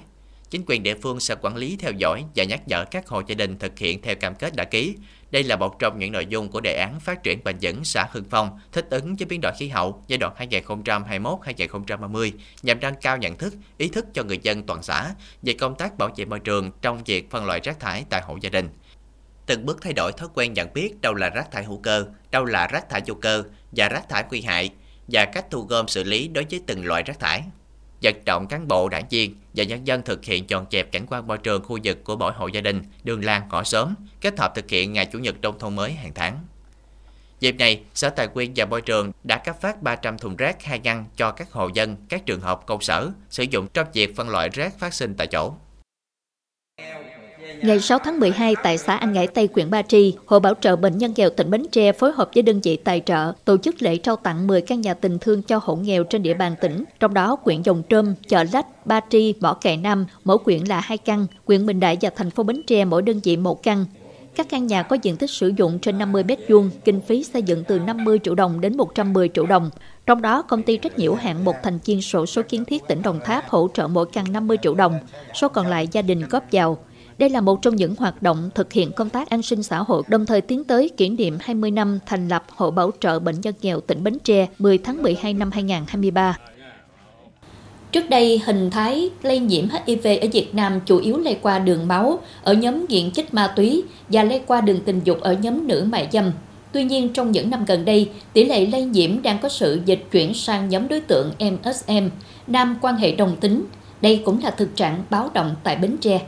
Chính 0.52 0.64
quyền 0.68 0.84
địa 0.84 0.96
phương 0.96 1.20
sẽ 1.20 1.36
quản 1.42 1.56
lý 1.56 1.78
theo 1.80 1.92
dõi 1.92 2.26
và 2.36 2.44
nhắc 2.44 2.68
nhở 2.68 2.86
các 2.86 3.08
hộ 3.08 3.22
gia 3.28 3.36
đình 3.36 3.60
thực 3.60 3.80
hiện 3.80 4.02
theo 4.02 4.16
cam 4.16 4.36
kết 4.36 4.56
đã 4.56 4.64
ký. 4.64 4.96
Đây 5.32 5.44
là 5.44 5.56
một 5.56 5.80
trong 5.80 6.00
những 6.00 6.12
nội 6.12 6.26
dung 6.26 6.52
của 6.52 6.60
đề 6.62 6.74
án 6.74 7.00
phát 7.00 7.24
triển 7.24 7.44
bền 7.44 7.58
vững 7.62 7.84
xã 7.84 8.08
Hưng 8.12 8.24
Phong 8.30 8.60
thích 8.72 8.88
ứng 8.90 9.16
với 9.16 9.26
biến 9.26 9.40
đổi 9.42 9.52
khí 9.58 9.68
hậu 9.68 10.04
giai 10.08 10.18
đoạn 10.18 10.34
2021-2030 10.38 12.32
nhằm 12.62 12.80
nâng 12.80 12.96
cao 13.02 13.18
nhận 13.18 13.38
thức, 13.38 13.54
ý 13.78 13.88
thức 13.88 14.06
cho 14.14 14.24
người 14.24 14.40
dân 14.44 14.64
toàn 14.64 14.84
xã 14.84 15.12
về 15.42 15.54
công 15.54 15.76
tác 15.76 15.98
bảo 15.98 16.10
vệ 16.16 16.26
môi 16.26 16.40
trường 16.40 16.72
trong 16.82 17.04
việc 17.04 17.32
phân 17.32 17.46
loại 17.46 17.60
rác 17.64 17.80
thải 17.80 18.06
tại 18.10 18.22
hộ 18.22 18.38
gia 18.42 18.50
đình. 18.50 18.70
Từng 19.46 19.66
bước 19.66 19.82
thay 19.82 19.94
đổi 19.94 20.12
thói 20.12 20.30
quen 20.34 20.54
nhận 20.54 20.74
biết 20.74 21.02
đâu 21.02 21.14
là 21.14 21.30
rác 21.30 21.52
thải 21.52 21.64
hữu 21.64 21.78
cơ, 21.78 22.06
đâu 22.32 22.46
là 22.46 22.68
rác 22.68 22.90
thải 22.90 23.02
vô 23.08 23.16
cơ 23.22 23.44
và 23.72 23.90
rác 23.90 24.10
thải 24.10 24.24
nguy 24.30 24.42
hại 24.42 24.70
và 25.08 25.26
cách 25.26 25.46
thu 25.52 25.62
gom 25.62 25.88
xử 25.88 26.04
lý 26.04 26.28
đối 26.28 26.46
với 26.52 26.62
từng 26.68 26.86
loại 26.86 27.04
rác 27.04 27.20
thải 27.20 27.44
vận 28.02 28.16
động 28.26 28.48
cán 28.48 28.68
bộ 28.68 28.90
đảng 28.90 29.08
viên 29.10 29.36
và 29.54 29.64
nhân 29.64 29.88
dân 29.88 30.02
thực 30.02 30.26
hiện 30.26 30.50
dọn 30.50 30.66
dẹp 30.72 30.92
cảnh 30.92 31.06
quan 31.10 31.28
môi 31.28 31.38
trường 31.38 31.64
khu 31.64 31.80
vực 31.84 32.04
của 32.04 32.16
mỗi 32.16 32.34
hộ 32.34 32.48
gia 32.48 32.62
đình, 32.62 32.84
đường 33.04 33.26
làng, 33.26 33.42
ngõ 33.50 33.64
xóm, 33.64 33.94
kết 34.22 34.40
hợp 34.40 34.56
thực 34.56 34.70
hiện 34.70 34.94
ngày 34.94 35.06
Chủ 35.06 35.20
nhật 35.20 35.42
nông 35.42 35.60
thôn 35.60 35.76
mới 35.76 35.94
hàng 35.94 36.12
tháng. 36.16 36.40
Dịp 37.40 37.56
này, 37.56 37.84
Sở 37.94 38.10
Tài 38.10 38.28
nguyên 38.28 38.54
và 38.56 38.66
Môi 38.66 38.82
trường 38.82 39.12
đã 39.24 39.38
cấp 39.38 39.62
phát 39.62 39.82
300 39.82 40.18
thùng 40.18 40.36
rác 40.36 40.64
hai 40.64 40.80
ngăn 40.80 41.06
cho 41.16 41.32
các 41.32 41.52
hộ 41.52 41.70
dân, 41.74 41.96
các 42.10 42.26
trường 42.26 42.42
học, 42.42 42.64
công 42.68 42.82
sở 42.82 43.12
sử 43.30 43.44
dụng 43.44 43.68
trong 43.74 43.88
việc 43.94 44.16
phân 44.16 44.30
loại 44.30 44.50
rác 44.50 44.80
phát 44.80 44.94
sinh 44.94 45.16
tại 45.18 45.28
chỗ. 45.28 45.54
Ngày 47.60 47.80
6 47.80 48.00
tháng 48.00 48.20
12 48.20 48.56
tại 48.64 48.78
xã 48.78 48.96
An 48.96 49.14
Ngãi 49.14 49.28
Tây, 49.28 49.50
huyện 49.54 49.70
Ba 49.70 49.82
Tri, 49.82 50.14
Hội 50.26 50.40
Bảo 50.40 50.54
trợ 50.62 50.76
Bệnh 50.76 50.98
nhân 50.98 51.14
nghèo 51.16 51.30
tỉnh 51.30 51.50
Bến 51.50 51.66
Tre 51.72 51.92
phối 51.92 52.12
hợp 52.12 52.30
với 52.34 52.44
đơn 52.44 52.60
vị 52.64 52.78
tài 52.78 53.02
trợ 53.06 53.34
tổ 53.46 53.58
chức 53.58 53.82
lễ 53.82 53.98
trao 53.98 54.16
tặng 54.16 54.48
10 54.48 54.62
căn 54.62 54.82
nhà 54.82 54.94
tình 54.94 55.20
thương 55.20 55.42
cho 55.42 55.60
hộ 55.64 55.76
nghèo 55.76 56.04
trên 56.04 56.24
địa 56.24 56.34
bàn 56.34 56.56
tỉnh. 56.62 56.84
Trong 57.00 57.14
đó, 57.14 57.38
huyện 57.42 57.62
Dòng 57.62 57.84
Trơm, 57.90 58.16
Chợ 58.28 58.44
Lách, 58.54 58.86
Ba 58.86 59.02
Tri, 59.10 59.34
Mỏ 59.40 59.54
Cày 59.54 59.78
Nam, 59.78 60.06
mỗi 60.24 60.38
huyện 60.46 60.64
là 60.64 60.80
hai 60.80 60.98
căn, 60.98 61.28
huyện 61.48 61.66
Bình 61.66 61.80
Đại 61.80 61.98
và 62.02 62.10
thành 62.16 62.30
phố 62.30 62.44
Bến 62.44 62.62
Tre 62.68 62.86
mỗi 62.86 63.02
đơn 63.02 63.20
vị 63.24 63.38
một 63.38 63.64
căn. 63.64 63.86
Các 64.36 64.50
căn 64.50 64.68
nhà 64.68 64.84
có 64.84 64.98
diện 65.02 65.18
tích 65.18 65.30
sử 65.30 65.52
dụng 65.58 65.80
trên 65.80 65.98
50 65.98 66.24
mét 66.24 66.40
vuông, 66.50 66.70
kinh 66.86 67.02
phí 67.02 67.24
xây 67.24 67.44
dựng 67.44 67.64
từ 67.64 67.80
50 67.80 68.20
triệu 68.24 68.36
đồng 68.36 68.62
đến 68.62 68.78
110 68.78 69.30
triệu 69.34 69.46
đồng. 69.46 69.70
Trong 70.06 70.22
đó, 70.22 70.42
công 70.42 70.64
ty 70.64 70.78
trách 70.78 71.00
nhiệm 71.00 71.16
hạng 71.16 71.46
một 71.46 71.56
thành 71.64 71.80
viên 71.86 72.02
sổ 72.02 72.26
số 72.26 72.42
kiến 72.50 72.66
thiết 72.66 72.88
tỉnh 72.88 73.02
Đồng 73.02 73.20
Tháp 73.26 73.50
hỗ 73.50 73.68
trợ 73.74 73.88
mỗi 73.88 74.06
căn 74.14 74.32
50 74.32 74.58
triệu 74.62 74.76
đồng, 74.76 75.00
số 75.34 75.50
còn 75.50 75.68
lại 75.68 75.88
gia 75.92 76.02
đình 76.02 76.28
góp 76.30 76.44
vào. 76.52 76.78
Đây 77.22 77.30
là 77.30 77.42
một 77.42 77.62
trong 77.62 77.76
những 77.76 77.96
hoạt 77.96 78.22
động 78.22 78.50
thực 78.56 78.74
hiện 78.74 78.92
công 78.92 79.10
tác 79.10 79.30
an 79.30 79.42
sinh 79.42 79.64
xã 79.64 79.78
hội, 79.78 80.04
đồng 80.08 80.26
thời 80.26 80.42
tiến 80.42 80.64
tới 80.64 80.90
kỷ 80.98 81.10
niệm 81.10 81.38
20 81.42 81.72
năm 81.72 82.00
thành 82.06 82.28
lập 82.28 82.44
Hội 82.56 82.72
Bảo 82.72 82.92
trợ 83.00 83.20
Bệnh 83.20 83.42
nhân 83.42 83.54
nghèo 83.62 83.82
tỉnh 83.82 84.04
Bến 84.04 84.18
Tre 84.24 84.48
10 84.60 84.78
tháng 84.78 85.04
12 85.04 85.34
năm 85.34 85.52
2023. 85.52 86.38
Trước 87.92 88.10
đây, 88.10 88.42
hình 88.46 88.70
thái 88.70 89.10
lây 89.24 89.40
nhiễm 89.40 89.66
HIV 89.70 90.08
ở 90.22 90.28
Việt 90.34 90.56
Nam 90.56 90.80
chủ 90.86 90.98
yếu 90.98 91.18
lây 91.18 91.38
qua 91.42 91.60
đường 91.60 91.88
máu 91.88 92.20
ở 92.44 92.54
nhóm 92.54 92.86
nghiện 92.90 93.12
chích 93.12 93.34
ma 93.34 93.54
túy 93.56 93.84
và 94.10 94.24
lây 94.24 94.42
qua 94.48 94.62
đường 94.62 94.80
tình 94.86 95.02
dục 95.04 95.22
ở 95.22 95.34
nhóm 95.34 95.68
nữ 95.68 95.86
mại 95.92 96.08
dâm. 96.12 96.32
Tuy 96.72 96.84
nhiên, 96.84 97.14
trong 97.14 97.32
những 97.32 97.50
năm 97.50 97.66
gần 97.66 97.86
đây, 97.86 98.10
tỷ 98.34 98.46
lệ 98.46 98.66
lây 98.66 98.84
nhiễm 98.86 99.22
đang 99.22 99.40
có 99.40 99.50
sự 99.50 99.82
dịch 99.86 100.04
chuyển 100.12 100.34
sang 100.34 100.70
nhóm 100.70 100.88
đối 100.88 101.02
tượng 101.02 101.32
MSM, 101.40 102.10
nam 102.48 102.78
quan 102.82 102.96
hệ 102.96 103.12
đồng 103.12 103.36
tính. 103.36 103.66
Đây 104.02 104.22
cũng 104.26 104.44
là 104.44 104.52
thực 104.52 104.76
trạng 104.76 105.04
báo 105.10 105.30
động 105.34 105.56
tại 105.64 105.76
Bến 105.76 105.98
Tre. 106.02 106.22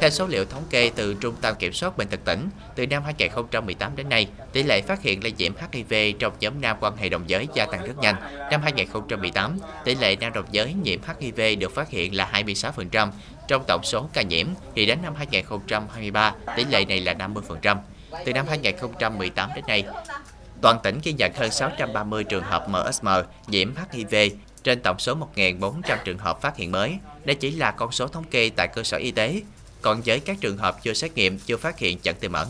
Theo 0.00 0.10
số 0.10 0.26
liệu 0.26 0.44
thống 0.44 0.64
kê 0.70 0.90
từ 0.96 1.14
Trung 1.14 1.34
tâm 1.40 1.54
Kiểm 1.58 1.72
soát 1.72 1.96
Bệnh 1.96 2.08
tật 2.08 2.20
tỉnh, 2.24 2.48
từ 2.74 2.86
năm 2.86 3.02
2018 3.04 3.96
đến 3.96 4.08
nay, 4.08 4.28
tỷ 4.52 4.62
lệ 4.62 4.82
phát 4.82 5.02
hiện 5.02 5.22
lây 5.22 5.32
nhiễm 5.32 5.52
HIV 5.72 5.94
trong 6.18 6.32
nhóm 6.40 6.60
nam 6.60 6.76
quan 6.80 6.96
hệ 6.96 7.08
đồng 7.08 7.22
giới 7.26 7.48
gia 7.54 7.66
tăng 7.66 7.86
rất 7.86 7.98
nhanh. 7.98 8.14
Năm 8.50 8.62
2018, 8.62 9.58
tỷ 9.84 9.94
lệ 9.94 10.16
nam 10.16 10.32
đồng 10.32 10.44
giới 10.50 10.74
nhiễm 10.74 11.00
HIV 11.20 11.40
được 11.58 11.74
phát 11.74 11.90
hiện 11.90 12.16
là 12.16 12.30
26% 12.32 13.10
trong 13.48 13.64
tổng 13.66 13.82
số 13.84 14.08
ca 14.12 14.22
nhiễm, 14.22 14.46
thì 14.74 14.86
đến 14.86 14.98
năm 15.02 15.14
2023, 15.14 16.34
tỷ 16.56 16.64
lệ 16.64 16.84
này 16.84 17.00
là 17.00 17.14
50%. 17.14 17.76
Từ 18.24 18.32
năm 18.32 18.46
2018 18.48 19.50
đến 19.54 19.64
nay, 19.68 19.84
toàn 20.60 20.78
tỉnh 20.82 20.98
ghi 21.02 21.12
nhận 21.12 21.32
hơn 21.34 21.50
630 21.50 22.24
trường 22.24 22.44
hợp 22.44 22.68
MSM 22.68 23.08
nhiễm 23.46 23.72
HIV 23.92 24.14
trên 24.62 24.80
tổng 24.80 24.98
số 24.98 25.16
1.400 25.34 25.96
trường 26.04 26.18
hợp 26.18 26.40
phát 26.40 26.56
hiện 26.56 26.72
mới. 26.72 26.96
Đây 27.24 27.36
chỉ 27.36 27.50
là 27.50 27.70
con 27.70 27.92
số 27.92 28.08
thống 28.08 28.24
kê 28.24 28.50
tại 28.56 28.68
cơ 28.68 28.82
sở 28.82 28.96
y 28.96 29.10
tế, 29.10 29.40
còn 29.82 30.00
với 30.06 30.20
các 30.20 30.40
trường 30.40 30.58
hợp 30.58 30.82
chưa 30.82 30.94
xét 30.94 31.14
nghiệm, 31.14 31.38
chưa 31.38 31.56
phát 31.56 31.78
hiện 31.78 31.98
chẩn 31.98 32.14
tiềm 32.20 32.32
ẩn. 32.32 32.48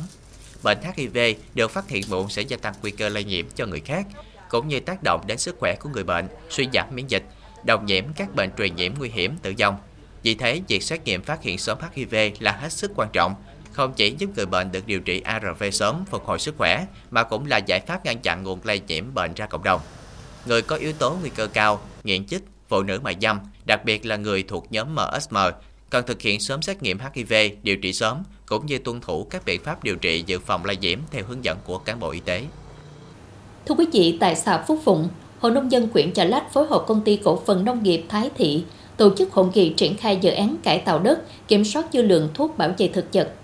Bệnh 0.63 0.79
HIV 0.97 1.19
được 1.55 1.71
phát 1.71 1.89
hiện 1.89 2.03
muộn 2.09 2.29
sẽ 2.29 2.43
gia 2.43 2.57
tăng 2.57 2.75
nguy 2.83 2.91
cơ 2.91 3.09
lây 3.09 3.25
nhiễm 3.25 3.47
cho 3.57 3.67
người 3.67 3.81
khác, 3.81 4.07
cũng 4.49 4.69
như 4.69 4.81
tác 4.81 5.03
động 5.03 5.21
đến 5.27 5.39
sức 5.39 5.57
khỏe 5.59 5.77
của 5.81 5.89
người 5.89 6.05
bệnh, 6.05 6.29
suy 6.51 6.69
giảm 6.73 6.87
miễn 6.95 7.07
dịch, 7.07 7.23
đồng 7.65 7.87
nhiễm 7.87 8.05
các 8.17 8.35
bệnh 8.35 8.51
truyền 8.59 8.77
nhiễm 8.77 8.93
nguy 8.99 9.09
hiểm 9.09 9.37
tử 9.43 9.55
vong. 9.59 9.77
Vì 10.23 10.35
thế, 10.35 10.61
việc 10.69 10.83
xét 10.83 11.05
nghiệm 11.05 11.23
phát 11.23 11.43
hiện 11.43 11.59
sớm 11.59 11.79
HIV 11.93 12.15
là 12.41 12.53
hết 12.53 12.73
sức 12.73 12.93
quan 12.95 13.09
trọng, 13.13 13.35
không 13.73 13.93
chỉ 13.95 14.15
giúp 14.19 14.31
người 14.37 14.47
bệnh 14.47 14.73
được 14.73 14.87
điều 14.87 15.01
trị 15.01 15.21
ARV 15.21 15.65
sớm 15.73 16.05
phục 16.11 16.25
hồi 16.25 16.39
sức 16.39 16.55
khỏe, 16.59 16.87
mà 17.11 17.23
cũng 17.23 17.47
là 17.47 17.57
giải 17.57 17.81
pháp 17.81 18.05
ngăn 18.05 18.19
chặn 18.19 18.43
nguồn 18.43 18.61
lây 18.65 18.81
nhiễm 18.87 19.15
bệnh 19.15 19.35
ra 19.35 19.47
cộng 19.47 19.63
đồng. 19.63 19.81
Người 20.47 20.63
có 20.63 20.77
yếu 20.77 20.93
tố 20.93 21.19
nguy 21.21 21.31
cơ 21.31 21.47
cao, 21.47 21.81
nghiện 22.05 22.27
chích, 22.27 22.43
phụ 22.69 22.83
nữ 22.83 23.01
mại 23.01 23.17
dâm, 23.21 23.41
đặc 23.65 23.85
biệt 23.85 24.07
là 24.07 24.17
người 24.17 24.43
thuộc 24.43 24.73
nhóm 24.73 24.95
MSM 24.95 25.37
cần 25.91 26.05
thực 26.07 26.21
hiện 26.21 26.41
sớm 26.41 26.63
xét 26.63 26.83
nghiệm 26.83 26.99
HIV, 27.15 27.33
điều 27.63 27.77
trị 27.77 27.93
sớm, 27.93 28.23
cũng 28.47 28.67
như 28.67 28.79
tuân 28.79 29.01
thủ 29.01 29.25
các 29.25 29.45
biện 29.45 29.63
pháp 29.63 29.85
điều 29.85 29.97
trị 29.97 30.25
dự 30.27 30.39
phòng 30.39 30.65
lây 30.65 30.77
nhiễm 30.77 30.99
theo 31.11 31.25
hướng 31.29 31.45
dẫn 31.45 31.59
của 31.65 31.79
cán 31.79 32.01
bộ 32.01 32.11
y 32.11 32.21
tế. 32.21 32.45
Thưa 33.67 33.75
quý 33.75 33.87
vị, 33.93 34.17
tại 34.21 34.37
xã 34.37 34.65
Phúc 34.69 34.81
Phụng, 34.85 35.09
Hội 35.39 35.53
Nông 35.53 35.73
dân 35.73 35.89
huyện 35.93 36.13
Chợ 36.13 36.25
Lách 36.25 36.53
phối 36.53 36.67
hợp 36.67 36.85
công 36.87 37.01
ty 37.01 37.17
cổ 37.25 37.43
phần 37.47 37.65
nông 37.65 37.83
nghiệp 37.83 38.05
Thái 38.09 38.31
Thị 38.37 38.65
tổ 38.97 39.15
chức 39.17 39.33
hội 39.33 39.47
nghị 39.55 39.73
triển 39.77 39.97
khai 39.97 40.19
dự 40.21 40.31
án 40.31 40.57
cải 40.63 40.79
tạo 40.79 40.99
đất, 40.99 41.23
kiểm 41.49 41.65
soát 41.65 41.87
dư 41.93 42.03
lượng 42.03 42.29
thuốc 42.35 42.59
bảo 42.59 42.75
vệ 42.79 42.89
thực 42.89 43.05
vật. 43.13 43.35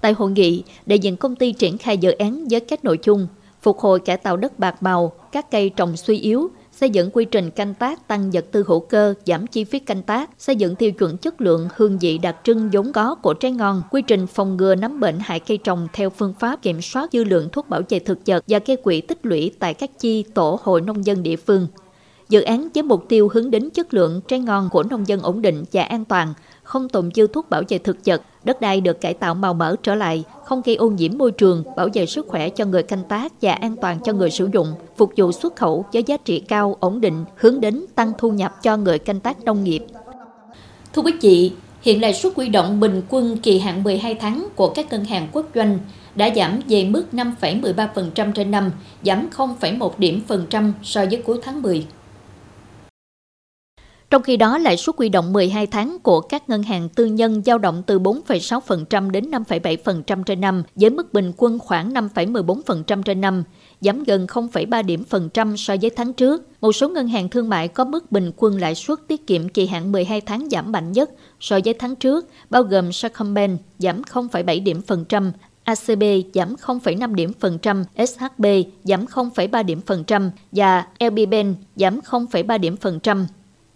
Tại 0.00 0.12
hội 0.12 0.30
nghị, 0.30 0.62
đại 0.86 0.98
diện 0.98 1.16
công 1.16 1.36
ty 1.36 1.52
triển 1.52 1.78
khai 1.78 1.98
dự 1.98 2.10
án 2.10 2.48
với 2.50 2.60
các 2.60 2.84
nội 2.84 2.98
dung 3.02 3.26
phục 3.62 3.78
hồi 3.78 4.00
cải 4.00 4.16
tạo 4.16 4.36
đất 4.36 4.58
bạc 4.58 4.82
màu, 4.82 5.12
các 5.32 5.50
cây 5.50 5.70
trồng 5.76 5.96
suy 5.96 6.18
yếu, 6.18 6.50
xây 6.80 6.90
dựng 6.90 7.10
quy 7.12 7.24
trình 7.24 7.50
canh 7.50 7.74
tác 7.74 8.08
tăng 8.08 8.30
vật 8.30 8.44
tư 8.52 8.64
hữu 8.66 8.80
cơ, 8.80 9.14
giảm 9.26 9.46
chi 9.46 9.64
phí 9.64 9.78
canh 9.78 10.02
tác, 10.02 10.30
xây 10.38 10.56
dựng 10.56 10.74
tiêu 10.74 10.92
chuẩn 10.92 11.16
chất 11.16 11.40
lượng, 11.40 11.68
hương 11.76 11.98
vị 11.98 12.18
đặc 12.18 12.36
trưng 12.44 12.70
vốn 12.72 12.92
có 12.92 13.14
của 13.14 13.34
trái 13.34 13.52
ngon, 13.52 13.82
quy 13.90 14.02
trình 14.02 14.26
phòng 14.26 14.56
ngừa 14.56 14.74
nấm 14.74 15.00
bệnh 15.00 15.18
hại 15.20 15.40
cây 15.40 15.58
trồng 15.58 15.88
theo 15.92 16.10
phương 16.10 16.34
pháp 16.40 16.62
kiểm 16.62 16.82
soát 16.82 17.12
dư 17.12 17.24
lượng 17.24 17.48
thuốc 17.52 17.68
bảo 17.68 17.80
vệ 17.88 17.98
thực 17.98 18.18
vật 18.26 18.44
và 18.48 18.58
gây 18.66 18.76
quỹ 18.76 19.00
tích 19.00 19.18
lũy 19.22 19.52
tại 19.58 19.74
các 19.74 19.90
chi 19.98 20.22
tổ 20.34 20.58
hội 20.62 20.80
nông 20.80 21.06
dân 21.06 21.22
địa 21.22 21.36
phương. 21.36 21.66
Dự 22.28 22.40
án 22.40 22.68
với 22.74 22.82
mục 22.82 23.04
tiêu 23.08 23.28
hướng 23.32 23.50
đến 23.50 23.70
chất 23.70 23.94
lượng 23.94 24.20
trái 24.28 24.40
ngon 24.40 24.68
của 24.70 24.82
nông 24.82 25.08
dân 25.08 25.22
ổn 25.22 25.42
định 25.42 25.64
và 25.72 25.82
an 25.82 26.04
toàn, 26.04 26.34
không 26.68 26.88
tồn 26.88 27.10
dư 27.14 27.26
thuốc 27.26 27.50
bảo 27.50 27.62
vệ 27.68 27.78
thực 27.78 27.96
vật, 28.04 28.22
đất 28.44 28.60
đai 28.60 28.80
được 28.80 29.00
cải 29.00 29.14
tạo 29.14 29.34
màu 29.34 29.54
mỡ 29.54 29.76
trở 29.82 29.94
lại, 29.94 30.24
không 30.44 30.62
gây 30.64 30.76
ô 30.76 30.90
nhiễm 30.90 31.18
môi 31.18 31.32
trường, 31.32 31.64
bảo 31.76 31.88
vệ 31.94 32.06
sức 32.06 32.26
khỏe 32.28 32.48
cho 32.48 32.64
người 32.64 32.82
canh 32.82 33.04
tác 33.08 33.32
và 33.42 33.52
an 33.52 33.76
toàn 33.82 33.98
cho 34.04 34.12
người 34.12 34.30
sử 34.30 34.48
dụng, 34.52 34.66
phục 34.96 35.12
vụ 35.16 35.32
xuất 35.32 35.56
khẩu 35.56 35.84
với 35.92 36.02
giá 36.06 36.16
trị 36.16 36.40
cao, 36.40 36.76
ổn 36.80 37.00
định, 37.00 37.24
hướng 37.36 37.60
đến 37.60 37.84
tăng 37.94 38.12
thu 38.18 38.30
nhập 38.30 38.62
cho 38.62 38.76
người 38.76 38.98
canh 38.98 39.20
tác 39.20 39.44
nông 39.44 39.64
nghiệp. 39.64 39.84
Thưa 40.94 41.02
quý 41.02 41.12
vị, 41.20 41.52
hiện 41.82 42.02
lãi 42.02 42.14
suất 42.14 42.32
quy 42.36 42.48
động 42.48 42.80
bình 42.80 43.02
quân 43.08 43.36
kỳ 43.42 43.58
hạn 43.58 43.82
12 43.82 44.14
tháng 44.14 44.48
của 44.56 44.68
các 44.68 44.90
ngân 44.90 45.04
hàng 45.04 45.28
quốc 45.32 45.46
doanh 45.54 45.78
đã 46.14 46.30
giảm 46.36 46.60
về 46.68 46.84
mức 46.84 47.04
5,13% 47.12 48.32
trên 48.32 48.50
năm, 48.50 48.70
giảm 49.04 49.28
0,1 49.36 49.90
điểm 49.98 50.22
phần 50.26 50.46
trăm 50.50 50.72
so 50.82 51.04
với 51.10 51.22
cuối 51.26 51.38
tháng 51.42 51.62
10. 51.62 51.86
Trong 54.10 54.22
khi 54.22 54.36
đó, 54.36 54.58
lãi 54.58 54.76
suất 54.76 54.96
huy 54.96 55.08
động 55.08 55.32
12 55.32 55.66
tháng 55.66 55.98
của 56.02 56.20
các 56.20 56.48
ngân 56.48 56.62
hàng 56.62 56.88
tư 56.88 57.04
nhân 57.06 57.42
dao 57.44 57.58
động 57.58 57.82
từ 57.86 57.98
4,6% 57.98 59.10
đến 59.10 59.30
5,7% 59.30 60.22
trên 60.22 60.40
năm, 60.40 60.62
với 60.74 60.90
mức 60.90 61.12
bình 61.12 61.32
quân 61.36 61.58
khoảng 61.58 61.92
5,14% 61.92 63.02
trên 63.02 63.20
năm, 63.20 63.44
giảm 63.80 64.04
gần 64.04 64.26
0,3 64.26 64.82
điểm 64.82 65.04
phần 65.04 65.28
trăm 65.34 65.56
so 65.56 65.74
với 65.80 65.90
tháng 65.90 66.12
trước. 66.12 66.48
Một 66.60 66.72
số 66.72 66.88
ngân 66.88 67.08
hàng 67.08 67.28
thương 67.28 67.48
mại 67.48 67.68
có 67.68 67.84
mức 67.84 68.12
bình 68.12 68.32
quân 68.36 68.60
lãi 68.60 68.74
suất 68.74 68.98
tiết 69.08 69.26
kiệm 69.26 69.48
kỳ 69.48 69.66
hạn 69.66 69.92
12 69.92 70.20
tháng 70.20 70.48
giảm 70.50 70.72
mạnh 70.72 70.92
nhất 70.92 71.10
so 71.40 71.58
với 71.64 71.74
tháng 71.74 71.96
trước, 71.96 72.28
bao 72.50 72.62
gồm 72.62 72.92
Sacombank 72.92 73.60
giảm 73.78 74.02
0,7 74.02 74.62
điểm 74.62 74.82
phần 74.86 75.04
trăm, 75.04 75.32
ACB 75.64 76.02
giảm 76.34 76.54
0,5 76.54 77.14
điểm 77.14 77.32
phần 77.40 77.58
trăm, 77.58 77.84
SHB 78.06 78.46
giảm 78.84 79.04
0,3 79.04 79.62
điểm 79.62 79.80
phần 79.86 80.04
trăm 80.04 80.30
và 80.52 80.86
LB 81.00 81.18
Bank 81.30 81.56
giảm 81.76 82.00
0,3 82.00 82.58
điểm 82.58 82.76
phần 82.76 83.00
trăm. 83.00 83.26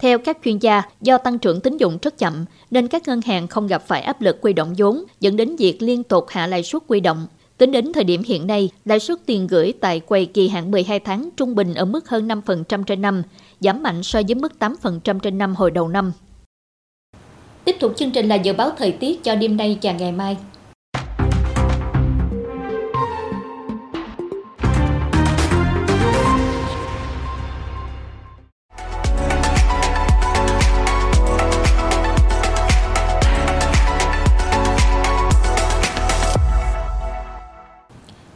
Theo 0.03 0.19
các 0.19 0.38
chuyên 0.45 0.59
gia, 0.59 0.83
do 1.01 1.19
tăng 1.19 1.38
trưởng 1.38 1.61
tín 1.61 1.77
dụng 1.77 1.99
rất 2.03 2.19
chậm 2.19 2.45
nên 2.71 2.88
các 2.88 3.09
ngân 3.09 3.21
hàng 3.21 3.49
không 3.49 3.67
gặp 3.67 3.83
phải 3.87 4.03
áp 4.03 4.21
lực 4.21 4.38
quy 4.41 4.53
động 4.53 4.75
vốn, 4.79 5.05
dẫn 5.21 5.37
đến 5.37 5.57
việc 5.57 5.83
liên 5.83 6.03
tục 6.03 6.25
hạ 6.29 6.47
lãi 6.47 6.62
suất 6.62 6.83
quy 6.87 7.01
động. 7.01 7.27
Tính 7.59 7.73
đến 7.73 7.93
thời 7.93 8.05
điểm 8.05 8.23
hiện 8.23 8.47
nay, 8.47 8.71
lãi 8.85 9.01
suất 9.01 9.19
tiền 9.27 9.47
gửi 9.47 9.73
tại 9.81 10.01
quầy 10.01 10.27
kỳ 10.27 10.49
hạn 10.49 10.71
12 10.71 11.01
tháng 11.01 11.29
trung 11.37 11.55
bình 11.55 11.75
ở 11.75 11.85
mức 11.85 12.09
hơn 12.09 12.29
5% 12.29 12.85
trên 12.85 13.03
năm, 13.03 13.23
giảm 13.61 13.83
mạnh 13.83 14.03
so 14.03 14.21
với 14.29 14.35
mức 14.35 14.53
8% 14.59 15.19
trên 15.19 15.38
năm 15.38 15.55
hồi 15.55 15.71
đầu 15.71 15.88
năm. 15.88 16.12
Tiếp 17.65 17.77
tục 17.81 17.93
chương 17.97 18.11
trình 18.11 18.29
là 18.29 18.35
dự 18.35 18.53
báo 18.53 18.71
thời 18.79 18.93
tiết 18.93 19.25
cho 19.25 19.35
đêm 19.35 19.57
nay 19.57 19.79
và 19.83 19.93
ngày 19.93 20.12
mai. 20.12 20.37